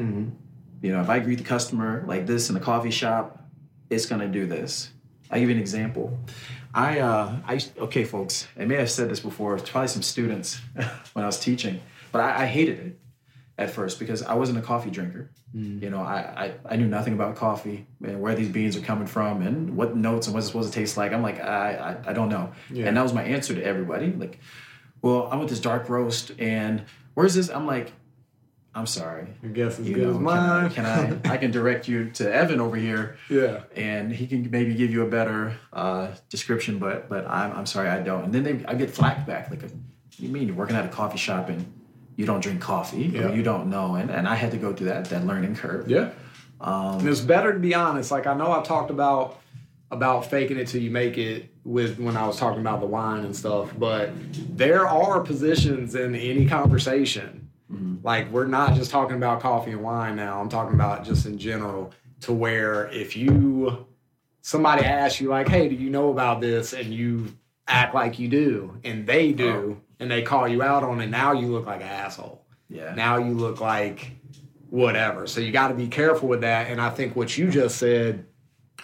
You 0.82 0.92
know 0.92 1.00
if 1.00 1.08
I 1.08 1.20
greet 1.20 1.38
the 1.38 1.44
customer 1.44 2.04
like 2.06 2.26
this 2.26 2.50
in 2.50 2.54
the 2.54 2.60
coffee 2.60 2.90
shop 2.90 3.42
it's 3.88 4.04
gonna 4.04 4.28
do 4.28 4.46
this. 4.46 4.92
I 5.30 5.38
give 5.40 5.48
you 5.48 5.54
an 5.54 5.60
example. 5.62 6.18
I 6.74 6.98
uh 6.98 7.36
I 7.46 7.58
okay 7.78 8.04
folks 8.04 8.46
I 8.58 8.66
may 8.66 8.76
have 8.76 8.90
said 8.90 9.08
this 9.08 9.20
before 9.20 9.56
probably 9.56 9.88
some 9.88 10.02
students 10.02 10.60
when 11.14 11.24
I 11.24 11.26
was 11.26 11.40
teaching 11.40 11.80
but 12.12 12.20
I, 12.20 12.42
I 12.42 12.46
hated 12.46 12.78
it 12.78 12.98
at 13.58 13.70
first 13.70 13.98
because 13.98 14.22
I 14.22 14.34
wasn't 14.34 14.58
a 14.58 14.62
coffee 14.62 14.90
drinker. 14.90 15.30
You 15.54 15.90
know, 15.90 16.00
I, 16.00 16.16
I, 16.16 16.54
I 16.64 16.76
knew 16.76 16.86
nothing 16.86 17.12
about 17.12 17.36
coffee 17.36 17.86
and 18.02 18.22
where 18.22 18.34
these 18.34 18.48
beans 18.48 18.74
are 18.74 18.80
coming 18.80 19.06
from 19.06 19.42
and 19.42 19.76
what 19.76 19.94
notes 19.94 20.26
and 20.26 20.32
what 20.32 20.38
it's 20.38 20.46
supposed 20.46 20.72
to 20.72 20.78
taste 20.78 20.96
like. 20.96 21.12
I'm 21.12 21.22
like, 21.22 21.40
I, 21.40 21.98
I, 22.06 22.10
I 22.10 22.12
don't 22.14 22.30
know. 22.30 22.52
Yeah. 22.70 22.86
And 22.86 22.96
that 22.96 23.02
was 23.02 23.12
my 23.12 23.22
answer 23.22 23.54
to 23.54 23.62
everybody. 23.62 24.12
Like, 24.12 24.38
well, 25.02 25.28
I 25.30 25.36
want 25.36 25.50
this 25.50 25.60
dark 25.60 25.90
roast 25.90 26.32
and 26.38 26.84
where's 27.12 27.34
this? 27.34 27.50
I'm 27.50 27.66
like, 27.66 27.92
I'm 28.74 28.86
sorry. 28.86 29.26
Your 29.42 29.52
guess 29.52 29.78
as 29.78 29.86
You 29.86 29.94
good 29.94 30.04
know, 30.04 30.10
as 30.10 30.16
can 30.16 30.24
mine. 30.24 30.64
I, 30.64 30.68
can 30.70 30.86
I, 30.86 31.20
I 31.34 31.36
can 31.36 31.50
direct 31.50 31.86
you 31.86 32.10
to 32.12 32.32
Evan 32.32 32.58
over 32.58 32.76
here 32.76 33.18
yeah. 33.28 33.64
and 33.76 34.10
he 34.10 34.26
can 34.26 34.50
maybe 34.50 34.74
give 34.74 34.90
you 34.90 35.02
a 35.02 35.08
better 35.10 35.54
uh, 35.74 36.12
description, 36.30 36.78
but 36.78 37.10
but 37.10 37.26
I'm, 37.26 37.52
I'm 37.52 37.66
sorry 37.66 37.90
I 37.90 38.00
don't. 38.00 38.24
And 38.24 38.32
then 38.32 38.42
they, 38.42 38.64
I 38.64 38.74
get 38.74 38.90
flack 38.90 39.26
back 39.26 39.50
like, 39.50 39.60
what 39.60 39.70
do 39.70 40.22
you 40.22 40.30
mean 40.30 40.48
you're 40.48 40.56
working 40.56 40.76
at 40.76 40.86
a 40.86 40.88
coffee 40.88 41.18
shop 41.18 41.50
and 41.50 41.70
you 42.16 42.26
don't 42.26 42.40
drink 42.40 42.60
coffee 42.60 43.04
Yeah. 43.04 43.28
or 43.28 43.34
you 43.34 43.42
don't 43.42 43.68
know? 43.70 43.94
And 43.94 44.10
and 44.10 44.28
I 44.28 44.34
had 44.34 44.50
to 44.52 44.56
go 44.58 44.72
through 44.72 44.88
that 44.88 45.06
that 45.06 45.26
learning 45.26 45.56
curve. 45.56 45.88
Yeah. 45.88 46.10
Um, 46.60 47.00
and 47.00 47.08
it's 47.08 47.20
better 47.20 47.52
to 47.52 47.58
be 47.58 47.74
honest. 47.74 48.10
Like 48.10 48.26
I 48.26 48.34
know 48.34 48.52
I 48.52 48.62
talked 48.62 48.90
about 48.90 49.40
about 49.90 50.30
faking 50.30 50.56
it 50.56 50.66
till 50.68 50.80
you 50.80 50.90
make 50.90 51.18
it 51.18 51.50
with 51.64 51.98
when 51.98 52.16
I 52.16 52.26
was 52.26 52.38
talking 52.38 52.60
about 52.60 52.80
the 52.80 52.86
wine 52.86 53.24
and 53.24 53.36
stuff, 53.36 53.72
but 53.78 54.10
there 54.56 54.88
are 54.88 55.20
positions 55.20 55.94
in 55.94 56.14
any 56.14 56.46
conversation. 56.46 57.50
Mm-hmm. 57.70 57.96
Like 58.06 58.30
we're 58.30 58.46
not 58.46 58.74
just 58.74 58.90
talking 58.90 59.16
about 59.16 59.40
coffee 59.40 59.72
and 59.72 59.82
wine 59.82 60.16
now. 60.16 60.40
I'm 60.40 60.48
talking 60.48 60.74
about 60.74 61.04
just 61.04 61.26
in 61.26 61.38
general 61.38 61.92
to 62.20 62.32
where 62.32 62.88
if 62.88 63.16
you 63.16 63.86
somebody 64.40 64.84
asks 64.84 65.20
you 65.20 65.28
like, 65.28 65.48
"Hey, 65.48 65.68
do 65.68 65.74
you 65.74 65.90
know 65.90 66.10
about 66.10 66.40
this?" 66.40 66.72
and 66.72 66.92
you 66.92 67.32
act 67.68 67.94
like 67.94 68.18
you 68.18 68.28
do 68.28 68.76
and 68.84 69.06
they 69.06 69.32
do 69.32 69.80
uh, 69.80 69.91
and 70.00 70.10
they 70.10 70.22
call 70.22 70.46
you 70.48 70.62
out 70.62 70.82
on 70.82 71.00
it, 71.00 71.08
now 71.08 71.32
you 71.32 71.46
look 71.48 71.66
like 71.66 71.80
an 71.80 71.86
asshole 71.88 72.44
Yeah. 72.68 72.94
now 72.94 73.18
you 73.18 73.34
look 73.34 73.60
like 73.60 74.12
whatever. 74.70 75.26
So 75.26 75.40
you 75.40 75.52
got 75.52 75.68
to 75.68 75.74
be 75.74 75.88
careful 75.88 76.28
with 76.28 76.40
that. 76.42 76.68
And 76.70 76.80
I 76.80 76.90
think 76.90 77.14
what 77.14 77.36
you 77.36 77.50
just 77.50 77.76
said, 77.76 78.24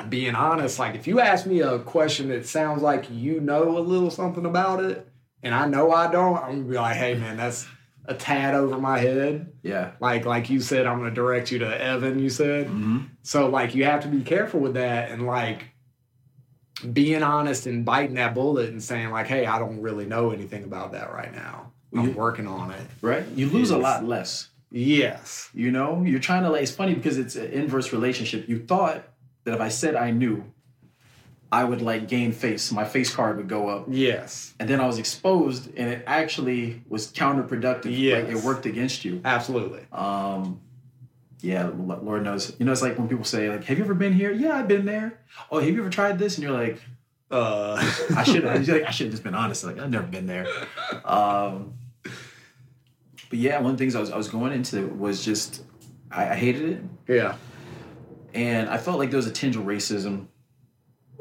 being 0.08 0.34
honest, 0.34 0.78
like 0.78 0.94
if 0.94 1.06
you 1.06 1.18
ask 1.20 1.46
me 1.46 1.60
a 1.60 1.78
question 1.78 2.28
that 2.28 2.46
sounds 2.46 2.82
like 2.82 3.06
you 3.10 3.40
know 3.40 3.78
a 3.78 3.80
little 3.80 4.10
something 4.10 4.44
about 4.46 4.84
it, 4.84 5.08
and 5.42 5.54
I 5.54 5.66
know 5.66 5.90
I 5.92 6.10
don't, 6.10 6.36
I'm 6.36 6.50
gonna 6.50 6.62
be 6.64 6.74
like, 6.76 6.96
hey 6.96 7.14
man, 7.14 7.36
that's 7.36 7.66
a 8.04 8.14
tad 8.14 8.54
over 8.54 8.78
my 8.78 8.98
head. 8.98 9.52
yeah. 9.62 9.92
Like 10.00 10.24
like 10.24 10.50
you 10.50 10.60
said, 10.60 10.86
I'm 10.86 10.98
gonna 10.98 11.10
direct 11.10 11.50
you 11.50 11.58
to 11.60 11.82
Evan. 11.82 12.18
You 12.18 12.30
said 12.30 12.66
hmm 12.68 12.98
so. 13.22 13.48
Like 13.48 13.74
you 13.74 13.84
have 13.84 14.02
to 14.02 14.08
be 14.08 14.22
careful 14.22 14.60
with 14.60 14.74
that 14.74 15.10
and 15.10 15.26
like 15.26 15.64
being 16.92 17.22
honest 17.22 17.66
and 17.66 17.84
biting 17.84 18.14
that 18.14 18.34
bullet 18.34 18.70
and 18.70 18.82
saying 18.82 19.10
like, 19.10 19.26
hey, 19.26 19.46
I 19.46 19.58
don't 19.58 19.80
really 19.80 20.06
know 20.06 20.30
anything 20.30 20.64
about 20.64 20.92
that 20.92 21.12
right 21.12 21.34
now. 21.34 21.72
I'm 21.96 22.08
You- 22.08 22.12
working 22.12 22.46
on 22.46 22.70
it. 22.70 22.80
Right. 23.02 23.26
You 23.34 23.48
lose 23.48 23.70
a 23.70 23.78
lot 23.78 24.04
less. 24.04 24.48
Yes. 24.70 25.48
You 25.54 25.70
know, 25.70 26.02
you're 26.04 26.20
trying 26.20 26.42
to 26.42 26.50
like. 26.50 26.62
It's 26.62 26.70
funny 26.70 26.94
because 26.94 27.16
it's 27.18 27.36
an 27.36 27.46
inverse 27.50 27.92
relationship. 27.92 28.48
You 28.48 28.58
thought 28.60 29.02
that 29.44 29.54
if 29.54 29.60
I 29.60 29.68
said 29.70 29.94
I 29.96 30.10
knew, 30.10 30.44
I 31.50 31.64
would 31.64 31.80
like 31.80 32.06
gain 32.08 32.32
face. 32.32 32.70
My 32.70 32.84
face 32.84 33.14
card 33.14 33.38
would 33.38 33.48
go 33.48 33.68
up. 33.68 33.86
Yes. 33.88 34.52
and 34.60 34.68
then 34.68 34.80
I 34.80 34.86
was 34.86 34.98
exposed, 34.98 35.70
and 35.76 35.88
it 35.88 36.04
actually 36.06 36.82
was 36.88 37.10
counterproductive. 37.10 37.86
Like 37.86 38.30
it 38.36 38.44
worked 38.44 38.66
against 38.66 39.06
you. 39.06 39.22
Absolutely. 39.24 39.86
Um, 39.90 40.60
yeah, 41.40 41.70
Lord 41.76 42.24
knows. 42.24 42.54
You 42.58 42.66
know, 42.66 42.72
it's 42.72 42.82
like 42.82 42.98
when 42.98 43.08
people 43.08 43.24
say, 43.24 43.48
like, 43.48 43.64
"Have 43.64 43.78
you 43.78 43.84
ever 43.84 43.94
been 43.94 44.12
here?" 44.12 44.32
Yeah, 44.32 44.56
I've 44.56 44.68
been 44.68 44.84
there. 44.84 45.20
Oh, 45.50 45.58
have 45.60 45.68
you 45.68 45.80
ever 45.80 45.90
tried 45.90 46.18
this? 46.18 46.36
And 46.36 46.42
you're 46.44 46.52
like, 46.52 46.80
Uh, 47.30 47.76
"I 48.16 48.24
should 48.24 48.44
have." 48.44 48.66
Like, 48.68 48.84
I 48.84 48.90
should 48.90 49.06
have 49.06 49.12
just 49.12 49.22
been 49.22 49.34
honest. 49.34 49.64
Like, 49.64 49.78
I've 49.78 49.90
never 49.90 50.06
been 50.06 50.26
there. 50.26 50.46
Um, 51.04 51.74
but 53.30 53.38
yeah, 53.38 53.60
one 53.60 53.72
of 53.72 53.78
the 53.78 53.82
things 53.82 53.94
I 53.94 54.00
was 54.00 54.10
I 54.10 54.16
was 54.16 54.28
going 54.28 54.52
into 54.52 54.86
was 54.88 55.24
just 55.24 55.62
I, 56.10 56.30
I 56.30 56.34
hated 56.34 56.68
it, 56.70 56.82
yeah. 57.06 57.36
and 58.34 58.68
I 58.70 58.78
felt 58.78 58.98
like 58.98 59.10
there 59.10 59.18
was 59.18 59.26
a 59.26 59.32
tinge 59.32 59.56
of 59.56 59.64
racism 59.64 60.26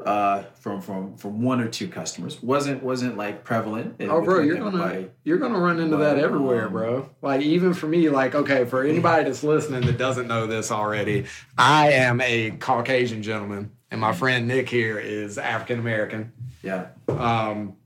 uh, 0.04 0.42
from 0.60 0.80
from 0.80 1.16
from 1.16 1.42
one 1.42 1.60
or 1.60 1.68
two 1.68 1.88
customers. 1.88 2.42
wasn't 2.42 2.82
wasn't 2.82 3.16
like 3.16 3.44
prevalent. 3.44 3.96
Oh, 4.00 4.22
bro, 4.22 4.40
you're 4.40 4.56
gonna 4.56 5.06
you're 5.24 5.38
gonna 5.38 5.58
run 5.58 5.80
into 5.80 5.96
that 5.98 6.18
everywhere, 6.18 6.66
um, 6.66 6.72
bro. 6.72 7.10
Like 7.22 7.40
even 7.42 7.74
for 7.74 7.86
me, 7.86 8.08
like 8.08 8.34
okay, 8.34 8.64
for 8.64 8.84
anybody 8.84 9.24
that's 9.24 9.42
listening 9.42 9.82
that 9.86 9.98
doesn't 9.98 10.28
know 10.28 10.46
this 10.46 10.70
already, 10.70 11.26
I 11.56 11.92
am 11.92 12.20
a 12.20 12.52
Caucasian 12.52 13.22
gentleman, 13.22 13.72
and 13.90 14.00
my 14.00 14.12
friend 14.12 14.46
Nick 14.46 14.68
here 14.68 14.98
is 14.98 15.36
African 15.38 15.78
American. 15.80 16.32
Yeah. 16.62 16.86
Um, 17.08 17.76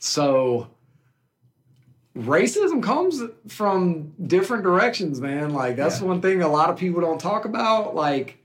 so 0.00 0.70
racism 2.16 2.82
comes 2.82 3.22
from 3.48 4.12
different 4.26 4.62
directions, 4.62 5.20
man. 5.20 5.52
Like 5.52 5.76
that's 5.76 6.00
Yeah. 6.00 6.06
one 6.08 6.20
thing 6.20 6.42
a 6.42 6.48
lot 6.48 6.70
of 6.70 6.76
people 6.76 7.00
don't 7.00 7.20
talk 7.20 7.44
about. 7.44 7.94
Like 7.94 8.38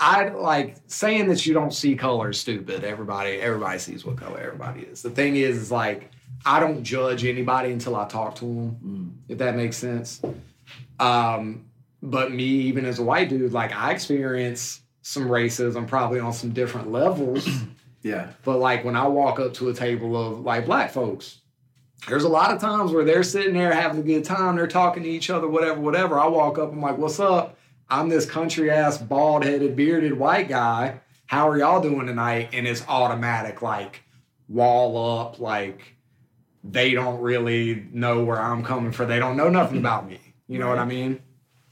I 0.00 0.28
like 0.28 0.76
saying 0.86 1.28
that 1.28 1.46
you 1.46 1.54
don't 1.54 1.72
see 1.72 1.94
color 1.96 2.30
is 2.30 2.40
stupid. 2.40 2.84
Everybody, 2.84 3.40
everybody 3.40 3.78
sees 3.78 4.04
what 4.04 4.16
color 4.16 4.38
everybody 4.40 4.80
is. 4.82 5.02
The 5.02 5.10
thing 5.10 5.36
is, 5.36 5.56
is 5.56 5.70
like 5.72 6.10
I 6.46 6.60
don't 6.60 6.82
judge 6.82 7.24
anybody 7.24 7.72
until 7.72 7.96
I 7.96 8.06
talk 8.06 8.34
to 8.36 8.44
them, 8.44 8.76
Mm. 8.84 9.10
if 9.30 9.38
that 9.38 9.56
makes 9.56 9.76
sense. 9.76 10.20
Um, 11.00 11.64
but 12.02 12.32
me, 12.32 12.44
even 12.44 12.84
as 12.84 12.98
a 12.98 13.02
white 13.02 13.28
dude, 13.28 13.52
like 13.52 13.72
I 13.74 13.92
experience 13.92 14.80
some 15.02 15.28
racism 15.28 15.86
probably 15.86 16.20
on 16.20 16.32
some 16.32 16.50
different 16.52 16.90
levels. 16.92 17.48
Yeah. 18.02 18.32
But 18.44 18.58
like 18.58 18.84
when 18.84 18.96
I 18.96 19.06
walk 19.08 19.40
up 19.40 19.54
to 19.54 19.70
a 19.70 19.72
table 19.72 20.14
of 20.14 20.40
like 20.40 20.66
black 20.66 20.90
folks, 20.90 21.38
there's 22.06 22.24
a 22.24 22.28
lot 22.28 22.52
of 22.52 22.60
times 22.60 22.92
where 22.92 23.02
they're 23.02 23.22
sitting 23.22 23.54
there 23.54 23.72
having 23.72 23.98
a 24.00 24.02
good 24.02 24.26
time, 24.26 24.56
they're 24.56 24.66
talking 24.66 25.02
to 25.04 25.08
each 25.08 25.30
other, 25.30 25.48
whatever, 25.48 25.80
whatever. 25.80 26.18
I 26.20 26.26
walk 26.26 26.58
up, 26.58 26.70
I'm 26.70 26.82
like, 26.82 26.98
what's 26.98 27.18
up? 27.18 27.56
I'm 27.94 28.08
this 28.08 28.26
country 28.26 28.70
ass, 28.70 28.98
bald 28.98 29.44
headed, 29.44 29.76
bearded 29.76 30.18
white 30.18 30.48
guy. 30.48 31.00
How 31.26 31.48
are 31.48 31.56
y'all 31.56 31.80
doing 31.80 32.08
tonight? 32.08 32.48
And 32.52 32.66
it's 32.66 32.84
automatic, 32.88 33.62
like 33.62 34.02
wall 34.48 35.20
up, 35.20 35.38
like 35.38 35.94
they 36.64 36.90
don't 36.90 37.20
really 37.20 37.86
know 37.92 38.24
where 38.24 38.40
I'm 38.40 38.64
coming 38.64 38.90
from. 38.90 39.08
They 39.08 39.20
don't 39.20 39.36
know 39.36 39.48
nothing 39.48 39.78
about 39.78 40.08
me. 40.08 40.18
You 40.48 40.58
know 40.58 40.68
what 40.68 40.80
I 40.80 40.84
mean? 40.84 41.22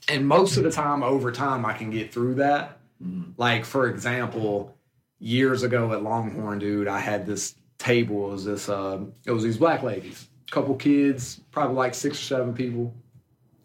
And 0.08 0.28
most 0.28 0.56
of 0.56 0.62
the 0.62 0.70
time, 0.70 1.02
over 1.02 1.32
time, 1.32 1.66
I 1.66 1.72
can 1.72 1.90
get 1.90 2.14
through 2.14 2.36
that. 2.36 2.78
Mm. 3.04 3.32
Like, 3.36 3.64
for 3.64 3.88
example, 3.88 4.76
years 5.18 5.64
ago 5.64 5.92
at 5.92 6.04
Longhorn, 6.04 6.60
dude, 6.60 6.86
I 6.86 7.00
had 7.00 7.26
this 7.26 7.56
table. 7.78 8.28
It 8.28 8.32
was 8.32 8.44
this, 8.44 8.68
uh, 8.68 9.00
it 9.26 9.32
was 9.32 9.42
these 9.42 9.56
black 9.56 9.82
ladies, 9.82 10.28
a 10.48 10.52
couple 10.52 10.76
kids, 10.76 11.40
probably 11.50 11.74
like 11.74 11.94
six 11.94 12.16
or 12.18 12.24
seven 12.24 12.54
people. 12.54 12.94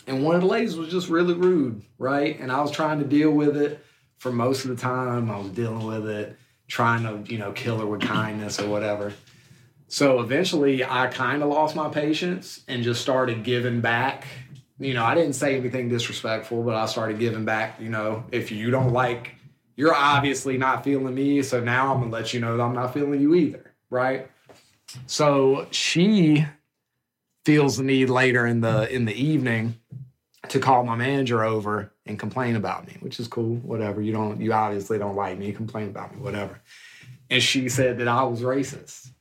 And 0.08 0.24
one 0.24 0.36
of 0.36 0.42
the 0.42 0.48
ladies 0.48 0.78
was 0.78 0.90
just 0.90 1.10
really 1.10 1.34
rude, 1.34 1.82
right? 1.98 2.40
And 2.40 2.52
I 2.52 2.62
was 2.62 2.72
trying 2.72 3.00
to 3.00 3.06
deal 3.06 3.32
with 3.32 3.58
it 3.58 3.84
for 4.18 4.32
most 4.32 4.64
of 4.64 4.70
the 4.70 4.78
time. 4.78 5.30
I 5.30 5.38
was 5.38 5.50
dealing 5.50 5.86
with 5.86 6.08
it, 6.10 6.38
trying 6.68 7.04
to, 7.04 7.32
you 7.32 7.38
know, 7.38 7.52
kill 7.52 7.78
her 7.80 7.86
with 7.86 8.02
kindness 8.02 8.60
or 8.60 8.70
whatever. 8.70 9.14
So 9.90 10.22
eventually 10.22 10.84
I 10.84 11.08
kind 11.08 11.44
of 11.44 11.50
lost 11.50 11.76
my 11.76 11.90
patience 11.90 12.62
and 12.70 12.84
just 12.84 13.02
started 13.02 13.44
giving 13.44 13.82
back. 13.82 14.26
You 14.80 14.94
know, 14.94 15.04
I 15.04 15.14
didn't 15.14 15.34
say 15.34 15.58
anything 15.58 15.90
disrespectful, 15.90 16.64
but 16.64 16.76
I 16.76 16.86
started 16.86 17.20
giving 17.20 17.46
back. 17.46 17.80
You 17.80 17.90
know, 17.90 18.24
if 18.32 18.50
you 18.52 18.72
don't 18.72 18.94
like, 18.94 19.36
you're 19.76 19.96
obviously 19.96 20.58
not 20.58 20.86
feeling 20.86 21.16
me. 21.16 21.42
So 21.44 21.60
now 21.60 21.94
I'm 21.94 22.00
going 22.00 22.12
to 22.12 22.18
let 22.18 22.34
you 22.34 22.40
know 22.40 22.56
that 22.56 22.64
I'm 22.64 22.74
not 22.74 22.94
feeling 22.94 23.20
you 23.20 23.36
either. 23.36 23.74
Right. 23.90 24.30
So 25.06 25.68
she 25.72 26.46
feels 27.46 27.78
the 27.78 27.84
need 27.84 28.10
later 28.10 28.46
in 28.46 28.60
the 28.60 28.94
in 28.94 29.06
the 29.06 29.14
evening 29.14 29.80
to 30.50 30.60
call 30.60 30.84
my 30.84 30.96
manager 30.96 31.44
over 31.44 31.92
and 32.06 32.18
complain 32.18 32.56
about 32.56 32.88
me, 32.88 32.98
which 33.00 33.20
is 33.20 33.28
cool. 33.28 33.56
Whatever. 33.58 34.02
You 34.02 34.14
don't 34.14 34.40
you 34.40 34.54
obviously 34.54 34.98
don't 34.98 35.16
like 35.16 35.38
me, 35.38 35.52
complain 35.52 35.90
about 35.90 36.16
me, 36.16 36.22
whatever. 36.22 36.62
And 37.30 37.42
she 37.42 37.68
said 37.70 37.98
that 38.00 38.08
I 38.08 38.24
was 38.24 38.42
racist 38.42 39.12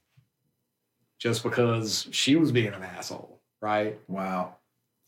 just 1.19 1.43
because 1.43 2.07
she 2.13 2.37
was 2.37 2.53
being 2.53 2.73
an 2.73 2.83
asshole, 2.83 3.41
right? 3.61 3.99
Wow. 4.07 4.57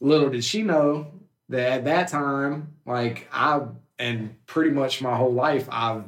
Little 0.00 0.30
did 0.30 0.44
she 0.44 0.62
know 0.62 1.09
that 1.48 1.72
at 1.72 1.84
that 1.84 2.09
time, 2.09 2.74
like 2.86 3.28
I 3.32 3.62
and 3.98 4.34
pretty 4.46 4.70
much 4.70 5.02
my 5.02 5.16
whole 5.16 5.32
life, 5.32 5.68
I've 5.70 6.04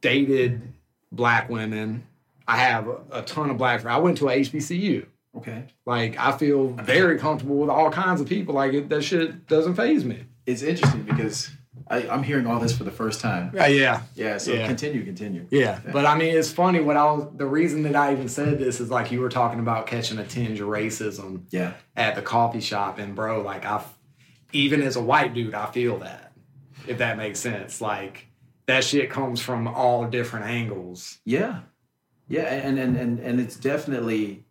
dated 0.00 0.62
black 1.10 1.48
women. 1.48 2.06
I 2.46 2.56
have 2.56 2.88
a, 2.88 3.00
a 3.12 3.22
ton 3.22 3.50
of 3.50 3.58
black 3.58 3.80
friends. 3.82 3.94
I 3.94 3.98
went 3.98 4.18
to 4.18 4.28
a 4.28 4.40
HBCU. 4.40 5.06
Okay. 5.36 5.64
Like 5.86 6.18
I 6.18 6.32
feel 6.36 6.68
very 6.68 7.18
comfortable 7.18 7.56
with 7.56 7.70
all 7.70 7.90
kinds 7.90 8.20
of 8.20 8.28
people. 8.28 8.54
Like 8.54 8.72
it, 8.74 8.88
that 8.90 9.02
shit 9.02 9.46
doesn't 9.46 9.74
faze 9.74 10.04
me. 10.04 10.24
It's 10.46 10.62
interesting 10.62 11.02
because 11.04 11.50
I, 11.88 12.06
I'm 12.08 12.22
hearing 12.22 12.46
all 12.46 12.60
this 12.60 12.76
for 12.76 12.84
the 12.84 12.90
first 12.90 13.20
time. 13.20 13.50
Yeah, 13.54 13.66
yeah, 13.66 14.02
Yeah. 14.14 14.38
So 14.38 14.52
Yeah. 14.52 14.66
continue, 14.66 15.04
continue. 15.04 15.46
yeah. 15.50 15.80
But 15.90 16.04
I 16.04 16.16
mean, 16.18 16.36
it's 16.36 16.52
funny. 16.52 16.80
What 16.80 16.96
I 16.96 17.04
was 17.12 17.28
the 17.36 17.46
reason 17.46 17.82
that 17.84 17.96
I 17.96 18.12
even 18.12 18.28
said 18.28 18.58
this 18.58 18.78
is 18.80 18.90
like 18.90 19.10
you 19.10 19.20
were 19.20 19.28
talking 19.30 19.58
about 19.60 19.86
catching 19.86 20.18
a 20.18 20.26
tinge 20.26 20.60
of 20.60 20.68
racism 20.68 21.44
Yeah. 21.50 21.72
at 21.96 22.14
the 22.14 22.22
coffee 22.22 22.60
shop, 22.60 22.98
and 22.98 23.14
bro, 23.14 23.40
like 23.42 23.64
I, 23.64 23.82
even 24.52 24.82
as 24.82 24.96
a 24.96 25.02
white 25.02 25.32
dude, 25.34 25.54
I 25.54 25.66
feel 25.66 25.98
that. 25.98 26.32
If 26.86 26.98
that 26.98 27.16
makes 27.16 27.40
sense, 27.40 27.80
like 27.80 28.26
that 28.66 28.84
shit 28.84 29.08
comes 29.10 29.40
from 29.40 29.66
all 29.66 30.04
different 30.06 30.46
angles. 30.46 31.18
Yeah. 31.24 31.60
Yeah. 32.28 32.42
And 32.42 32.78
and 32.78 32.96
and 32.96 33.18
and 33.18 33.40
it's 33.40 33.56
definitely, 33.56 34.44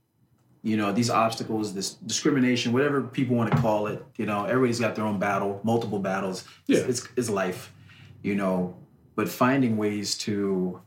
you 0.64 0.78
know, 0.78 0.92
these 0.92 1.10
obstacles, 1.10 1.74
this 1.74 1.96
discrimination, 1.96 2.72
whatever 2.72 3.02
people 3.02 3.36
want 3.36 3.52
to 3.52 3.58
call 3.58 3.88
it. 3.88 4.06
You 4.18 4.26
know, 4.28 4.46
everybody's 4.46 4.80
got 4.80 4.96
their 4.96 5.06
own 5.06 5.18
battle, 5.20 5.60
multiple 5.64 6.00
battles. 6.00 6.44
Yeah. 6.68 6.80
it's 6.80 7.08
it's 7.16 7.30
life. 7.30 7.74
You 8.22 8.36
know, 8.36 8.76
but 9.16 9.28
finding 9.28 9.78
ways 9.78 10.18
to 10.20 10.80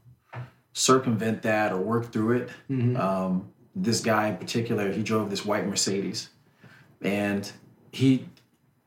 circumvent 0.72 1.42
that 1.42 1.72
or 1.72 1.78
work 1.78 2.12
through 2.12 2.32
it. 2.32 2.48
Mhm. 2.70 2.98
Um, 2.98 3.48
this 3.74 4.00
guy 4.00 4.28
in 4.28 4.36
particular, 4.36 4.92
he 4.92 5.02
drove 5.02 5.30
this 5.30 5.44
white 5.44 5.66
Mercedes, 5.66 6.28
and 7.00 7.50
he 7.90 8.28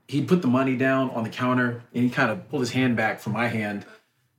he 0.08 0.24
put 0.24 0.42
the 0.42 0.48
money 0.48 0.78
down 0.78 1.10
on 1.10 1.24
the 1.26 1.30
counter 1.30 1.84
and 1.94 2.02
he 2.06 2.10
kind 2.10 2.32
of 2.32 2.48
pulled 2.50 2.62
his 2.62 2.72
hand 2.72 2.96
back 2.96 3.20
from 3.20 3.34
my 3.34 3.48
hand, 3.48 3.86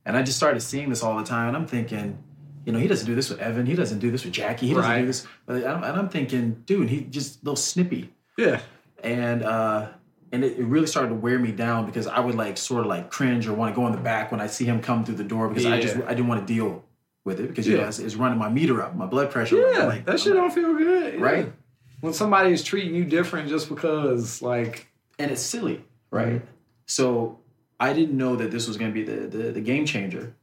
and 0.05 0.17
I 0.17 0.23
just 0.23 0.37
started 0.37 0.61
seeing 0.61 0.89
this 0.89 1.03
all 1.03 1.15
the 1.17 1.23
time, 1.23 1.49
and 1.49 1.57
I'm 1.57 1.67
thinking, 1.67 2.17
you 2.65 2.71
know, 2.73 2.79
he 2.79 2.87
doesn't 2.87 3.05
do 3.07 3.15
this 3.15 3.29
with 3.29 3.39
Evan, 3.39 3.65
he 3.65 3.75
doesn't 3.75 3.99
do 3.99 4.11
this 4.11 4.23
with 4.25 4.33
Jackie, 4.33 4.67
he 4.67 4.73
doesn't 4.73 4.89
Right. 4.89 4.99
do 5.01 5.07
this, 5.07 5.25
and 5.47 5.65
I'm 5.65 6.09
thinking, 6.09 6.63
dude, 6.65 6.89
he 6.89 7.01
just 7.01 7.41
a 7.41 7.45
little 7.45 7.55
snippy, 7.55 8.11
Yeah, 8.37 8.59
and 9.03 9.43
uh, 9.43 9.87
and 10.31 10.43
it, 10.43 10.59
it 10.59 10.65
really 10.65 10.87
started 10.87 11.09
to 11.09 11.15
wear 11.15 11.39
me 11.39 11.51
down 11.51 11.85
because 11.85 12.05
I 12.07 12.19
would 12.19 12.35
like 12.35 12.57
sort 12.57 12.81
of 12.81 12.87
like 12.87 13.09
cringe 13.09 13.47
or 13.47 13.53
want 13.53 13.73
to 13.73 13.79
go 13.79 13.87
in 13.87 13.93
the 13.93 13.97
back 13.99 14.31
when 14.31 14.39
I 14.41 14.47
see 14.47 14.65
him 14.65 14.81
come 14.81 15.03
through 15.05 15.15
the 15.15 15.23
door 15.23 15.47
because 15.47 15.65
I 15.65 15.81
just 15.81 15.95
I 16.05 16.09
didn't 16.13 16.27
want 16.27 16.45
to 16.47 16.53
deal 16.53 16.83
with 17.25 17.39
it 17.39 17.47
because 17.47 17.67
you 17.67 17.75
know 17.75 17.81
Yeah. 17.83 17.87
it's, 17.89 17.99
it's 17.99 18.15
running 18.15 18.37
my 18.37 18.49
meter 18.49 18.81
up, 18.83 18.95
my 18.95 19.05
blood 19.05 19.31
pressure. 19.31 19.55
yeah. 19.57 19.85
Like, 19.85 20.05
that 20.05 20.11
I'm 20.13 20.17
shit 20.17 20.33
like- 20.35 20.41
don't 20.43 20.51
feel 20.53 20.73
good, 20.77 21.13
yeah. 21.15 21.19
right? 21.25 21.53
When 22.01 22.13
somebody 22.13 22.51
is 22.53 22.63
treating 22.63 22.95
you 22.95 23.03
different 23.03 23.49
just 23.49 23.67
because, 23.67 24.41
like, 24.41 24.87
and 25.17 25.31
it's 25.31 25.41
silly, 25.41 25.83
right? 26.11 26.41
So 26.85 27.39
I 27.79 27.91
didn't 27.93 28.17
know 28.17 28.35
that 28.37 28.51
this 28.51 28.67
was 28.67 28.77
going 28.77 28.91
to 28.91 28.93
be 28.93 29.03
the, 29.03 29.27
the 29.27 29.51
the 29.51 29.61
game 29.61 29.85
changer. 29.85 30.33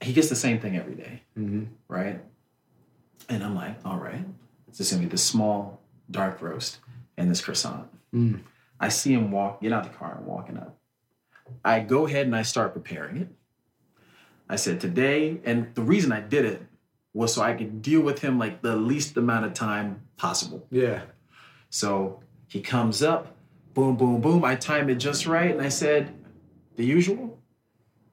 He 0.00 0.12
gets 0.12 0.28
the 0.28 0.36
same 0.36 0.60
thing 0.60 0.76
every 0.76 0.94
day, 0.94 1.22
Mhm. 1.36 1.68
right? 1.88 2.20
And 3.28 3.42
I'm 3.42 3.54
like, 3.54 3.76
all 3.84 3.98
right, 3.98 4.24
it's 4.68 4.78
just 4.78 4.90
going 4.90 5.02
to 5.02 5.06
be 5.08 5.10
this 5.10 5.24
small 5.24 5.80
dark 6.10 6.40
roast 6.42 6.78
and 7.16 7.30
this 7.30 7.40
croissant. 7.40 7.88
Mm. 8.14 8.40
I 8.78 8.88
see 8.90 9.12
him 9.14 9.30
walk, 9.30 9.62
get 9.62 9.72
out 9.72 9.84
the 9.84 9.90
car, 9.90 10.16
and 10.18 10.26
walking 10.26 10.58
up. 10.58 10.78
I 11.64 11.80
go 11.80 12.06
ahead 12.06 12.26
and 12.26 12.36
I 12.36 12.42
start 12.42 12.72
preparing 12.74 13.16
it. 13.16 13.28
I 14.48 14.56
said 14.56 14.80
today, 14.80 15.40
and 15.44 15.74
the 15.74 15.82
reason 15.82 16.12
I 16.12 16.20
did 16.20 16.44
it 16.44 16.62
was 17.14 17.34
so 17.34 17.42
I 17.42 17.54
could 17.54 17.80
deal 17.82 18.00
with 18.02 18.20
him 18.20 18.38
like 18.38 18.62
the 18.62 18.76
least 18.76 19.16
amount 19.16 19.46
of 19.46 19.54
time 19.54 20.02
possible. 20.16 20.66
yeah, 20.70 21.02
So 21.70 22.22
he 22.46 22.60
comes 22.60 23.02
up, 23.02 23.34
boom, 23.74 23.96
boom, 23.96 24.20
boom. 24.20 24.44
I 24.44 24.54
time 24.56 24.88
it 24.90 24.96
just 24.96 25.26
right. 25.26 25.50
And 25.50 25.60
I 25.62 25.68
said, 25.70 26.14
the 26.76 26.84
usual? 26.84 27.38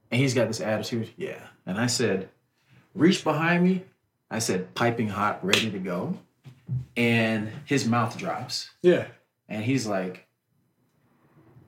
And 0.09 0.19
he's 0.21 0.33
got 0.33 0.47
this 0.47 0.61
attitude, 0.61 1.09
yeah. 1.17 1.47
And 1.65 1.77
I 1.77 1.87
said, 1.87 2.29
reach 2.93 3.23
behind 3.23 3.63
me. 3.63 3.83
I 4.29 4.39
said, 4.39 4.73
piping 4.75 5.09
hot, 5.09 5.43
ready 5.45 5.69
to 5.71 5.79
go. 5.79 6.17
And 6.97 7.51
his 7.65 7.87
mouth 7.87 8.17
drops. 8.17 8.69
yeah, 8.81 9.07
And 9.47 9.63
he's 9.63 9.85
like, 9.85 10.27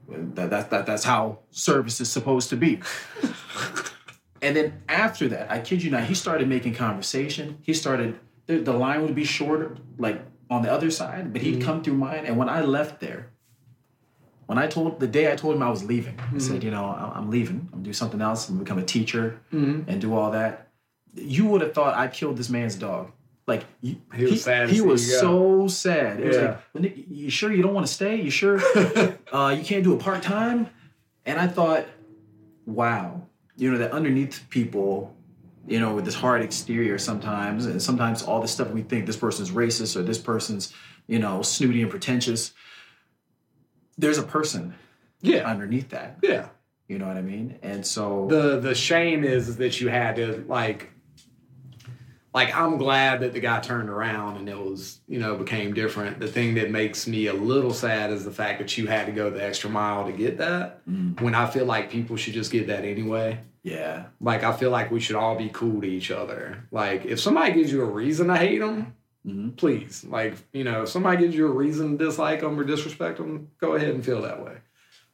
that, 0.07 0.49
that, 0.49 0.69
that, 0.69 0.85
that's 0.85 1.03
how 1.03 1.39
service 1.51 1.99
is 1.99 2.11
supposed 2.11 2.49
to 2.49 2.55
be. 2.55 2.79
and 4.41 4.55
then 4.55 4.81
after 4.87 5.27
that, 5.29 5.51
I 5.51 5.59
kid 5.59 5.83
you 5.83 5.91
not, 5.91 6.03
he 6.03 6.13
started 6.13 6.47
making 6.47 6.75
conversation. 6.75 7.57
He 7.61 7.73
started, 7.73 8.19
the, 8.45 8.57
the 8.57 8.73
line 8.73 9.01
would 9.01 9.15
be 9.15 9.25
shorter, 9.25 9.77
like 9.97 10.21
on 10.49 10.61
the 10.61 10.71
other 10.71 10.91
side, 10.91 11.33
but 11.33 11.41
he'd 11.41 11.55
mm-hmm. 11.55 11.65
come 11.65 11.83
through 11.83 11.95
mine. 11.95 12.25
And 12.25 12.37
when 12.37 12.49
I 12.49 12.61
left 12.61 12.99
there, 12.99 13.31
when 14.47 14.57
I 14.57 14.67
told, 14.67 14.99
the 14.99 15.07
day 15.07 15.31
I 15.31 15.35
told 15.35 15.55
him 15.55 15.63
I 15.63 15.69
was 15.69 15.83
leaving, 15.83 16.19
I 16.33 16.37
said, 16.37 16.63
you 16.63 16.71
know, 16.71 16.85
I- 16.85 17.13
I'm 17.17 17.29
leaving. 17.29 17.61
I'm 17.65 17.69
gonna 17.79 17.83
do 17.83 17.93
something 17.93 18.21
else. 18.21 18.47
I'm 18.49 18.55
gonna 18.55 18.63
become 18.63 18.77
a 18.79 18.83
teacher 18.85 19.39
Mhm. 19.53 19.85
and 19.87 19.99
do 20.01 20.13
all 20.15 20.31
that. 20.31 20.69
You 21.15 21.45
would 21.47 21.61
have 21.61 21.73
thought 21.73 21.95
I 21.95 22.07
killed 22.07 22.37
this 22.37 22.49
man's 22.49 22.75
dog. 22.75 23.11
Like 23.47 23.63
you, 23.81 23.97
He 24.15 24.25
was 24.25 24.43
sad 24.43 24.69
to 24.69 24.73
He 24.73 24.81
was 24.81 25.07
you 25.07 25.13
so 25.19 25.67
sad. 25.67 26.19
It 26.19 26.27
was 26.27 26.37
like, 26.37 26.95
you 27.09 27.29
sure 27.29 27.51
you 27.53 27.61
don't 27.63 27.73
want 27.73 27.85
to 27.87 27.93
stay? 27.93 28.19
You 28.21 28.29
sure 28.31 28.59
uh, 29.31 29.55
you 29.57 29.63
can't 29.63 29.83
do 29.83 29.93
it 29.93 29.99
part 29.99 30.21
time? 30.23 30.67
And 31.27 31.39
I 31.39 31.47
thought, 31.47 31.85
wow, 32.65 33.21
you 33.57 33.71
know, 33.71 33.77
that 33.77 33.91
underneath 33.91 34.45
people, 34.49 35.15
you 35.67 35.79
know, 35.79 35.93
with 35.95 36.05
this 36.05 36.15
hard 36.15 36.41
exterior 36.41 36.97
sometimes, 36.97 37.65
and 37.65 37.81
sometimes 37.81 38.23
all 38.23 38.41
this 38.41 38.51
stuff 38.51 38.69
we 38.71 38.81
think 38.81 39.05
this 39.05 39.17
person's 39.17 39.51
racist 39.51 39.95
or 39.95 40.03
this 40.03 40.17
person's, 40.17 40.73
you 41.07 41.19
know, 41.19 41.41
snooty 41.41 41.81
and 41.81 41.89
pretentious. 41.91 42.53
There's 43.97 44.17
a 44.17 44.23
person 44.23 44.75
yeah, 45.21 45.49
underneath 45.49 45.89
that. 45.89 46.19
yeah. 46.21 46.49
You 46.87 46.99
know 46.99 47.07
what 47.07 47.17
I 47.17 47.21
mean? 47.21 47.57
And 47.63 47.85
so 47.85 48.27
the 48.29 48.59
the 48.59 48.75
shame 48.75 49.23
is 49.23 49.57
that 49.57 49.81
you 49.81 49.89
had 49.89 50.17
to 50.17 50.45
like 50.47 50.91
like 52.31 52.55
I'm 52.55 52.77
glad 52.77 53.21
that 53.21 53.33
the 53.33 53.39
guy 53.39 53.59
turned 53.61 53.89
around 53.89 54.37
and 54.37 54.47
it 54.47 54.57
was, 54.59 54.99
you 55.07 55.17
know, 55.19 55.35
became 55.35 55.73
different. 55.73 56.19
The 56.19 56.27
thing 56.27 56.55
that 56.55 56.69
makes 56.69 57.07
me 57.07 57.27
a 57.27 57.33
little 57.33 57.73
sad 57.73 58.11
is 58.11 58.23
the 58.25 58.31
fact 58.31 58.59
that 58.59 58.77
you 58.77 58.87
had 58.87 59.05
to 59.05 59.13
go 59.13 59.29
the 59.31 59.43
extra 59.43 59.69
mile 59.69 60.05
to 60.05 60.11
get 60.11 60.37
that. 60.37 60.85
Mm. 60.85 61.19
When 61.21 61.33
I 61.33 61.49
feel 61.49 61.65
like 61.65 61.89
people 61.89 62.17
should 62.17 62.33
just 62.33 62.51
get 62.51 62.67
that 62.67 62.83
anyway. 62.83 63.39
Yeah. 63.63 64.07
Like 64.21 64.43
I 64.43 64.51
feel 64.51 64.69
like 64.69 64.91
we 64.91 64.99
should 64.99 65.15
all 65.15 65.35
be 65.35 65.49
cool 65.49 65.81
to 65.81 65.87
each 65.87 66.11
other. 66.11 66.67
Like 66.71 67.05
if 67.05 67.19
somebody 67.19 67.53
gives 67.53 67.71
you 67.71 67.81
a 67.81 67.85
reason 67.85 68.27
to 68.27 68.35
hate 68.35 68.59
them, 68.59 68.95
hmm 69.25 69.49
please, 69.49 70.05
like 70.07 70.35
you 70.53 70.63
know, 70.63 70.83
if 70.83 70.89
somebody 70.89 71.17
gives 71.17 71.35
you 71.35 71.47
a 71.47 71.51
reason 71.51 71.97
to 71.97 72.05
dislike 72.05 72.41
them 72.41 72.59
or 72.59 72.63
disrespect 72.63 73.17
them, 73.17 73.49
go 73.59 73.73
ahead 73.73 73.89
and 73.89 74.05
feel 74.05 74.21
that 74.21 74.43
way. 74.43 74.57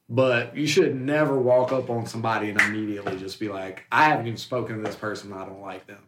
But 0.09 0.57
you 0.57 0.68
should 0.68 0.93
never 0.99 1.39
walk 1.39 1.72
up 1.72 1.89
on 1.89 2.05
somebody 2.05 2.49
and 2.49 2.59
immediately 2.59 3.18
just 3.18 3.39
be 3.39 3.47
like, 3.47 3.86
I 3.91 4.05
haven't 4.09 4.28
even 4.28 4.38
spoken 4.38 4.76
to 4.76 4.82
this 4.84 4.95
person. 4.95 5.32
I 5.32 5.45
don't 5.45 5.62
like 5.62 5.88
them. 5.88 6.03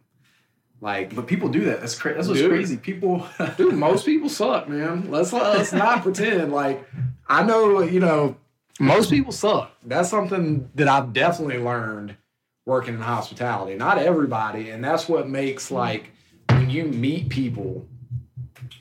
Like, 0.82 1.16
But 1.16 1.28
people 1.28 1.48
do 1.48 1.64
that. 1.66 1.80
That's 1.80 1.98
crazy. 1.98 2.16
That's 2.18 2.28
what's 2.28 2.42
Dude. 2.42 2.52
crazy. 2.52 2.76
People. 2.76 3.26
dude, 3.58 3.76
most 3.76 4.06
people 4.06 4.28
suck, 4.28 4.68
man. 4.68 5.10
Let's 5.10 5.32
let's 5.32 5.72
not 5.72 6.02
pretend. 6.04 6.52
Like, 6.52 6.86
I 7.30 7.44
know, 7.44 7.82
you 7.82 8.02
know, 8.02 8.36
most 8.82 9.10
people 9.10 9.32
suck. 9.32 9.72
That's 9.86 10.10
something 10.10 10.70
that 10.76 10.90
I've 10.90 11.14
definitely 11.14 11.60
learned 11.60 12.18
working 12.66 12.96
in 12.96 13.00
hospitality. 13.00 13.76
Not 13.76 13.98
everybody, 13.98 14.72
and 14.72 14.84
that's 14.84 15.08
what 15.08 15.30
makes 15.30 15.72
like 15.72 16.12
when 16.50 16.70
you 16.70 16.84
meet 16.84 17.30
people 17.30 17.88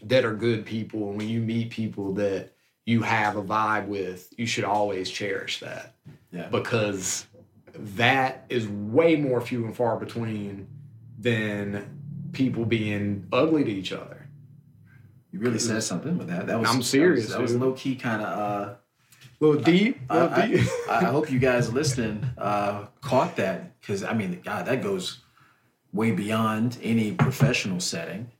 that 0.03 0.25
are 0.25 0.35
good 0.35 0.67
people, 0.67 1.09
and 1.09 1.19
when 1.19 1.29
you 1.29 1.41
meet 1.41 1.71
people 1.71 2.13
that 2.15 2.53
you 2.85 3.03
have 3.03 3.37
a 3.37 3.43
vibe 3.43 3.87
with, 3.87 4.33
you 4.37 4.47
should 4.47 4.65
always 4.65 5.09
cherish 5.09 5.61
that 5.61 5.95
yeah. 6.33 6.49
because 6.49 7.27
that 7.75 8.45
is 8.49 8.69
way 8.69 9.17
more 9.17 9.41
few 9.41 9.65
and 9.65 9.77
far 9.77 9.97
between 9.97 10.67
than 11.19 11.99
people 12.33 12.65
being 12.65 13.27
ugly 13.33 13.65
to 13.65 13.71
each 13.71 13.93
other. 13.93 14.29
You 15.31 15.39
really 15.39 15.59
said 15.59 15.83
something 15.83 16.19
with 16.19 16.29
that. 16.29 16.47
That 16.47 16.61
was. 16.61 16.69
I'm 16.69 16.83
serious, 16.83 17.31
That 17.31 17.41
was, 17.41 17.53
that 17.53 17.59
was 17.61 17.69
low 17.69 17.73
key 17.73 17.97
kind 17.97 18.21
of. 18.21 18.39
Uh, 18.39 18.75
A 18.75 19.45
little 19.45 19.63
deep, 19.63 19.99
I, 20.11 20.15
little 20.15 20.31
I, 20.31 20.47
deep. 20.49 20.69
I 20.91 20.97
I 20.97 21.05
hope 21.11 21.31
you 21.31 21.39
guys 21.39 21.73
listening 21.73 22.27
uh, 22.37 22.87
caught 23.01 23.37
that 23.37 23.81
because 23.81 24.05
I 24.05 24.13
mean, 24.13 24.41
God, 24.45 24.67
that 24.67 24.83
goes 24.83 25.21
way 25.93 26.11
beyond 26.11 26.79
any 26.83 27.13
professional 27.13 27.81
setting. 27.81 28.31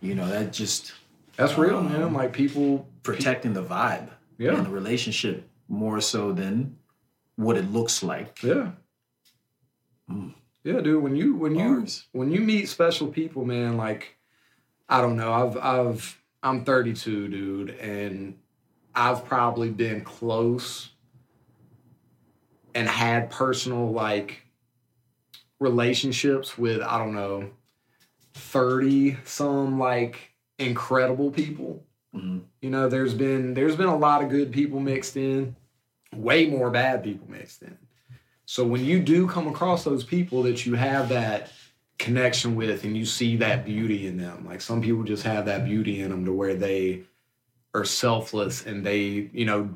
You 0.00 0.14
know, 0.14 0.28
that 0.28 0.52
just 0.52 0.92
That's 1.36 1.56
real, 1.58 1.82
man. 1.82 2.12
Like 2.12 2.32
people, 2.32 2.86
protecting 3.02 3.52
the 3.52 3.62
vibe 3.62 4.08
Yeah. 4.38 4.54
and 4.56 4.66
the 4.66 4.70
relationship 4.70 5.48
more 5.68 6.00
so 6.00 6.32
than 6.32 6.76
what 7.36 7.56
it 7.56 7.70
looks 7.72 8.02
like. 8.02 8.42
yeah, 8.42 8.72
Mm. 10.10 10.34
yeah, 10.64 10.80
dude. 10.80 11.02
When 11.02 11.14
you 11.16 11.34
when 11.34 11.54
you 11.54 11.76
Bars. 11.80 12.06
when 12.12 12.30
you 12.30 12.40
meet 12.40 12.68
special 12.68 13.08
people, 13.08 13.44
man, 13.44 13.76
like 13.76 14.16
I 14.88 15.00
don't 15.00 15.16
know. 15.16 15.32
I've 15.32 15.56
I've 15.58 16.22
I'm 16.42 16.64
32, 16.64 17.28
dude, 17.28 17.70
and 17.70 18.38
I've 18.94 19.24
probably 19.26 19.70
been 19.70 20.02
close 20.02 20.90
and 22.74 22.88
had 22.88 23.30
personal 23.30 23.92
like 23.92 24.42
relationships 25.60 26.56
with 26.56 26.80
I 26.80 26.98
don't 26.98 27.14
know 27.14 27.50
30 28.38 29.18
some 29.24 29.78
like 29.78 30.32
incredible 30.58 31.30
people. 31.30 31.84
Mhm. 32.14 32.42
You 32.62 32.70
know, 32.70 32.88
there's 32.88 33.14
been 33.14 33.54
there's 33.54 33.76
been 33.76 33.86
a 33.86 33.96
lot 33.96 34.22
of 34.22 34.30
good 34.30 34.52
people 34.52 34.80
mixed 34.80 35.16
in, 35.16 35.56
way 36.14 36.46
more 36.46 36.70
bad 36.70 37.04
people 37.04 37.30
mixed 37.30 37.62
in. 37.62 37.76
So 38.46 38.64
when 38.64 38.84
you 38.84 39.00
do 39.00 39.28
come 39.28 39.46
across 39.46 39.84
those 39.84 40.04
people 40.04 40.42
that 40.44 40.64
you 40.64 40.74
have 40.74 41.10
that 41.10 41.52
connection 41.98 42.56
with 42.56 42.84
and 42.84 42.96
you 42.96 43.04
see 43.04 43.36
that 43.36 43.64
beauty 43.64 44.06
in 44.06 44.16
them, 44.16 44.46
like 44.46 44.60
some 44.60 44.80
people 44.80 45.02
just 45.02 45.24
have 45.24 45.44
that 45.46 45.64
beauty 45.64 46.00
in 46.00 46.10
them 46.10 46.24
to 46.24 46.32
where 46.32 46.54
they 46.54 47.02
are 47.74 47.84
selfless 47.84 48.64
and 48.64 48.86
they, 48.86 49.28
you 49.32 49.44
know, 49.44 49.68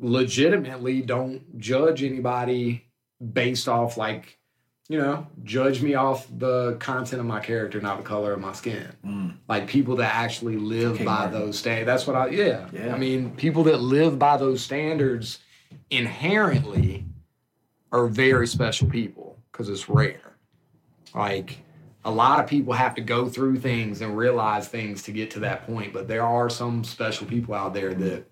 legitimately 0.00 1.02
don't 1.02 1.58
judge 1.58 2.02
anybody 2.02 2.84
based 3.32 3.68
off 3.68 3.96
like, 3.96 4.38
you 4.88 4.98
know, 4.98 5.26
judge 5.44 5.82
me 5.82 5.94
off 5.94 6.26
the 6.38 6.74
content 6.78 7.18
of 7.20 7.26
my 7.26 7.40
character, 7.40 7.80
not 7.80 7.96
the 7.96 8.02
color 8.04 8.32
of 8.34 8.40
my 8.40 8.52
skin 8.52 8.86
Mm. 9.04 9.34
like 9.48 9.66
people 9.66 9.96
that 9.96 10.14
actually 10.14 10.56
live 10.56 10.92
Okay, 10.96 11.04
by 11.04 11.20
Martin. 11.20 11.32
those 11.40 11.58
standards. 11.58 11.86
That's 11.86 12.06
what 12.06 12.16
I 12.16 12.28
yeah. 12.28 12.68
Yeah. 12.72 12.94
I 12.94 12.98
mean, 12.98 13.30
people 13.36 13.62
that 13.64 13.80
live 13.80 14.18
by 14.18 14.36
those 14.36 14.62
standards 14.62 15.38
inherently 15.90 17.04
are 17.92 18.06
very 18.06 18.46
special 18.46 18.88
people 18.88 19.38
because 19.50 19.68
it's 19.68 19.88
rare. 19.88 20.36
Like 21.14 21.58
a 22.04 22.10
lot 22.10 22.40
of 22.40 22.46
people 22.46 22.74
have 22.74 22.94
to 22.96 23.00
go 23.00 23.28
through 23.28 23.60
things 23.60 24.02
and 24.02 24.16
realize 24.16 24.68
things 24.68 25.02
to 25.04 25.12
get 25.12 25.30
to 25.32 25.40
that 25.40 25.66
point, 25.66 25.92
but 25.94 26.08
there 26.08 26.24
are 26.24 26.50
some 26.50 26.84
special 26.84 27.26
people 27.26 27.54
out 27.54 27.72
there 27.72 27.94
that 27.94 28.26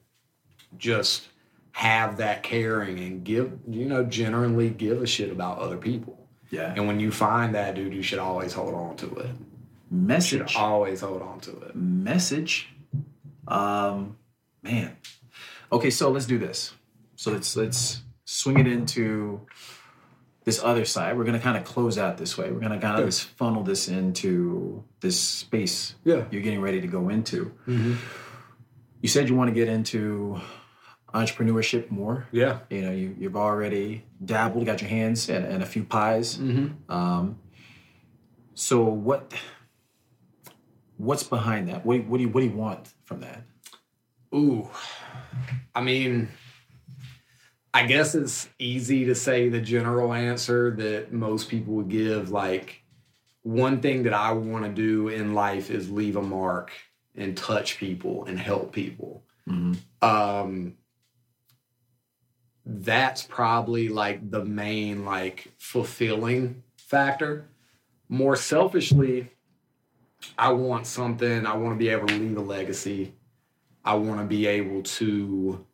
just 0.76 1.28
have 1.72 2.18
that 2.18 2.42
caring 2.42 2.98
and 2.98 3.24
give, 3.24 3.52
you 3.66 3.86
know, 3.86 4.04
generally 4.04 4.68
give 4.68 5.00
a 5.00 5.06
shit 5.06 5.30
about 5.30 5.58
other 5.58 5.78
people. 5.78 6.21
Yeah. 6.52 6.72
And 6.76 6.86
when 6.86 7.00
you 7.00 7.10
find 7.10 7.54
that 7.56 7.74
dude, 7.74 7.92
you 7.94 8.02
should 8.02 8.20
always 8.20 8.52
hold 8.52 8.74
on 8.74 8.96
to 8.98 9.06
it. 9.16 9.26
You 9.26 9.98
Message. 9.98 10.50
should 10.50 10.56
always 10.56 11.00
hold 11.00 11.22
on 11.22 11.40
to 11.40 11.50
it. 11.62 11.74
message. 11.74 12.68
Um, 13.48 14.16
man. 14.62 14.96
Okay, 15.72 15.90
so 15.90 16.10
let's 16.10 16.26
do 16.26 16.38
this. 16.38 16.72
So 17.16 17.32
let's 17.32 17.56
let's 17.56 18.02
swing 18.24 18.58
it 18.58 18.66
into 18.66 19.40
this 20.44 20.62
other 20.62 20.84
side. 20.84 21.16
We're 21.16 21.24
gonna 21.24 21.38
kind 21.40 21.56
of 21.56 21.64
close 21.64 21.96
out 21.98 22.18
this 22.18 22.36
way. 22.38 22.50
We're 22.52 22.60
gonna 22.60 22.80
kind 22.80 23.00
of 23.00 23.06
just 23.06 23.24
funnel 23.24 23.62
this 23.62 23.88
into 23.88 24.84
this 25.00 25.18
space 25.18 25.94
Yeah. 26.04 26.24
you're 26.30 26.42
getting 26.42 26.60
ready 26.60 26.80
to 26.80 26.86
go 26.86 27.08
into. 27.08 27.46
Mm-hmm. 27.66 27.94
You 29.00 29.08
said 29.08 29.28
you 29.28 29.34
want 29.34 29.48
to 29.48 29.54
get 29.54 29.68
into 29.68 30.40
entrepreneurship 31.14 31.90
more. 31.90 32.26
Yeah. 32.32 32.60
You 32.70 32.82
know, 32.82 32.92
you, 32.92 33.16
you've 33.18 33.36
already 33.36 34.04
dabbled, 34.24 34.66
got 34.66 34.80
your 34.80 34.90
hands 34.90 35.28
and, 35.28 35.44
in 35.46 35.62
a 35.62 35.66
few 35.66 35.84
pies. 35.84 36.36
Mm-hmm. 36.38 36.92
Um, 36.92 37.38
so 38.54 38.82
what 38.82 39.32
what's 40.96 41.22
behind 41.22 41.68
that? 41.68 41.84
What 41.84 41.94
do 41.94 42.00
you, 42.00 42.08
what 42.08 42.18
do 42.18 42.22
you 42.24 42.28
what 42.30 42.40
do 42.40 42.46
you 42.46 42.52
want 42.56 42.88
from 43.04 43.20
that? 43.20 43.42
Ooh. 44.34 44.68
I 45.74 45.82
mean, 45.82 46.28
I 47.74 47.86
guess 47.86 48.14
it's 48.14 48.48
easy 48.58 49.04
to 49.06 49.14
say 49.14 49.48
the 49.48 49.60
general 49.60 50.12
answer 50.12 50.70
that 50.72 51.12
most 51.12 51.48
people 51.48 51.74
would 51.74 51.88
give. 51.88 52.30
Like, 52.30 52.82
one 53.42 53.80
thing 53.80 54.04
that 54.04 54.14
I 54.14 54.32
want 54.32 54.64
to 54.64 54.70
do 54.70 55.08
in 55.08 55.34
life 55.34 55.70
is 55.70 55.90
leave 55.90 56.16
a 56.16 56.22
mark 56.22 56.70
and 57.14 57.36
touch 57.36 57.78
people 57.78 58.24
and 58.24 58.38
help 58.38 58.72
people. 58.72 59.24
Mhm. 59.48 59.76
um 60.02 60.76
that's 62.64 63.22
probably 63.22 63.88
like 63.88 64.30
the 64.30 64.44
main 64.44 65.04
like 65.04 65.52
fulfilling 65.58 66.62
factor. 66.76 67.48
More 68.08 68.36
selfishly 68.36 69.30
i 70.38 70.52
want 70.52 70.86
something 70.86 71.46
i 71.46 71.56
want 71.56 71.74
to 71.74 71.76
be 71.76 71.88
able 71.88 72.06
to 72.06 72.14
leave 72.14 72.36
a 72.36 72.40
legacy. 72.40 73.12
I 73.84 73.94
want 73.94 74.20
to 74.20 74.26
be 74.26 74.46
able 74.46 74.84
to 74.84 75.66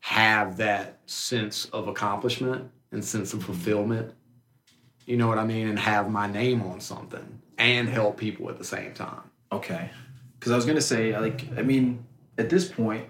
have 0.00 0.56
that 0.56 1.00
sense 1.04 1.66
of 1.66 1.88
accomplishment 1.88 2.70
and 2.92 3.04
sense 3.04 3.34
of 3.34 3.44
fulfillment 3.44 4.14
you 5.04 5.18
know 5.18 5.28
what 5.28 5.36
i 5.36 5.44
mean 5.44 5.68
and 5.68 5.78
have 5.78 6.10
my 6.10 6.26
name 6.26 6.62
on 6.62 6.80
something 6.80 7.42
and 7.58 7.88
help 7.88 8.16
people 8.16 8.48
at 8.50 8.58
the 8.58 8.64
same 8.64 8.92
time. 8.94 9.22
Okay, 9.52 9.90
because 10.38 10.52
I 10.52 10.56
was 10.56 10.66
gonna 10.66 10.80
say 10.80 11.18
like 11.18 11.46
I 11.56 11.62
mean 11.62 12.04
at 12.38 12.50
this 12.50 12.68
point, 12.68 13.06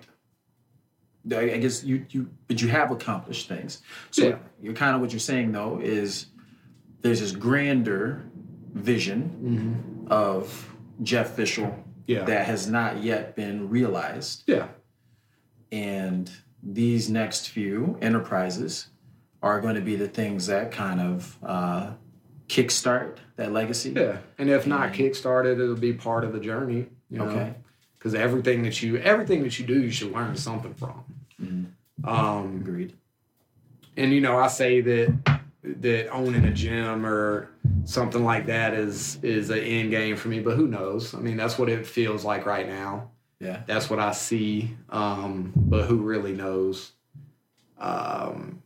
I, 1.33 1.55
I 1.55 1.59
guess 1.59 1.83
you 1.85 2.05
you 2.11 2.29
but 2.49 2.61
you 2.61 2.69
have 2.69 2.91
accomplished 2.91 3.49
things. 3.49 3.83
So 4.11 4.29
Yeah. 4.29 4.37
you're 4.63 4.75
kind 4.75 4.95
of 4.95 5.01
what 5.01 5.13
you're 5.13 5.21
saying 5.21 5.53
though 5.53 5.81
is 5.83 6.27
there's 7.01 7.21
this 7.21 7.33
grander 7.33 8.25
vision 8.75 10.07
of 10.11 10.75
Jeff 11.03 11.31
Fishel 11.37 11.77
yeah 12.07 12.25
that 12.25 12.47
has 12.47 12.69
not 12.69 13.03
yet 13.03 13.35
been 13.37 13.69
realized. 13.71 14.43
yeah 14.47 14.69
and 15.73 16.31
these 16.63 17.11
next 17.11 17.49
few 17.51 17.99
enterprises 18.01 18.89
are 19.43 19.61
going 19.61 19.75
to 19.75 19.81
be 19.81 19.97
the 19.97 20.09
things 20.09 20.47
that 20.47 20.73
kind 20.73 21.01
of 21.01 21.37
uh, 21.43 21.91
kickstart 22.49 23.17
that 23.37 23.53
legacy. 23.53 23.91
Yeah, 23.91 24.19
and 24.39 24.49
if 24.49 24.67
not 24.67 24.93
kickstarted, 24.93 25.61
it'll 25.61 25.75
be 25.77 25.93
part 25.93 26.25
of 26.25 26.33
the 26.33 26.41
journey. 26.41 26.87
You 27.11 27.19
know? 27.19 27.25
Okay. 27.27 27.55
Because 27.99 28.15
everything 28.15 28.63
that 28.63 28.83
you 28.83 28.97
everything 28.99 29.43
that 29.43 29.59
you 29.59 29.67
do, 29.67 29.81
you 29.83 29.91
should 29.91 30.13
learn 30.13 30.37
something 30.37 30.75
from. 30.75 31.05
Mhm. 31.43 31.67
Um, 32.05 32.57
Agreed. 32.61 32.95
and 33.97 34.13
you 34.13 34.21
know, 34.21 34.39
I 34.39 34.49
say 34.49 34.81
that 34.81 35.41
that 35.63 36.09
owning 36.11 36.45
a 36.45 36.53
gym 36.53 37.07
or 37.07 37.51
something 37.85 38.23
like 38.25 38.47
that 38.47 38.75
is 38.75 39.19
is 39.23 39.51
an 39.51 39.59
end 39.61 39.91
game 39.91 40.17
for 40.17 40.29
me, 40.29 40.41
but 40.41 40.57
who 40.57 40.67
knows? 40.69 41.15
I 41.15 41.19
mean, 41.21 41.37
that's 41.37 41.59
what 41.59 41.69
it 41.69 41.87
feels 41.87 42.25
like 42.25 42.47
right 42.47 42.67
now. 42.69 43.11
Yeah. 43.41 43.63
That's 43.67 43.89
what 43.91 43.99
I 43.99 44.13
see. 44.13 44.77
Um, 44.91 45.53
but 45.57 45.87
who 45.87 45.97
really 45.99 46.33
knows? 46.33 46.93
Um, 47.79 48.63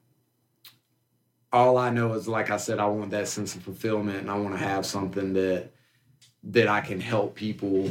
all 1.53 1.79
I 1.79 1.91
know 1.91 2.13
is, 2.13 2.29
like 2.29 2.51
I 2.51 2.59
said, 2.59 2.79
I 2.79 2.87
want 2.87 3.11
that 3.13 3.27
sense 3.29 3.55
of 3.57 3.63
fulfillment, 3.63 4.19
and 4.19 4.31
I 4.31 4.37
want 4.39 4.55
to 4.55 4.59
have 4.59 4.85
something 4.85 5.33
that 5.35 5.71
that 6.45 6.69
I 6.69 6.81
can 6.81 7.01
help 7.01 7.35
people 7.35 7.91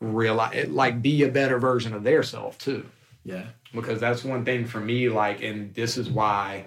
realize, 0.00 0.68
like, 0.68 1.00
be 1.02 1.22
a 1.24 1.28
better 1.28 1.58
version 1.58 1.92
of 1.94 2.02
their 2.04 2.22
self 2.22 2.58
too. 2.58 2.84
Yeah. 3.24 3.46
Because 3.72 4.00
that's 4.00 4.24
one 4.24 4.44
thing 4.44 4.64
for 4.64 4.80
me, 4.80 5.08
like, 5.08 5.42
and 5.42 5.74
this 5.74 5.96
is 5.96 6.08
why, 6.08 6.66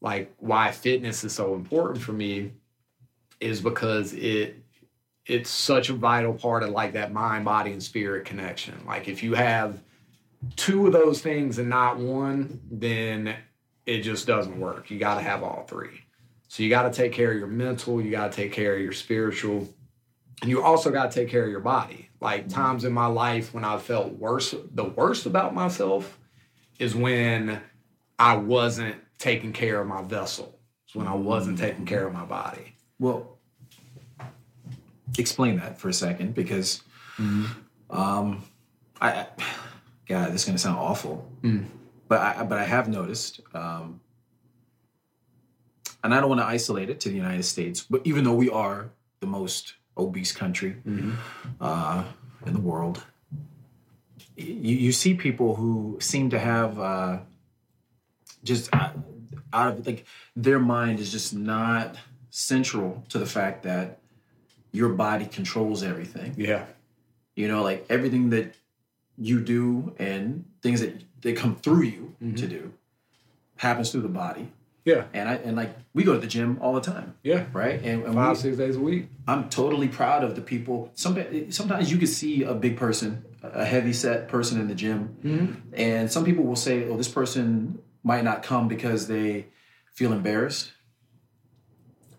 like, 0.00 0.34
why 0.38 0.72
fitness 0.72 1.24
is 1.24 1.32
so 1.32 1.54
important 1.54 2.02
for 2.02 2.12
me 2.12 2.52
is 3.40 3.60
because 3.60 4.12
it 4.14 4.56
it's 5.26 5.50
such 5.50 5.88
a 5.88 5.92
vital 5.92 6.34
part 6.34 6.62
of 6.62 6.70
like 6.70 6.92
that 6.94 7.12
mind, 7.12 7.44
body, 7.44 7.72
and 7.72 7.82
spirit 7.82 8.24
connection. 8.24 8.82
Like 8.86 9.08
if 9.08 9.22
you 9.22 9.34
have 9.34 9.80
two 10.56 10.86
of 10.86 10.92
those 10.92 11.20
things 11.20 11.58
and 11.58 11.68
not 11.68 11.98
one, 11.98 12.60
then 12.70 13.36
it 13.86 14.00
just 14.00 14.26
doesn't 14.26 14.58
work. 14.58 14.90
You 14.90 14.98
got 14.98 15.16
to 15.16 15.22
have 15.22 15.42
all 15.42 15.64
three. 15.68 16.02
So 16.48 16.62
you 16.62 16.68
got 16.68 16.82
to 16.82 16.90
take 16.90 17.12
care 17.12 17.32
of 17.32 17.38
your 17.38 17.46
mental, 17.46 18.00
you 18.00 18.10
got 18.10 18.32
to 18.32 18.36
take 18.36 18.52
care 18.52 18.74
of 18.74 18.82
your 18.82 18.92
spiritual, 18.92 19.68
and 20.40 20.50
you 20.50 20.62
also 20.62 20.90
got 20.90 21.10
to 21.10 21.20
take 21.20 21.30
care 21.30 21.44
of 21.44 21.50
your 21.50 21.60
body. 21.60 22.08
Like 22.22 22.48
times 22.48 22.84
in 22.84 22.92
my 22.92 23.06
life 23.06 23.52
when 23.52 23.64
I 23.64 23.78
felt 23.78 24.12
worse, 24.12 24.54
the 24.72 24.84
worst 24.84 25.26
about 25.26 25.56
myself 25.56 26.20
is 26.78 26.94
when 26.94 27.60
I 28.16 28.36
wasn't 28.36 28.94
taking 29.18 29.52
care 29.52 29.80
of 29.80 29.88
my 29.88 30.02
vessel. 30.02 30.56
It's 30.86 30.94
when 30.94 31.08
I 31.08 31.14
wasn't 31.16 31.58
taking 31.58 31.84
care 31.84 32.06
of 32.06 32.12
my 32.12 32.24
body. 32.24 32.76
Well, 33.00 33.38
explain 35.18 35.56
that 35.56 35.80
for 35.80 35.88
a 35.88 35.92
second 35.92 36.32
because 36.32 36.82
um, 37.90 38.44
I, 39.00 39.26
God, 40.06 40.28
this 40.32 40.42
is 40.42 40.44
going 40.44 40.56
to 40.56 40.62
sound 40.62 40.78
awful, 40.78 41.28
but 42.06 42.20
I 42.20 42.44
but 42.44 42.56
I 42.56 42.64
have 42.64 42.86
noticed, 42.88 43.40
um, 43.52 44.00
and 46.04 46.14
I 46.14 46.20
don't 46.20 46.28
want 46.28 46.40
to 46.40 46.46
isolate 46.46 46.88
it 46.88 47.00
to 47.00 47.08
the 47.08 47.16
United 47.16 47.42
States, 47.42 47.82
but 47.82 48.00
even 48.04 48.22
though 48.22 48.34
we 48.34 48.48
are 48.48 48.90
the 49.18 49.26
most 49.26 49.74
obese 49.96 50.32
country 50.32 50.76
uh, 51.60 52.04
in 52.46 52.52
the 52.52 52.60
world, 52.60 53.04
you 54.36 54.76
you 54.76 54.92
see 54.92 55.14
people 55.14 55.56
who 55.56 55.98
seem 56.00 56.30
to 56.30 56.38
have 56.38 56.78
uh, 56.78 57.18
just 58.44 58.74
uh, 58.74 58.90
out 59.52 59.78
of 59.78 59.86
like 59.86 60.04
their 60.34 60.58
mind 60.58 61.00
is 61.00 61.12
just 61.12 61.34
not 61.34 61.96
central 62.30 63.04
to 63.08 63.18
the 63.18 63.26
fact 63.26 63.62
that 63.64 63.98
your 64.72 64.88
body 64.88 65.26
controls 65.26 65.82
everything. 65.82 66.34
Yeah. 66.36 66.64
You 67.36 67.48
know, 67.48 67.62
like 67.62 67.86
everything 67.90 68.30
that 68.30 68.54
you 69.18 69.40
do 69.40 69.94
and 69.98 70.44
things 70.62 70.80
that 70.80 71.02
they 71.20 71.34
come 71.34 71.56
through 71.56 71.82
you 71.82 72.14
to 72.36 72.46
do 72.46 72.72
happens 73.56 73.92
through 73.92 74.02
the 74.02 74.08
body. 74.08 74.50
Yeah. 74.84 75.04
And 75.14 75.28
I 75.28 75.34
and 75.34 75.56
like 75.56 75.70
we 75.94 76.02
go 76.04 76.14
to 76.14 76.18
the 76.18 76.26
gym 76.26 76.58
all 76.60 76.74
the 76.74 76.80
time, 76.80 77.14
Yeah. 77.22 77.44
right? 77.52 77.80
And, 77.82 78.02
and 78.04 78.14
Five, 78.14 78.36
we, 78.36 78.42
six 78.42 78.56
days 78.56 78.76
a 78.76 78.80
week. 78.80 79.06
I'm 79.28 79.48
totally 79.48 79.88
proud 79.88 80.24
of 80.24 80.34
the 80.34 80.40
people. 80.42 80.90
Some 80.94 81.16
sometimes 81.52 81.90
you 81.92 81.98
can 81.98 82.08
see 82.08 82.42
a 82.42 82.54
big 82.54 82.76
person, 82.76 83.24
a 83.42 83.64
heavy 83.64 83.92
set 83.92 84.28
person 84.28 84.60
in 84.60 84.66
the 84.68 84.74
gym, 84.74 85.16
mm-hmm. 85.24 85.74
and 85.74 86.10
some 86.10 86.24
people 86.24 86.44
will 86.44 86.56
say, 86.56 86.88
"Oh, 86.88 86.96
this 86.96 87.08
person 87.08 87.78
might 88.02 88.24
not 88.24 88.42
come 88.42 88.66
because 88.66 89.06
they 89.06 89.46
feel 89.92 90.12
embarrassed." 90.12 90.72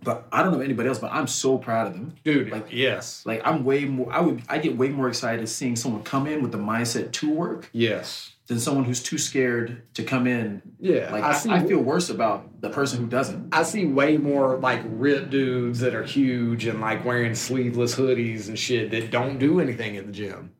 But 0.04 0.28
I 0.34 0.44
don't 0.44 0.52
know 0.52 0.60
anybody 0.60 0.90
else, 0.90 1.00
but 1.00 1.14
I'm 1.14 1.28
so 1.28 1.58
proud 1.58 1.88
of 1.88 1.94
them. 1.94 2.16
Dude, 2.26 2.52
Like- 2.52 2.68
yes. 2.72 3.26
Like 3.26 3.42
I'm 3.46 3.64
way 3.64 3.86
more. 3.86 4.12
I 4.12 4.20
would. 4.20 4.42
I 4.50 4.58
get 4.58 4.78
way 4.78 4.90
more 4.90 5.08
excited 5.08 5.48
seeing 5.48 5.76
someone 5.78 6.04
come 6.04 6.28
in 6.28 6.42
with 6.42 6.52
the 6.52 6.58
mindset 6.58 7.14
to 7.14 7.30
work 7.32 7.70
Yes. 7.72 8.33
Than 8.48 8.60
someone 8.60 8.84
who's 8.84 9.02
too 9.02 9.18
scared 9.18 9.82
to 9.94 10.04
come 10.04 10.28
in. 10.28 10.62
Yeah. 10.80 11.12
Like 11.12 11.24
I 11.24 11.34
see- 11.34 11.50
I 11.50 11.66
feel 11.66 11.80
worse 11.80 12.10
about 12.10 12.62
the 12.62 12.70
person 12.70 13.00
who 13.00 13.08
doesn't. 13.08 13.54
I 13.54 13.64
see 13.64 13.86
way 13.86 14.18
more 14.18 14.58
like 14.58 14.82
ripped 14.86 15.30
dudes 15.30 15.80
that 15.80 15.96
are 15.96 16.04
huge 16.04 16.66
and 16.66 16.82
like 16.82 17.06
wearing 17.06 17.36
sleeveless 17.36 17.96
hoodies 17.96 18.50
and 18.50 18.60
shit 18.60 18.92
that 18.92 19.12
don't 19.12 19.40
do 19.40 19.60
anything 19.60 19.96
at 19.98 20.06
the 20.06 20.12
gym. 20.12 20.52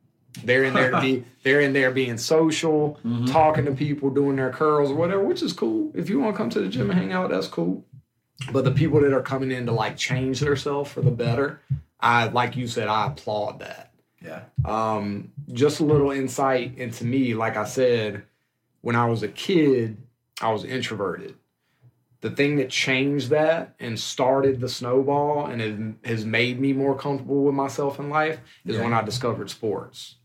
They're 0.42 0.64
in 0.64 0.74
there 0.74 0.90
to 0.90 1.00
be 1.02 1.24
they're 1.42 1.60
in 1.60 1.74
there 1.74 1.90
being 1.90 2.16
social, 2.16 2.98
mm-hmm. 3.04 3.26
talking 3.26 3.66
to 3.66 3.72
people, 3.72 4.10
doing 4.10 4.36
their 4.36 4.50
curls 4.50 4.90
or 4.90 4.94
whatever, 4.94 5.22
which 5.22 5.42
is 5.42 5.52
cool. 5.52 5.92
If 5.94 6.08
you 6.08 6.20
want 6.20 6.34
to 6.34 6.38
come 6.38 6.50
to 6.50 6.60
the 6.60 6.68
gym 6.68 6.90
and 6.90 6.98
hang 6.98 7.12
out, 7.12 7.30
that's 7.30 7.48
cool. 7.48 7.84
But 8.50 8.64
the 8.64 8.72
people 8.72 9.00
that 9.00 9.12
are 9.12 9.22
coming 9.22 9.50
in 9.52 9.66
to 9.66 9.72
like 9.72 9.96
change 9.96 10.40
themselves 10.40 10.90
for 10.90 11.02
the 11.02 11.10
better, 11.10 11.60
I 12.00 12.28
like 12.28 12.56
you 12.56 12.66
said, 12.66 12.88
I 12.88 13.08
applaud 13.08 13.60
that. 13.60 13.92
Yeah. 14.24 14.42
Um, 14.64 15.32
just 15.52 15.80
a 15.80 15.84
little 15.84 16.10
insight 16.10 16.78
into 16.78 17.04
me. 17.04 17.34
Like 17.34 17.56
I 17.56 17.64
said, 17.64 18.24
when 18.80 18.96
I 18.96 19.06
was 19.06 19.22
a 19.22 19.28
kid, 19.28 19.98
I 20.40 20.50
was 20.50 20.64
introverted. 20.64 21.34
The 22.22 22.30
thing 22.30 22.56
that 22.56 22.70
changed 22.70 23.28
that 23.30 23.74
and 23.78 24.00
started 24.00 24.60
the 24.60 24.68
snowball 24.68 25.46
and 25.46 25.60
has, 26.04 26.18
has 26.18 26.24
made 26.24 26.58
me 26.58 26.72
more 26.72 26.96
comfortable 26.96 27.44
with 27.44 27.54
myself 27.54 27.98
in 28.00 28.08
life 28.08 28.40
is 28.64 28.76
Yeah. 28.76 28.82
when 28.84 28.94
I 28.94 29.02
discovered 29.02 29.50
sports. 29.50 30.16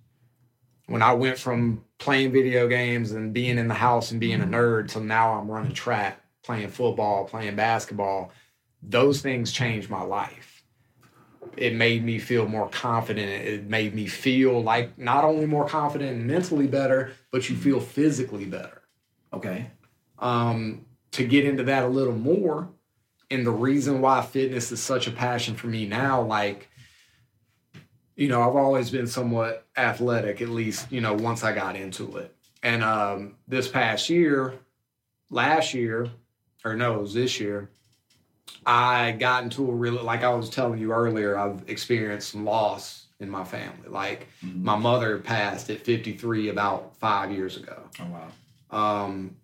When 0.88 1.02
I 1.02 1.14
went 1.14 1.38
from 1.38 1.84
playing 1.98 2.32
video 2.32 2.68
games 2.68 3.12
and 3.12 3.34
being 3.34 3.58
in 3.58 3.68
the 3.68 3.74
house 3.76 4.12
and 4.12 4.20
being 4.20 4.42
a 4.42 4.46
nerd 4.46 4.88
to 4.94 5.02
now 5.02 5.34
I'm 5.34 5.52
running 5.52 5.74
track, 5.74 6.22
playing 6.42 6.70
football, 6.70 7.26
playing 7.26 7.56
basketball, 7.58 8.32
those 8.82 9.22
things 9.22 9.52
changed 9.52 9.90
my 9.90 10.02
life 10.02 10.49
it 11.60 11.76
made 11.76 12.04
me 12.04 12.20
feel 12.20 12.48
more 12.48 12.70
confident. 12.70 13.30
It 13.30 13.70
made 13.70 13.94
me 13.94 14.08
feel 14.08 14.64
like 14.64 14.98
not 14.98 15.26
only 15.26 15.46
more 15.46 15.68
confident 15.68 16.12
and 16.12 16.26
mentally 16.26 16.68
better, 16.68 17.12
but 17.32 17.50
you 17.50 17.56
feel 17.56 17.82
physically 17.82 18.46
better. 18.46 18.82
Okay. 19.34 19.70
Um, 20.20 20.86
to 21.12 21.26
get 21.26 21.46
into 21.46 21.64
that 21.64 21.84
a 21.84 21.88
little 21.88 22.16
more, 22.16 22.70
and 23.30 23.46
the 23.46 23.52
reason 23.52 24.00
why 24.02 24.22
fitness 24.22 24.72
is 24.72 24.82
such 24.82 25.08
a 25.08 25.12
passion 25.12 25.56
for 25.56 25.68
me 25.68 25.86
now, 25.86 26.22
like, 26.22 26.70
you 28.16 28.28
know, 28.28 28.42
I've 28.42 28.56
always 28.56 28.90
been 28.90 29.08
somewhat 29.08 29.68
athletic, 29.78 30.42
at 30.42 30.50
least, 30.50 30.92
you 30.92 31.02
know, 31.02 31.14
once 31.14 31.44
I 31.44 31.54
got 31.54 31.76
into 31.76 32.18
it. 32.18 32.36
And 32.64 32.84
um, 32.84 33.36
this 33.48 33.68
past 33.68 34.10
year, 34.10 34.54
last 35.30 35.74
year, 35.74 36.10
or 36.64 36.76
no, 36.76 36.96
it 36.96 37.02
was 37.02 37.14
this 37.14 37.40
year, 37.40 37.70
I 38.66 39.14
got 39.14 39.44
into 39.44 39.70
a 39.70 39.74
really, 39.74 40.02
like 40.02 40.24
I 40.24 40.30
was 40.30 40.50
telling 40.50 40.80
you 40.80 40.92
earlier, 40.92 41.38
I've 41.38 41.64
experienced 41.68 42.30
some 42.30 42.46
loss 42.46 43.08
in 43.20 43.30
my 43.30 43.44
family. 43.44 43.90
Like 43.90 44.28
my 44.42 44.76
mother 44.76 45.18
passed 45.18 45.70
at 45.70 45.82
53 45.82 46.50
about 46.50 46.96
five 46.98 47.32
years 47.32 47.58
ago. 47.58 47.84
Oh 48.00 48.06
wow. 48.06 49.04
Um, 49.04 49.36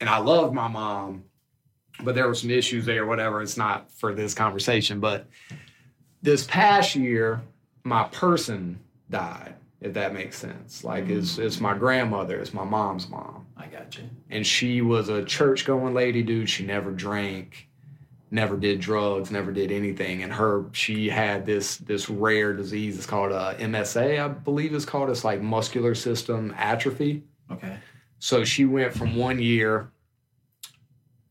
and 0.00 0.10
I 0.10 0.18
love 0.18 0.52
my 0.52 0.68
mom, 0.68 1.24
but 2.02 2.14
there 2.14 2.26
were 2.26 2.34
some 2.34 2.50
issues 2.50 2.84
there, 2.84 3.06
whatever. 3.06 3.40
It's 3.40 3.56
not 3.56 3.90
for 3.90 4.14
this 4.14 4.34
conversation. 4.34 5.00
But 5.00 5.26
this 6.22 6.44
past 6.44 6.94
year, 6.94 7.40
my 7.84 8.04
person 8.04 8.80
died, 9.08 9.54
if 9.80 9.94
that 9.94 10.12
makes 10.12 10.36
sense. 10.36 10.84
Like 10.84 11.08
it's 11.08 11.38
it's 11.38 11.60
my 11.60 11.76
grandmother, 11.76 12.38
it's 12.38 12.52
my 12.52 12.64
mom's 12.64 13.08
mom 13.08 13.45
I 13.56 13.66
got 13.66 13.96
you. 13.96 14.04
and 14.30 14.46
she 14.46 14.82
was 14.82 15.08
a 15.08 15.24
church 15.24 15.64
going 15.64 15.94
lady 15.94 16.22
dude. 16.22 16.48
She 16.50 16.64
never 16.66 16.90
drank 16.90 17.68
never 18.30 18.56
did 18.56 18.80
drugs 18.80 19.30
never 19.30 19.52
did 19.52 19.70
anything. 19.70 20.22
And 20.22 20.32
her 20.32 20.66
she 20.72 21.08
had 21.08 21.46
this 21.46 21.76
this 21.78 22.08
rare 22.10 22.52
disease. 22.52 22.96
It's 22.96 23.06
called 23.06 23.32
uh, 23.32 23.54
msa 23.54 24.20
i 24.24 24.28
believe 24.28 24.74
it's 24.74 24.84
called. 24.84 25.10
It's 25.10 25.24
like 25.24 25.40
muscular 25.40 25.94
system 25.94 26.54
atrophy. 26.56 27.22
Okay. 27.50 27.78
so 28.18 28.44
she 28.44 28.64
went 28.64 28.92
from 28.92 29.14
one 29.14 29.38
year 29.38 29.90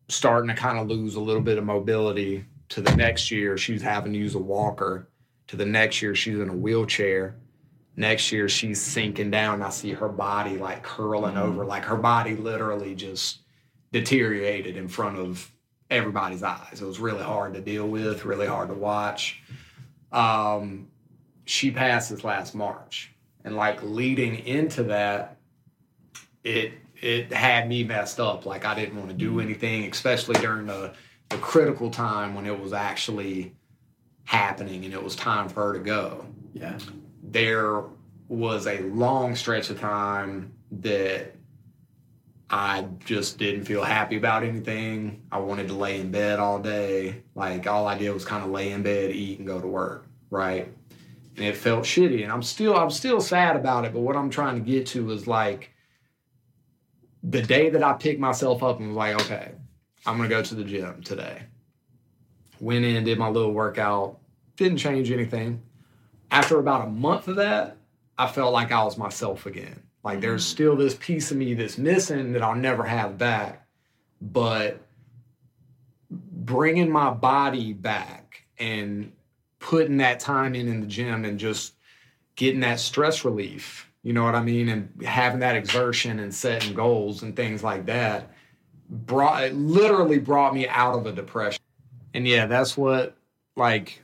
starting 0.08 0.48
to 0.48 0.56
kind 0.56 0.80
of 0.80 0.88
lose 0.88 1.16
a 1.16 1.20
little 1.20 1.42
bit 1.42 1.58
of 1.58 1.66
mobility 1.66 2.46
to 2.70 2.80
the 2.80 2.96
next 2.96 3.32
year 3.32 3.58
she's 3.58 3.82
having 3.82 4.14
to 4.14 4.20
use 4.20 4.36
a 4.36 4.40
walker. 4.40 5.10
To 5.48 5.58
the 5.58 5.66
next 5.66 6.02
year 6.02 6.16
she's 6.16 6.40
in 6.40 6.50
a 6.50 6.56
wheelchair 6.56 7.36
next 7.98 8.32
year 8.32 8.50
she's 8.50 8.82
sinking 8.82 9.32
down 9.32 9.62
i 9.62 9.70
see 9.70 9.94
her 9.94 10.10
body 10.10 10.58
like 10.58 10.84
curling 10.84 11.38
over. 11.38 11.66
Like 11.66 11.84
her 11.86 11.96
body 11.96 12.36
literally 12.36 12.96
just 12.96 13.40
deteriorated 13.92 14.76
in 14.76 14.88
front 14.88 15.18
of 15.18 15.50
everybody's 15.90 16.44
eyes. 16.44 16.82
It 16.82 16.86
was 16.86 17.00
really 17.00 17.24
hard 17.24 17.54
to 17.54 17.62
deal 17.62 17.88
with 17.88 18.26
really 18.26 18.48
hard 18.48 18.70
to 18.70 18.76
watch. 18.76 19.42
Um, 20.12 20.88
she 21.46 21.72
passes 21.72 22.24
last 22.24 22.56
march. 22.56 23.12
And 23.44 23.56
like 23.56 23.84
leading 23.84 24.40
into 24.48 24.84
that 24.84 25.38
it 26.44 26.74
it 27.02 27.32
had 27.32 27.68
me 27.70 27.84
messed 27.84 28.20
up. 28.20 28.46
Like 28.46 28.66
i 28.66 28.74
didn't 28.76 28.98
want 28.98 29.10
to 29.10 29.16
do 29.16 29.40
anything 29.40 29.90
especially 29.90 30.36
during 30.42 30.66
the 30.66 30.94
the 31.30 31.38
critical 31.38 31.90
time 31.90 32.36
when 32.36 32.46
it 32.46 32.60
was 32.60 32.74
actually 32.74 33.54
happening 34.26 34.86
and 34.86 34.94
it 34.94 35.04
was 35.04 35.16
time 35.16 35.48
for 35.48 35.68
her 35.68 35.74
to 35.74 35.80
go. 35.80 36.26
Yeah. 36.54 36.78
There 37.32 37.84
was 38.28 38.68
a 38.68 38.82
long 38.82 39.36
stretch 39.36 39.70
of 39.70 39.80
time 39.80 40.54
that 40.72 41.36
I 42.50 42.88
just 43.04 43.38
didn't 43.38 43.66
feel 43.66 43.84
happy 43.84 44.18
about 44.18 44.44
anything. 44.44 45.24
I 45.32 45.40
wanted 45.40 45.68
to 45.70 45.74
lay 45.74 46.00
in 46.00 46.12
bed 46.12 46.40
all 46.40 46.60
day. 46.60 47.24
Like 47.34 47.68
all 47.68 47.88
I 47.88 47.98
did 47.98 48.12
was 48.12 48.26
kind 48.26 48.44
of 48.44 48.52
lay 48.52 48.72
in 48.72 48.84
bed, 48.84 49.12
eat, 49.12 49.40
and 49.40 49.48
go 49.48 49.60
to 49.60 49.68
work, 49.68 50.06
right? 50.30 50.72
And 51.36 51.46
it 51.46 51.58
felt 51.58 51.84
shitty. 51.84 52.24
And 52.24 52.32
I'm 52.32 52.44
still 52.44 52.76
I'm 52.76 52.92
still 52.92 53.20
sad 53.20 53.56
about 53.56 53.86
it, 53.86 53.94
but 53.94 54.02
what 54.02 54.16
I'm 54.16 54.30
trying 54.30 54.56
to 54.56 54.62
get 54.62 54.88
to 54.88 55.12
is 55.12 55.28
like 55.28 55.72
the 57.24 57.42
day 57.42 57.70
that 57.72 57.84
I 57.84 57.94
picked 57.94 58.20
myself 58.20 58.62
up 58.62 58.80
and 58.80 58.90
was 58.90 58.98
like, 58.98 59.22
okay, 59.22 59.52
I'm 60.06 60.18
gonna 60.18 60.30
go 60.30 60.44
to 60.44 60.56
the 60.56 60.64
gym 60.64 61.02
today. 61.02 61.44
Went 62.60 62.86
in, 62.86 63.04
did 63.04 63.18
my 63.18 63.28
little 63.28 63.52
workout, 63.52 64.20
didn't 64.56 64.78
change 64.78 65.12
anything. 65.12 65.62
After 66.36 66.60
about 66.60 66.86
a 66.86 66.90
month 66.90 67.30
of 67.30 67.38
that, 67.38 67.78
I 68.18 68.28
felt 68.28 68.52
like 68.52 68.72
I 68.72 68.84
was 68.84 68.98
myself 68.98 69.46
again. 69.46 69.82
Like 70.04 70.20
there's 70.20 70.44
Mm. 70.46 70.50
still 70.50 70.76
this 70.76 70.96
piece 70.96 71.32
of 71.32 71.38
me 71.38 71.54
that's 71.54 71.78
missing 71.78 72.34
that 72.34 72.42
I'll 72.44 72.56
never 72.56 72.84
have 72.84 73.18
back. 73.18 73.66
But 74.22 74.82
bringing 76.12 76.92
my 76.92 77.10
body 77.10 77.74
back 77.74 78.44
and 78.60 79.12
putting 79.60 79.98
that 79.98 80.20
time 80.20 80.56
in 80.56 80.68
in 80.68 80.82
the 80.82 80.88
gym 80.88 81.26
and 81.26 81.40
just 81.40 81.74
getting 82.36 82.60
that 82.60 82.80
stress 82.80 83.26
relief, 83.26 83.90
you 84.04 84.14
know 84.14 84.24
what 84.24 84.36
I 84.36 84.44
mean? 84.44 84.70
And 84.70 84.90
having 85.04 85.40
that 85.40 85.56
exertion 85.56 86.20
and 86.20 86.34
setting 86.34 86.74
goals 86.74 87.24
and 87.24 87.36
things 87.36 87.64
like 87.64 87.86
that 87.86 88.30
brought 88.90 89.44
it 89.44 89.56
literally 89.56 90.20
brought 90.20 90.54
me 90.54 90.68
out 90.68 90.96
of 91.00 91.08
a 91.08 91.12
depression. 91.12 91.62
And 92.14 92.28
yeah, 92.28 92.46
that's 92.46 92.78
what 92.78 93.18
like 93.56 94.04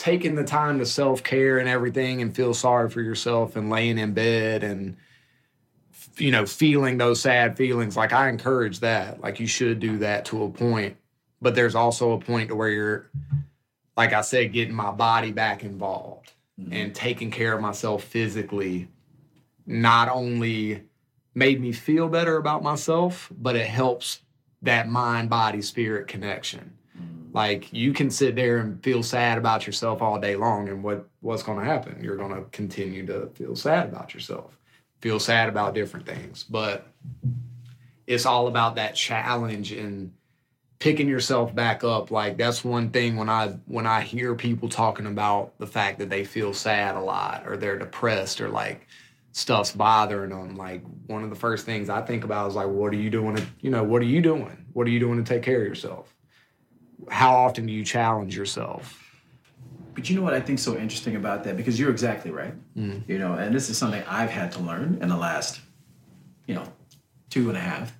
taking 0.00 0.34
the 0.34 0.42
time 0.42 0.78
to 0.78 0.86
self-care 0.86 1.58
and 1.58 1.68
everything 1.68 2.22
and 2.22 2.34
feel 2.34 2.54
sorry 2.54 2.88
for 2.88 3.02
yourself 3.02 3.54
and 3.54 3.68
laying 3.68 3.98
in 3.98 4.14
bed 4.14 4.64
and 4.64 4.96
you 6.16 6.30
know 6.30 6.46
feeling 6.46 6.96
those 6.96 7.20
sad 7.20 7.54
feelings 7.54 7.98
like 7.98 8.10
I 8.10 8.30
encourage 8.30 8.80
that. 8.80 9.20
Like 9.20 9.38
you 9.40 9.46
should 9.46 9.78
do 9.78 9.98
that 9.98 10.24
to 10.26 10.42
a 10.44 10.48
point. 10.48 10.96
But 11.42 11.54
there's 11.54 11.74
also 11.74 12.12
a 12.12 12.18
point 12.18 12.48
to 12.48 12.56
where 12.56 12.70
you're 12.70 13.10
like 13.94 14.14
I 14.14 14.22
said 14.22 14.54
getting 14.54 14.74
my 14.74 14.90
body 14.90 15.32
back 15.32 15.64
involved 15.64 16.32
mm-hmm. 16.58 16.72
and 16.72 16.94
taking 16.94 17.30
care 17.30 17.52
of 17.52 17.60
myself 17.60 18.02
physically 18.02 18.88
not 19.66 20.08
only 20.08 20.82
made 21.34 21.60
me 21.60 21.72
feel 21.72 22.08
better 22.08 22.38
about 22.38 22.62
myself, 22.62 23.30
but 23.36 23.54
it 23.54 23.66
helps 23.66 24.20
that 24.62 24.88
mind 24.88 25.28
body 25.28 25.60
spirit 25.60 26.08
connection. 26.08 26.72
Like 27.32 27.72
you 27.72 27.92
can 27.92 28.10
sit 28.10 28.34
there 28.34 28.58
and 28.58 28.82
feel 28.82 29.02
sad 29.02 29.38
about 29.38 29.66
yourself 29.66 30.02
all 30.02 30.18
day 30.20 30.36
long, 30.36 30.68
and 30.68 30.82
what 30.82 31.08
what's 31.20 31.42
going 31.42 31.58
to 31.58 31.64
happen? 31.64 32.02
You're 32.02 32.16
going 32.16 32.34
to 32.34 32.42
continue 32.50 33.06
to 33.06 33.28
feel 33.34 33.54
sad 33.54 33.88
about 33.88 34.14
yourself, 34.14 34.58
feel 35.00 35.20
sad 35.20 35.48
about 35.48 35.74
different 35.74 36.06
things. 36.06 36.44
But 36.44 36.86
it's 38.06 38.26
all 38.26 38.48
about 38.48 38.74
that 38.74 38.96
challenge 38.96 39.70
and 39.70 40.12
picking 40.80 41.08
yourself 41.08 41.54
back 41.54 41.84
up. 41.84 42.10
Like 42.10 42.36
that's 42.36 42.64
one 42.64 42.90
thing 42.90 43.16
when 43.16 43.28
I 43.28 43.48
when 43.66 43.86
I 43.86 44.00
hear 44.00 44.34
people 44.34 44.68
talking 44.68 45.06
about 45.06 45.56
the 45.58 45.66
fact 45.66 46.00
that 46.00 46.10
they 46.10 46.24
feel 46.24 46.52
sad 46.52 46.96
a 46.96 47.00
lot 47.00 47.46
or 47.46 47.56
they're 47.56 47.78
depressed 47.78 48.40
or 48.40 48.48
like 48.48 48.88
stuff's 49.32 49.72
bothering 49.72 50.30
them. 50.30 50.56
Like 50.56 50.82
one 51.06 51.22
of 51.22 51.30
the 51.30 51.36
first 51.36 51.64
things 51.64 51.88
I 51.88 52.02
think 52.02 52.24
about 52.24 52.48
is 52.48 52.56
like, 52.56 52.66
what 52.66 52.92
are 52.92 52.96
you 52.96 53.10
doing? 53.10 53.36
To, 53.36 53.46
you 53.60 53.70
know, 53.70 53.84
what 53.84 54.02
are 54.02 54.06
you 54.06 54.20
doing? 54.20 54.66
What 54.72 54.86
are 54.86 54.90
you 54.90 54.98
doing 54.98 55.22
to 55.22 55.34
take 55.34 55.42
care 55.42 55.60
of 55.60 55.68
yourself? 55.68 56.12
How 57.08 57.34
often 57.34 57.66
do 57.66 57.72
you 57.72 57.84
challenge 57.84 58.36
yourself? 58.36 58.96
But 59.94 60.08
you 60.08 60.16
know 60.16 60.22
what 60.22 60.34
I 60.34 60.40
think 60.40 60.58
so 60.58 60.76
interesting 60.76 61.16
about 61.16 61.44
that? 61.44 61.56
Because 61.56 61.78
you're 61.78 61.90
exactly 61.90 62.30
right. 62.30 62.54
Mm. 62.76 63.08
You 63.08 63.18
know, 63.18 63.34
and 63.34 63.54
this 63.54 63.68
is 63.70 63.76
something 63.76 64.02
I've 64.08 64.30
had 64.30 64.52
to 64.52 64.60
learn 64.60 64.98
in 65.02 65.08
the 65.08 65.16
last, 65.16 65.60
you 66.46 66.54
know, 66.54 66.64
two 67.28 67.48
and 67.48 67.56
a 67.56 67.60
half 67.60 67.92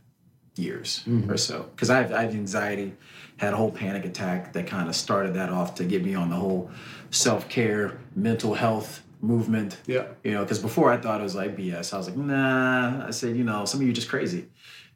years 0.57 1.03
mm-hmm. 1.07 1.31
or 1.31 1.37
so. 1.37 1.69
Because 1.75 1.91
I 1.91 1.99
have, 1.99 2.13
I 2.13 2.23
have 2.23 2.35
anxiety, 2.35 2.95
had 3.39 3.53
a 3.53 3.57
whole 3.57 3.71
panic 3.71 4.05
attack 4.05 4.53
that 4.53 4.67
kind 4.67 4.89
of 4.89 4.95
started 4.95 5.35
that 5.35 5.51
off 5.51 5.75
to 5.77 5.85
get 5.85 6.05
me 6.05 6.15
on 6.15 6.31
the 6.31 6.37
whole 6.37 6.71
self 7.11 7.49
care, 7.49 7.99
mental 8.15 8.55
health 8.55 9.03
movement. 9.21 9.79
Yeah. 9.87 10.07
You 10.25 10.33
know, 10.33 10.43
because 10.43 10.59
before 10.59 10.93
I 10.93 10.97
thought 10.97 11.21
it 11.21 11.25
was 11.25 11.35
like 11.35 11.57
BS. 11.57 11.93
I 11.93 11.99
was 11.99 12.09
like, 12.09 12.17
nah. 12.17 13.07
I 13.07 13.11
said, 13.11 13.37
you 13.37 13.45
know, 13.45 13.65
some 13.65 13.81
of 13.81 13.87
you 13.87 13.93
just 13.93 14.09
crazy. 14.09 14.49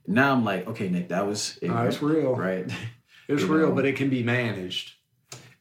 Now 0.07 0.33
I'm 0.33 0.45
like, 0.45 0.67
okay, 0.69 0.89
Nick, 0.89 1.09
that 1.09 1.27
was 1.27 1.59
No, 1.63 1.85
it's 1.85 2.03
real. 2.03 2.35
right? 2.35 2.71
It's 3.29 3.43
You 3.43 3.55
real, 3.57 3.69
know. 3.69 3.75
but 3.75 3.85
it 3.87 3.97
can 3.97 4.11
be 4.11 4.23
managed. 4.23 4.93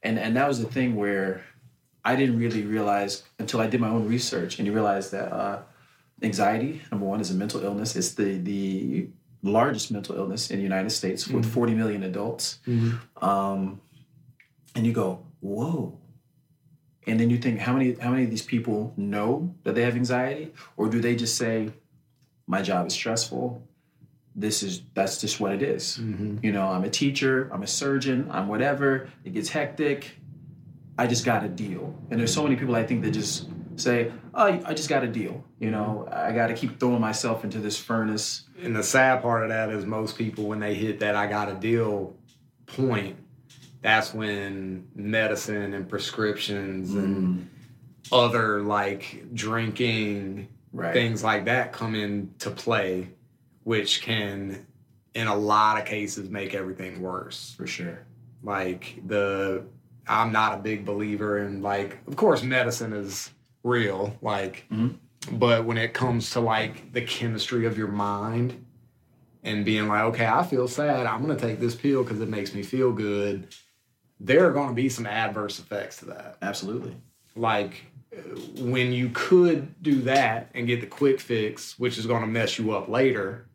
and 0.01 0.17
and 0.19 0.35
that 0.37 0.47
was 0.47 0.59
the 0.59 0.67
thing 0.67 0.95
where 0.95 1.43
I 2.05 2.15
didn't 2.15 2.37
really 2.37 2.63
realize 2.63 3.23
until 3.39 3.59
I 3.61 3.67
did 3.67 3.79
my 3.79 3.89
own 3.89 4.07
research 4.07 4.59
and 4.59 4.67
you 4.67 4.73
realize 4.73 5.09
that 5.11 5.31
uh, 5.31 5.59
anxiety 6.21 6.81
number 6.91 7.05
one 7.05 7.21
is 7.21 7.31
a 7.31 7.33
mental 7.33 7.63
illness. 7.63 7.95
It's 7.95 8.13
the 8.13 8.37
the 8.39 9.07
largest 9.41 9.91
mental 9.91 10.15
illness 10.15 10.49
in 10.51 10.57
the 10.57 10.63
United 10.63 10.89
States 10.91 11.27
with 11.27 11.45
40 11.45 11.73
million 11.75 12.03
adults. 12.03 12.59
Um, 13.21 13.81
and 14.75 14.85
you 14.87 14.93
go, 14.93 15.25
whoa. 15.41 15.99
And 17.05 17.19
then 17.19 17.29
you 17.29 17.37
think, 17.37 17.59
how 17.59 17.73
many 17.73 17.93
how 17.95 18.11
many 18.11 18.23
of 18.23 18.29
these 18.29 18.41
people 18.55 18.93
know 18.95 19.53
that 19.63 19.75
they 19.75 19.83
have 19.83 19.95
anxiety, 19.95 20.53
or 20.77 20.87
do 20.89 21.01
they 21.01 21.15
just 21.15 21.35
say, 21.37 21.71
my 22.47 22.61
job 22.61 22.87
is 22.87 22.93
stressful? 22.93 23.61
This 24.35 24.63
is 24.63 24.81
that's 24.93 25.21
just 25.21 25.39
what 25.39 25.51
it 25.51 25.61
is. 25.61 25.99
Mm-hmm. 26.01 26.37
You 26.41 26.51
know, 26.51 26.67
I'm 26.67 26.83
a 26.83 26.89
teacher, 26.89 27.49
I'm 27.53 27.63
a 27.63 27.67
surgeon, 27.67 28.27
I'm 28.31 28.47
whatever. 28.47 29.09
It 29.23 29.33
gets 29.33 29.49
hectic. 29.49 30.17
I 30.97 31.07
just 31.07 31.25
got 31.25 31.43
a 31.43 31.47
deal. 31.47 31.95
And 32.09 32.19
there's 32.19 32.33
so 32.33 32.43
many 32.43 32.55
people 32.55 32.75
I 32.75 32.85
think 32.85 33.03
that 33.03 33.11
just 33.11 33.49
say, 33.75 34.11
"Oh, 34.33 34.61
I 34.65 34.73
just 34.73 34.89
got 34.89 35.03
a 35.03 35.07
deal." 35.07 35.43
You 35.59 35.71
know, 35.71 36.07
I 36.11 36.31
got 36.31 36.47
to 36.47 36.53
keep 36.53 36.79
throwing 36.79 37.01
myself 37.01 37.43
into 37.43 37.59
this 37.59 37.77
furnace. 37.77 38.43
And 38.61 38.75
the 38.75 38.83
sad 38.83 39.21
part 39.21 39.43
of 39.43 39.49
that 39.49 39.69
is 39.69 39.85
most 39.85 40.17
people, 40.17 40.45
when 40.45 40.59
they 40.59 40.75
hit 40.75 40.99
that 40.99 41.15
I 41.15 41.27
got 41.27 41.49
a 41.49 41.55
deal 41.55 42.15
point, 42.65 43.17
that's 43.81 44.13
when 44.13 44.87
medicine 44.95 45.73
and 45.73 45.87
prescriptions 45.87 46.93
and 46.93 47.17
mm-hmm. 47.37 48.13
other 48.13 48.61
like 48.61 49.25
drinking 49.33 50.47
Right. 50.73 50.91
things 50.91 51.23
like 51.23 51.45
that 51.45 51.71
come 51.71 51.93
into 51.93 52.49
play, 52.49 53.09
which 53.63 54.01
can, 54.01 54.65
in 55.13 55.27
a 55.27 55.35
lot 55.35 55.79
of 55.79 55.85
cases, 55.85 56.29
make 56.29 56.53
everything 56.53 57.01
worse. 57.01 57.53
For 57.57 57.67
sure. 57.67 57.99
Like 58.43 59.01
the, 59.07 59.63
I'm 60.07 60.31
not 60.31 60.59
a 60.59 60.61
big 60.61 60.85
believer 60.85 61.39
in 61.39 61.61
like, 61.61 61.97
of 62.07 62.15
course, 62.15 62.43
medicine 62.43 62.93
is 62.93 63.29
real, 63.63 64.17
like, 64.21 64.65
Mhm. 64.71 64.95
but 65.33 65.63
when 65.65 65.77
it 65.77 65.93
comes 65.93 66.29
to 66.31 66.39
like 66.41 66.91
the 66.91 67.01
chemistry 67.01 67.65
of 67.65 67.77
your 67.77 67.87
mind 67.87 68.65
and 69.43 69.63
being 69.63 69.87
like, 69.87 70.01
okay, 70.03 70.25
I 70.25 70.43
feel 70.43 70.67
sad, 70.67 71.05
I'm 71.05 71.21
gonna 71.21 71.37
take 71.39 71.59
this 71.59 71.75
pill 71.75 72.03
because 72.03 72.19
it 72.19 72.27
makes 72.29 72.53
me 72.53 72.63
feel 72.63 72.91
good. 72.91 73.47
There 74.19 74.45
are 74.47 74.51
going 74.51 74.69
to 74.69 74.73
be 74.75 74.87
some 74.89 75.05
adverse 75.05 75.59
effects 75.59 75.97
to 75.97 76.05
that 76.05 76.37
Absolutely. 76.41 76.95
like 77.35 77.85
when 78.57 78.93
you 78.93 79.09
could 79.13 79.81
do 79.83 80.01
that 80.03 80.49
and 80.53 80.65
get 80.67 80.79
the 80.81 80.87
quick 80.87 81.19
fix, 81.19 81.77
which 81.77 81.97
is 81.97 82.05
going 82.05 82.21
to 82.21 82.27
mess 82.27 82.57
you 82.57 82.71
up 82.71 82.87
later, 82.87 83.47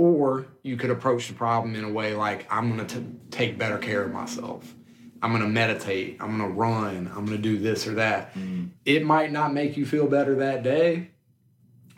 or 0.00 0.46
you 0.62 0.78
could 0.78 0.88
approach 0.88 1.28
the 1.28 1.34
problem 1.34 1.74
in 1.74 1.84
a 1.84 1.90
way 1.90 2.14
like 2.14 2.50
I'm 2.50 2.74
going 2.74 2.86
to 2.86 3.04
take 3.30 3.58
better 3.58 3.76
care 3.76 4.02
of 4.02 4.10
myself. 4.10 4.74
I'm 5.20 5.30
going 5.30 5.42
to 5.42 5.48
meditate. 5.48 6.16
I'm 6.20 6.38
going 6.38 6.50
to 6.50 6.56
run. 6.56 7.06
I'm 7.08 7.26
going 7.26 7.36
to 7.36 7.38
do 7.38 7.58
this 7.58 7.86
or 7.86 7.92
that. 7.96 8.34
Mm. 8.34 8.70
It 8.86 9.04
might 9.04 9.30
not 9.30 9.52
make 9.52 9.76
you 9.76 9.84
feel 9.84 10.06
better 10.06 10.36
that 10.36 10.62
day, 10.62 11.10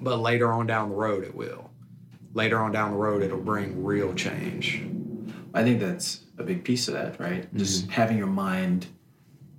but 0.00 0.18
later 0.18 0.52
on 0.52 0.66
down 0.66 0.88
the 0.88 0.96
road, 0.96 1.22
it 1.22 1.36
will. 1.36 1.70
Later 2.34 2.58
on 2.58 2.72
down 2.72 2.90
the 2.90 2.96
road, 2.96 3.22
it'll 3.22 3.38
bring 3.38 3.84
real 3.84 4.12
change. 4.14 4.82
I 5.54 5.62
think 5.62 5.78
that's 5.78 6.22
a 6.38 6.42
big 6.42 6.64
piece 6.64 6.88
of 6.88 6.94
that, 6.94 7.20
right? 7.20 7.42
Mm-hmm. 7.42 7.58
Just 7.58 7.88
having 7.88 8.18
your 8.18 8.26
mind 8.26 8.86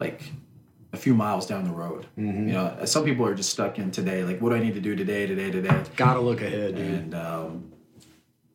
like 0.02 0.22
a 0.92 0.98
few 0.98 1.14
miles 1.14 1.48
down 1.48 1.64
the 1.64 1.72
road. 1.72 2.08
Mm-hmm. 2.18 2.48
You 2.50 2.54
know, 2.56 2.78
some 2.84 3.06
people 3.06 3.26
are 3.26 3.36
just 3.36 3.52
stuck 3.52 3.80
in 3.80 3.90
today. 3.90 4.26
Like, 4.26 4.42
what 4.42 4.50
do 4.50 4.58
I 4.58 4.60
need 4.60 4.74
to 4.74 4.82
do 4.82 4.98
today, 4.98 5.28
today, 5.28 5.50
today? 5.50 5.82
Got 5.96 6.16
to 6.16 6.20
look 6.20 6.42
ahead, 6.42 6.76
dude. 6.76 6.86
And 6.86 7.16
um, 7.16 7.73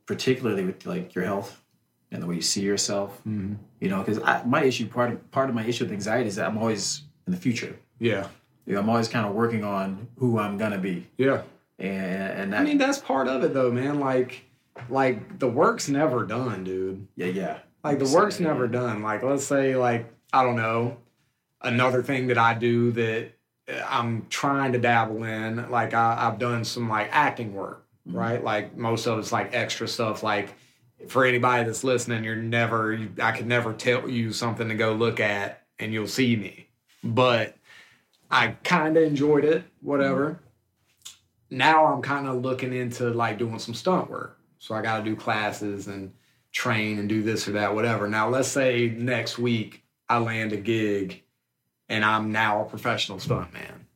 particularly 0.09 0.65
with 0.65 0.85
like 0.87 1.15
your 1.15 1.25
health 1.25 1.63
and 2.11 2.21
the 2.23 2.27
way 2.27 2.35
you 2.35 2.43
see 2.43 2.63
yourself. 2.63 3.21
You 3.25 3.89
know, 3.89 4.03
because 4.03 4.19
my 4.47 4.65
issue, 4.65 4.89
part 4.89 5.13
of 5.13 5.31
part 5.31 5.49
of 5.51 5.55
my 5.55 5.65
issue 5.65 5.85
with 5.85 5.93
anxiety 5.93 6.29
is 6.29 6.35
that 6.37 6.49
I'm 6.49 6.59
always 6.59 7.03
in 7.27 7.33
the 7.33 7.39
future. 7.39 7.77
Yeah. 8.01 8.27
You 8.67 8.75
know, 8.75 8.81
I'm 8.81 8.89
always 8.89 9.09
kind 9.09 9.25
of 9.27 9.35
working 9.35 9.63
on 9.63 10.09
who 10.19 10.39
I'm 10.39 10.59
gonna 10.59 10.79
be, 10.79 11.07
Yeah. 11.17 11.43
and 11.79 12.33
and 12.41 12.53
that, 12.53 12.61
I 12.61 12.65
mean, 12.65 12.77
that's 12.79 12.99
part 12.99 13.29
of 13.29 13.43
it, 13.45 13.55
though, 13.55 13.71
man. 13.71 13.99
Like, 14.01 14.45
like 14.91 15.39
the 15.39 15.49
work's 15.49 15.89
never 15.89 16.25
done, 16.27 16.65
dude. 16.65 17.07
yeah, 17.17 17.27
yeah, 17.27 17.59
Like 17.85 17.99
the 17.99 18.09
work's 18.15 18.41
never 18.41 18.67
done. 18.69 19.03
Like, 19.03 19.23
let's 19.23 19.45
say, 19.45 19.75
like 19.77 20.13
I 20.35 20.43
don't 20.43 20.57
know, 20.57 20.99
another 21.63 22.03
thing 22.03 22.27
that 22.27 22.37
I 22.39 22.53
do 22.55 22.93
that 22.93 23.31
uh, 23.71 23.83
I'm 23.89 24.27
trying 24.29 24.73
to 24.73 24.79
dabble 24.79 25.25
in. 25.25 25.71
Like, 25.71 25.95
I, 25.95 26.29
I've 26.29 26.39
done 26.39 26.63
some 26.65 26.89
like 26.91 27.09
acting 27.13 27.55
work, 27.55 27.87
Mm-hmm. 28.09 28.19
right? 28.19 28.45
Like 28.45 28.77
most 28.77 29.07
of 29.07 29.19
it's 29.19 29.33
like 29.33 29.55
extra 29.55 29.87
stuff. 29.87 30.23
Like 30.23 30.55
for 31.09 31.25
anybody 31.25 31.65
that's 31.65 31.85
listening, 31.85 32.25
you're 32.25 32.37
never. 32.37 32.95
You, 32.95 33.11
I 33.21 33.33
could 33.33 33.47
never 33.47 33.73
tell 33.73 34.09
you 34.09 34.33
something 34.33 34.69
to 34.69 34.75
go 34.75 34.93
look 34.95 35.21
at, 35.21 35.63
and 35.79 35.93
you'll 35.93 36.09
see 36.09 36.37
me. 36.37 36.69
But 37.05 37.57
I 38.31 38.49
kind 38.65 38.97
of 38.97 39.03
enjoyed 39.03 39.45
it. 39.45 39.65
Whatever. 39.81 40.31
Mm-hmm. 40.31 41.59
Now 41.59 41.87
I'm 41.87 42.03
kind 42.03 42.27
of 42.27 42.43
looking 42.43 42.75
into 42.75 43.11
like 43.11 43.39
doing 43.39 43.59
some 43.59 43.75
stunt 43.75 44.11
work. 44.11 44.39
So 44.59 44.75
I 44.75 44.83
got 44.83 44.99
to 44.99 45.05
do 45.05 45.17
classes 45.17 45.87
and 45.87 46.13
train 46.53 46.99
and 46.99 47.09
do 47.09 47.23
this 47.23 47.47
or 47.49 47.53
that, 47.53 47.75
whatever. 47.75 48.09
Now, 48.09 48.29
let's 48.29 48.49
say 48.49 48.89
next 48.89 49.39
week 49.39 49.83
I 50.09 50.19
land 50.19 50.53
a 50.53 50.57
gig 50.57 51.23
and 51.89 52.05
I'm 52.05 52.33
now 52.33 52.63
a 52.63 52.65
professional 52.65 53.19
stuntman. 53.19 53.87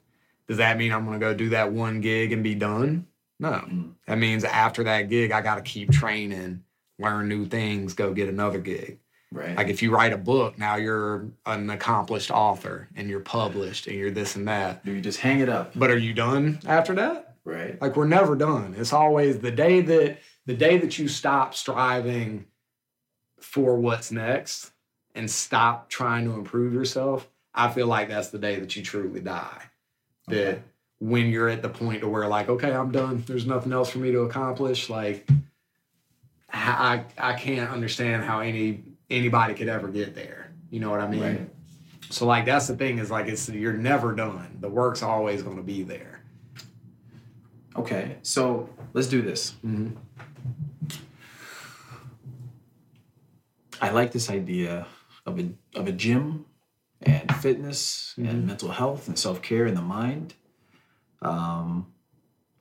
Does 0.48 0.58
that 0.58 0.78
mean 0.78 0.92
I'm 0.92 1.04
going 1.04 1.18
to 1.18 1.26
go 1.26 1.34
do 1.34 1.50
that 1.50 1.72
one 1.72 2.00
gig 2.00 2.32
and 2.32 2.42
be 2.42 2.54
done? 2.54 3.06
No. 3.42 3.50
Mm-hmm. 3.50 3.88
That 4.06 4.18
means 4.18 4.44
after 4.44 4.84
that 4.84 5.10
gig, 5.10 5.32
I 5.32 5.42
got 5.42 5.56
to 5.56 5.62
keep 5.62 5.90
training, 5.90 6.62
learn 6.98 7.28
new 7.28 7.44
things, 7.44 7.92
go 7.92 8.14
get 8.14 8.28
another 8.28 8.58
gig. 8.58 9.00
Right. 9.32 9.56
Like 9.56 9.68
if 9.68 9.82
you 9.82 9.90
write 9.90 10.12
a 10.12 10.18
book, 10.18 10.58
now 10.58 10.76
you're 10.76 11.26
an 11.44 11.68
accomplished 11.70 12.30
author 12.30 12.88
and 12.94 13.08
you're 13.08 13.20
published 13.20 13.88
and 13.88 13.96
you're 13.96 14.10
this 14.10 14.36
and 14.36 14.46
that. 14.46 14.84
Do 14.84 14.92
you 14.92 15.00
just 15.00 15.18
hang 15.18 15.40
it 15.40 15.48
up? 15.48 15.72
But 15.74 15.90
are 15.90 15.98
you 15.98 16.14
done 16.14 16.60
after 16.66 16.94
that? 16.94 17.36
Right. 17.44 17.80
Like 17.82 17.96
we're 17.96 18.06
never 18.06 18.36
done. 18.36 18.74
It's 18.78 18.92
always 18.92 19.40
the 19.40 19.50
day 19.50 19.80
that 19.80 20.18
the 20.46 20.54
day 20.54 20.78
that 20.78 20.98
you 20.98 21.08
stop 21.08 21.54
striving 21.54 22.46
for 23.40 23.76
what's 23.76 24.12
next 24.12 24.70
and 25.14 25.28
stop 25.30 25.88
trying 25.88 26.24
to 26.26 26.32
improve 26.32 26.72
yourself, 26.72 27.28
I 27.54 27.70
feel 27.70 27.86
like 27.86 28.08
that's 28.08 28.28
the 28.28 28.38
day 28.38 28.60
that 28.60 28.76
you 28.76 28.82
truly 28.82 29.20
die. 29.20 29.62
That 30.28 30.36
Okay. 30.36 30.62
When 31.02 31.30
you're 31.30 31.48
at 31.48 31.62
the 31.62 31.68
point 31.68 32.00
to 32.00 32.08
where 32.08 32.28
like, 32.28 32.48
okay, 32.48 32.72
I'm 32.72 32.92
done. 32.92 33.24
There's 33.26 33.44
nothing 33.44 33.72
else 33.72 33.90
for 33.90 33.98
me 33.98 34.12
to 34.12 34.20
accomplish. 34.20 34.88
Like 34.88 35.28
I 36.52 37.04
I 37.18 37.32
can't 37.32 37.70
understand 37.70 38.22
how 38.22 38.38
any 38.38 38.84
anybody 39.10 39.54
could 39.54 39.66
ever 39.68 39.88
get 39.88 40.14
there. 40.14 40.52
You 40.70 40.78
know 40.78 40.90
what 40.90 41.00
I 41.00 41.08
mean? 41.08 41.20
Right. 41.22 41.48
So 42.10 42.24
like 42.24 42.44
that's 42.44 42.68
the 42.68 42.76
thing 42.76 42.98
is 42.98 43.10
like 43.10 43.26
it's 43.26 43.48
you're 43.48 43.72
never 43.72 44.14
done. 44.14 44.58
The 44.60 44.68
work's 44.68 45.02
always 45.02 45.42
going 45.42 45.56
to 45.56 45.62
be 45.64 45.82
there. 45.82 46.20
Okay. 47.74 48.18
So 48.22 48.68
let's 48.92 49.08
do 49.08 49.22
this. 49.22 49.54
Mhm. 49.66 49.96
I 53.80 53.90
like 53.90 54.12
this 54.12 54.30
idea 54.30 54.86
of 55.26 55.40
a 55.40 55.48
of 55.74 55.88
a 55.88 55.92
gym 55.92 56.44
and 57.00 57.34
fitness 57.36 58.14
Mm-hmm. 58.16 58.28
and 58.28 58.46
mental 58.46 58.68
health 58.70 59.08
and 59.08 59.18
self 59.18 59.40
care 59.42 59.66
in 59.66 59.74
the 59.74 59.82
mind. 59.82 60.34
Um, 61.22 61.86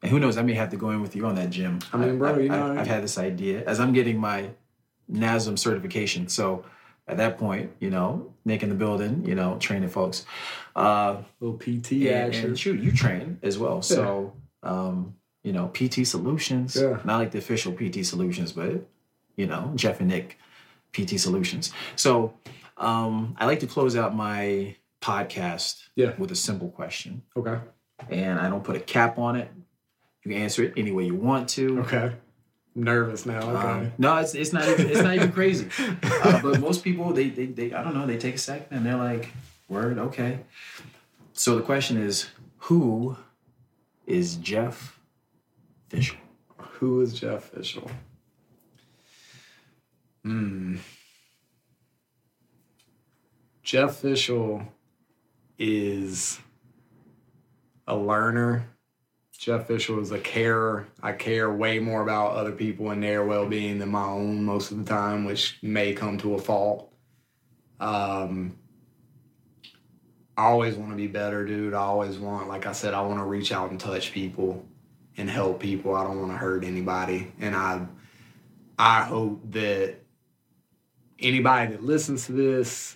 and 0.01 0.09
who 0.11 0.19
knows? 0.19 0.37
I 0.37 0.41
may 0.41 0.53
have 0.53 0.69
to 0.71 0.77
go 0.77 0.89
in 0.91 1.01
with 1.01 1.15
you 1.15 1.25
on 1.25 1.35
that 1.35 1.49
gym. 1.49 1.79
I 1.93 1.97
mean, 1.97 2.17
bro, 2.17 2.37
you 2.39 2.49
know- 2.49 2.71
I, 2.73 2.75
have 2.75 2.87
had 2.87 3.03
this 3.03 3.17
idea 3.17 3.63
as 3.65 3.79
I'm 3.79 3.93
getting 3.93 4.17
my 4.19 4.49
NASM 5.11 5.59
certification. 5.59 6.27
So 6.27 6.65
at 7.07 7.17
that 7.17 7.37
point, 7.37 7.71
you 7.79 7.89
know, 7.89 8.33
Nick 8.45 8.63
in 8.63 8.69
the 8.69 8.75
building, 8.75 9.25
you 9.25 9.35
know, 9.35 9.57
training 9.59 9.89
folks. 9.89 10.25
Uh, 10.75 11.17
little 11.39 11.57
PT 11.57 12.07
and, 12.07 12.27
action. 12.33 12.45
and 12.47 12.59
shoot, 12.59 12.79
you 12.79 12.91
train 12.91 13.37
as 13.43 13.57
well. 13.57 13.81
So, 13.81 14.33
um, 14.63 15.15
you 15.43 15.51
know, 15.53 15.67
PT 15.73 16.05
Solutions, 16.07 16.75
Yeah. 16.75 16.99
not 17.03 17.17
like 17.17 17.31
the 17.31 17.39
official 17.39 17.73
PT 17.73 18.05
Solutions, 18.05 18.51
but 18.53 18.87
you 19.37 19.47
know, 19.47 19.71
Jeff 19.75 19.99
and 19.99 20.09
Nick 20.09 20.37
PT 20.93 21.17
Solutions. 21.19 21.71
So, 21.95 22.33
um, 22.77 23.35
I 23.39 23.45
like 23.45 23.59
to 23.61 23.67
close 23.67 23.95
out 23.95 24.15
my 24.15 24.75
podcast 25.01 25.81
Yeah. 25.95 26.13
with 26.17 26.31
a 26.31 26.35
simple 26.35 26.69
question, 26.69 27.23
Okay. 27.35 27.57
And 28.09 28.39
I 28.39 28.49
don't 28.49 28.63
put 28.63 28.75
a 28.75 28.79
cap 28.79 29.17
on 29.17 29.35
it. 29.35 29.51
You 30.23 30.31
can 30.31 30.41
answer 30.41 30.63
it 30.63 30.73
any 30.77 30.91
way 30.91 31.05
you 31.05 31.15
want 31.15 31.49
to. 31.49 31.79
Okay. 31.81 32.13
I'm 32.75 32.83
nervous 32.83 33.25
now. 33.25 33.41
Okay. 33.41 33.67
Um, 33.67 33.93
no, 33.97 34.17
it's, 34.17 34.33
it's 34.35 34.53
not 34.53 34.67
even 34.67 34.89
it's 34.89 35.01
not 35.01 35.15
even 35.15 35.31
crazy. 35.31 35.69
Uh, 36.23 36.39
but 36.39 36.59
most 36.59 36.83
people 36.83 37.13
they, 37.13 37.29
they 37.29 37.47
they 37.47 37.73
I 37.73 37.83
don't 37.83 37.95
know 37.95 38.05
they 38.05 38.17
take 38.17 38.35
a 38.35 38.37
second 38.37 38.77
and 38.77 38.85
they're 38.85 38.95
like, 38.95 39.29
word 39.67 39.97
okay. 39.97 40.39
So 41.33 41.55
the 41.55 41.63
question 41.63 41.97
is, 41.97 42.29
who 42.57 43.17
is 44.05 44.35
Jeff 44.35 44.99
Fisher? 45.89 46.17
Who 46.57 47.01
is 47.01 47.13
Jeff 47.13 47.45
Fishel? 47.45 47.89
Hmm. 50.23 50.77
Jeff 53.63 53.95
Fishel 53.95 54.63
is 55.57 56.39
a 57.91 57.95
learner. 57.95 58.67
Jeff 59.37 59.67
Fisher 59.67 59.93
was 59.93 60.11
a 60.11 60.19
carer. 60.19 60.87
I 61.03 61.11
care 61.11 61.51
way 61.51 61.79
more 61.79 62.01
about 62.01 62.31
other 62.31 62.51
people 62.51 62.89
and 62.91 63.03
their 63.03 63.25
well 63.25 63.45
being 63.45 63.79
than 63.79 63.89
my 63.89 64.05
own 64.05 64.45
most 64.45 64.71
of 64.71 64.77
the 64.77 64.83
time, 64.83 65.25
which 65.25 65.57
may 65.61 65.93
come 65.93 66.17
to 66.19 66.35
a 66.35 66.37
fault. 66.39 66.91
Um, 67.79 68.55
I 70.37 70.45
always 70.45 70.75
want 70.75 70.91
to 70.91 70.95
be 70.95 71.07
better, 71.07 71.45
dude. 71.45 71.73
I 71.73 71.81
always 71.81 72.17
want, 72.17 72.47
like 72.47 72.65
I 72.65 72.71
said, 72.71 72.93
I 72.93 73.01
want 73.01 73.19
to 73.19 73.25
reach 73.25 73.51
out 73.51 73.71
and 73.71 73.79
touch 73.79 74.13
people 74.13 74.65
and 75.17 75.29
help 75.29 75.59
people. 75.59 75.93
I 75.93 76.03
don't 76.03 76.19
want 76.19 76.31
to 76.31 76.37
hurt 76.37 76.63
anybody. 76.63 77.31
And 77.39 77.55
I 77.55 77.85
I 78.79 79.03
hope 79.03 79.41
that 79.51 79.95
anybody 81.19 81.71
that 81.71 81.83
listens 81.83 82.27
to 82.27 82.31
this 82.31 82.95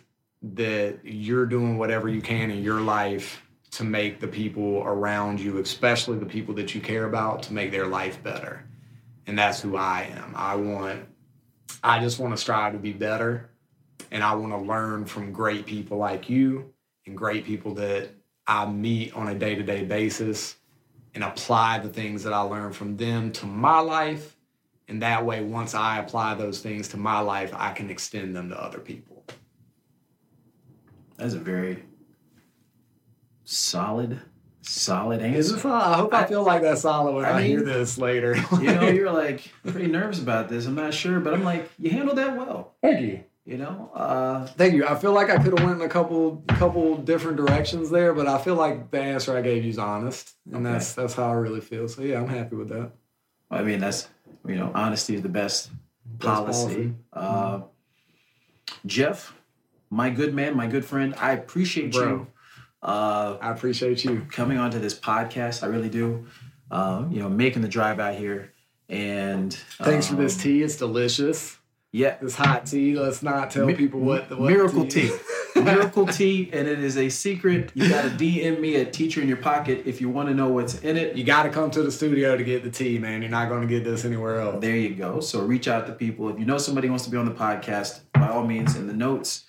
that 0.54 1.00
you're 1.04 1.46
doing 1.46 1.78
whatever 1.78 2.08
you 2.08 2.22
can 2.22 2.50
in 2.50 2.64
your 2.64 2.80
life 2.82 3.45
to 3.76 3.84
make 3.84 4.22
the 4.22 4.28
people 4.28 4.84
around 4.86 5.40
you, 5.40 5.58
especially 5.58 6.18
the 6.18 6.26
people 6.26 6.56
that 6.56 6.74
you 6.74 6.80
care 6.80 7.06
about, 7.06 7.44
to 7.44 7.54
make 7.54 7.72
their 7.72 7.88
life 7.88 8.24
better. 8.24 8.64
And 9.28 9.38
that's 9.38 9.60
who 9.60 9.76
I 9.76 10.10
am. 10.16 10.34
I 10.36 10.56
want 10.56 11.06
I 11.84 12.00
just 12.00 12.20
want 12.20 12.34
to 12.34 12.38
strive 12.42 12.74
to 12.74 12.80
be 12.80 12.94
better 12.94 13.50
and 14.12 14.24
I 14.24 14.34
want 14.36 14.54
to 14.54 14.58
learn 14.58 15.06
from 15.06 15.32
great 15.32 15.66
people 15.66 15.98
like 15.98 16.30
you 16.30 16.74
and 17.06 17.18
great 17.18 17.46
people 17.46 17.74
that 17.76 18.10
I 18.48 18.66
meet 18.66 19.14
on 19.14 19.28
a 19.28 19.36
day-to-day 19.36 19.84
basis 19.86 20.56
and 21.14 21.24
apply 21.24 21.80
the 21.80 21.90
things 21.90 22.24
that 22.24 22.34
I 22.34 22.42
learn 22.42 22.72
from 22.72 22.98
them 22.98 23.32
to 23.34 23.46
my 23.46 23.80
life. 23.80 24.38
And 24.88 25.02
that 25.02 25.26
way, 25.26 25.42
once 25.42 25.74
I 25.74 26.00
apply 26.00 26.36
those 26.36 26.62
things 26.62 26.88
to 26.90 26.98
my 26.98 27.20
life, 27.20 27.52
I 27.54 27.72
can 27.72 27.90
extend 27.90 28.36
them 28.36 28.50
to 28.50 28.62
other 28.62 28.80
people. 28.80 29.24
That's 31.18 31.34
a 31.34 31.40
very 31.40 31.84
solid, 33.46 34.20
solid 34.62 35.22
answer. 35.22 35.56
I 35.68 35.96
hope 35.96 36.14
I, 36.14 36.24
I- 36.24 36.28
feel 36.28 36.44
like 36.44 36.62
that 36.64 36.78
solid 36.80 37.16
when 37.16 37.24
I 37.26 37.38
I, 37.38 37.42
hear 37.44 37.62
this 37.64 37.98
later. 37.98 38.36
You 38.60 38.74
know, 38.76 38.90
you're 38.90 39.12
like 39.24 39.50
pretty 39.66 39.88
nervous 39.88 40.20
about 40.20 40.50
this. 40.50 40.66
I'm 40.66 40.76
not 40.76 40.94
sure, 40.94 41.20
but 41.20 41.34
I'm 41.34 41.44
like, 41.44 41.70
you 41.80 41.92
handled 41.92 42.18
that 42.18 42.36
well. 42.36 42.74
Thank 42.82 43.02
you. 43.02 43.24
You 43.46 43.58
know, 43.60 43.92
uh, 43.94 44.48
Thank 44.48 44.74
you. 44.74 44.88
I 44.88 44.96
feel 44.96 45.12
like 45.14 45.30
I 45.30 45.38
could 45.38 45.56
have 45.58 45.64
went 45.68 45.80
in 45.80 45.86
a 45.86 45.90
couple 45.90 46.44
couple 46.48 46.98
different 46.98 47.38
directions 47.38 47.92
there, 47.92 48.12
but 48.12 48.26
I 48.28 48.40
feel 48.40 48.56
like 48.56 48.90
the 48.90 49.00
answer 49.00 49.38
I 49.38 49.42
gave 49.44 49.64
you 49.64 49.70
is 49.70 49.78
honest, 49.78 50.34
and 50.48 50.56
Okay. 50.66 50.74
that's 50.74 50.94
that's 50.94 51.14
how 51.14 51.30
I 51.30 51.34
really 51.34 51.62
feel. 51.62 51.88
So 51.88 52.02
yeah, 52.02 52.20
I'm 52.20 52.28
happy 52.28 52.56
with 52.56 52.70
that. 52.70 52.92
I 53.52 53.62
mean, 53.62 53.80
that's 53.80 54.10
you 54.48 54.56
know, 54.56 54.72
honesty 54.74 55.14
is 55.14 55.22
the 55.22 55.30
best 55.30 55.70
Best 56.06 56.24
policy. 56.26 56.94
Uh, 57.14 57.62
Jeff, 58.86 59.34
my 59.90 60.10
good 60.10 60.34
man, 60.34 60.56
my 60.56 60.68
good 60.68 60.86
friend, 60.86 61.14
I 61.20 61.34
appreciate 61.34 61.92
Bro. 61.94 62.08
you 62.08 62.28
uh, 62.86 63.38
I 63.42 63.52
appreciate 63.52 64.04
you. 64.06 64.26
coming 64.32 64.58
onto 64.58 64.80
this 64.80 64.98
podcast. 64.98 65.64
I 65.64 65.68
really 65.68 65.90
do. 65.90 66.26
Um, 66.72 67.12
you 67.12 67.20
know, 67.20 67.30
making 67.30 67.62
the 67.62 67.68
drive 67.68 68.00
out 68.00 68.16
here, 68.16 68.54
and 68.90 69.54
Thanks 69.84 70.08
for 70.08 70.16
this 70.16 70.36
um, 70.36 70.42
tea. 70.42 70.64
It's 70.64 70.78
delicious. 70.78 71.58
Yeah, 71.92 72.18
This 72.22 72.36
hot 72.36 72.66
tea. 72.66 72.98
Let's 73.00 73.24
not 73.24 73.52
tell 73.52 73.66
Mi- 73.68 73.74
people 73.76 74.02
what 74.02 74.28
the 74.30 74.36
what 74.36 74.50
miracle 74.52 74.86
tea. 74.86 75.10
tea. 75.10 75.16
Miracle 75.62 76.06
tea, 76.06 76.50
and 76.52 76.68
it 76.68 76.80
is 76.80 76.98
a 76.98 77.08
secret. 77.08 77.72
You 77.76 77.88
got 77.88 78.02
to 78.02 78.10
DM 78.10 78.60
me 78.60 78.76
at 78.76 78.92
Teacher 78.92 79.22
in 79.22 79.30
Your 79.30 79.38
Pocket 79.38 79.84
if 79.86 80.02
you 80.02 80.10
want 80.10 80.28
to 80.28 80.36
know 80.36 80.50
what's 80.50 80.82
in 80.82 80.98
it. 80.98 81.16
You 81.16 81.24
got 81.24 81.44
to 81.44 81.50
come 81.50 81.72
to 81.72 81.82
the 81.82 81.92
studio 81.94 82.36
to 82.36 82.44
get 82.44 82.64
the 82.66 82.70
tea, 82.70 83.00
man. 83.00 83.22
You're 83.22 83.32
not 83.32 83.48
going 83.48 83.62
to 83.62 83.68
get 83.68 83.86
this 83.86 84.04
anywhere 84.04 84.42
else. 84.42 84.60
There 84.60 84.76
you 84.76 84.94
go. 84.96 85.22
So 85.22 85.44
reach 85.46 85.70
out 85.70 85.88
to 85.88 85.94
people. 85.94 86.28
If 86.28 86.40
you 86.40 86.46
know 86.46 86.58
somebody 86.58 86.90
wants 86.90 87.06
to 87.06 87.10
be 87.10 87.16
on 87.16 87.24
the 87.24 87.32
podcast, 87.32 88.02
by 88.12 88.28
all 88.28 88.46
means, 88.46 88.76
in 88.76 88.86
the 88.88 88.94
notes, 88.94 89.46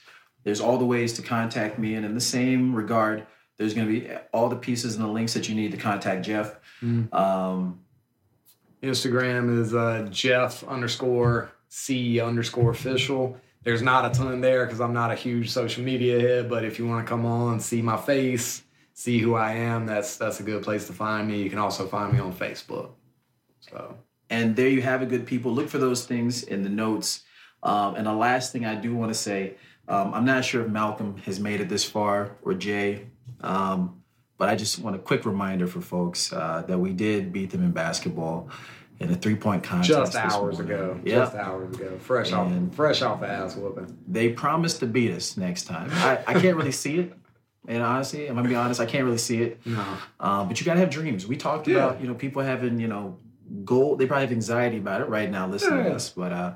there's 0.46 0.60
all 0.60 0.78
the 0.78 0.86
ways 0.86 1.12
to 1.14 1.22
contact 1.22 1.76
me. 1.76 1.96
And 1.96 2.06
in 2.06 2.14
the 2.14 2.20
same 2.20 2.72
regard, 2.72 3.26
there's 3.56 3.74
going 3.74 3.88
to 3.88 3.92
be 3.92 4.08
all 4.32 4.48
the 4.48 4.54
pieces 4.54 4.94
and 4.94 5.04
the 5.04 5.08
links 5.08 5.34
that 5.34 5.48
you 5.48 5.56
need 5.56 5.72
to 5.72 5.76
contact 5.76 6.24
Jeff. 6.24 6.54
Um, 7.12 7.80
Instagram 8.80 9.60
is 9.60 9.74
uh, 9.74 10.06
Jeff 10.08 10.62
underscore 10.62 11.50
C 11.68 12.20
underscore 12.20 12.70
official. 12.70 13.36
There's 13.64 13.82
not 13.82 14.06
a 14.06 14.16
ton 14.16 14.40
there 14.40 14.64
because 14.64 14.80
I'm 14.80 14.92
not 14.92 15.10
a 15.10 15.16
huge 15.16 15.50
social 15.50 15.82
media 15.82 16.20
head, 16.20 16.48
but 16.48 16.64
if 16.64 16.78
you 16.78 16.86
want 16.86 17.04
to 17.04 17.10
come 17.10 17.26
on, 17.26 17.58
see 17.58 17.82
my 17.82 17.96
face, 17.96 18.62
see 18.94 19.18
who 19.18 19.34
I 19.34 19.54
am, 19.54 19.84
that's 19.84 20.16
that's 20.16 20.38
a 20.38 20.44
good 20.44 20.62
place 20.62 20.86
to 20.86 20.92
find 20.92 21.26
me. 21.26 21.42
You 21.42 21.50
can 21.50 21.58
also 21.58 21.88
find 21.88 22.12
me 22.12 22.20
on 22.20 22.32
Facebook. 22.32 22.90
So 23.58 23.96
and 24.30 24.54
there 24.54 24.68
you 24.68 24.82
have 24.82 25.02
it, 25.02 25.08
good 25.08 25.26
people. 25.26 25.50
Look 25.52 25.68
for 25.68 25.78
those 25.78 26.06
things 26.06 26.44
in 26.44 26.62
the 26.62 26.68
notes. 26.68 27.24
Um, 27.64 27.96
and 27.96 28.06
the 28.06 28.14
last 28.14 28.52
thing 28.52 28.64
I 28.64 28.76
do 28.76 28.94
want 28.94 29.10
to 29.10 29.18
say, 29.18 29.56
um, 29.88 30.14
I'm 30.14 30.24
not 30.24 30.44
sure 30.44 30.62
if 30.64 30.68
Malcolm 30.68 31.16
has 31.24 31.38
made 31.40 31.60
it 31.60 31.68
this 31.68 31.84
far 31.84 32.36
or 32.42 32.54
Jay, 32.54 33.06
um, 33.40 34.02
but 34.38 34.48
I 34.48 34.56
just 34.56 34.78
want 34.78 34.96
a 34.96 34.98
quick 34.98 35.24
reminder 35.24 35.66
for 35.66 35.80
folks 35.80 36.32
uh, 36.32 36.62
that 36.66 36.78
we 36.78 36.92
did 36.92 37.32
beat 37.32 37.50
them 37.50 37.62
in 37.64 37.70
basketball 37.72 38.48
in 38.98 39.10
a 39.10 39.14
three 39.14 39.34
point 39.36 39.62
contest. 39.62 39.90
just 39.90 40.16
hours 40.16 40.58
morning. 40.58 40.72
ago. 40.74 41.00
Yeah. 41.04 41.14
Just 41.16 41.34
hours 41.36 41.74
ago. 41.76 41.98
Fresh 41.98 42.32
And- 42.32 42.68
off 42.70 42.74
fresh 42.74 43.02
off 43.02 43.20
the 43.20 43.28
ass 43.28 43.54
whooping. 43.56 43.96
they 44.08 44.30
promised 44.30 44.80
to 44.80 44.86
beat 44.86 45.10
us 45.12 45.36
next 45.36 45.64
time. 45.64 45.90
I, 45.92 46.18
I 46.26 46.40
can't 46.40 46.56
really 46.56 46.72
see 46.72 46.98
it. 47.00 47.12
And 47.68 47.82
honestly, 47.82 48.26
I'm 48.28 48.36
gonna 48.36 48.48
be 48.48 48.54
honest, 48.54 48.80
I 48.80 48.86
can't 48.86 49.04
really 49.04 49.18
see 49.18 49.42
it. 49.42 49.60
No. 49.66 49.84
Um, 50.20 50.48
but 50.48 50.58
you 50.60 50.64
gotta 50.66 50.80
have 50.80 50.88
dreams. 50.90 51.26
We 51.26 51.36
talked 51.36 51.66
Yeah. 51.68 51.76
about, 51.76 52.00
you 52.00 52.06
know, 52.08 52.14
people 52.14 52.40
having, 52.42 52.78
you 52.80 52.86
know, 52.88 53.18
goal. 53.64 53.96
They 53.96 54.06
probably 54.06 54.24
have 54.26 54.32
anxiety 54.32 54.78
about 54.78 55.00
it 55.00 55.08
right 55.08 55.30
now 55.30 55.46
listening 55.48 55.82
to 55.84 55.88
Yeah. 55.90 55.94
us. 55.96 56.10
But 56.10 56.32
uh, 56.32 56.52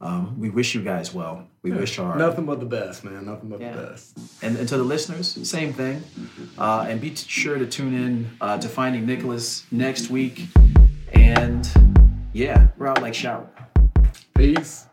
um, 0.00 0.38
we 0.38 0.50
wish 0.50 0.74
you 0.74 0.82
guys 0.82 1.12
well. 1.12 1.46
We 1.64 1.72
wish 1.72 1.98
our 1.98 2.14
Nothing 2.16 2.44
but 2.44 2.60
the 2.60 2.66
best, 2.66 3.04
man. 3.04 3.24
Nothing 3.24 3.48
but 3.48 3.58
Yeah. 3.60 3.72
the 3.74 3.82
best. 3.86 4.18
and, 4.42 4.56
and 4.58 4.68
to 4.68 4.76
the 4.76 4.84
listeners, 4.84 5.26
same 5.48 5.72
thing. 5.72 6.02
Uh, 6.58 6.86
and 6.88 7.00
be 7.00 7.10
t- 7.10 7.24
sure 7.26 7.58
to 7.58 7.66
tune 7.66 7.94
in 7.94 8.30
uh, 8.40 8.58
to 8.58 8.68
Finding 8.68 9.06
Nicholas 9.06 9.64
next 9.72 10.10
week. 10.10 10.46
And 11.14 11.66
yeah, 12.34 12.68
we're 12.76 12.88
out 12.88 13.00
like 13.00 13.14
shower. 13.14 13.48
Peace. 14.34 14.86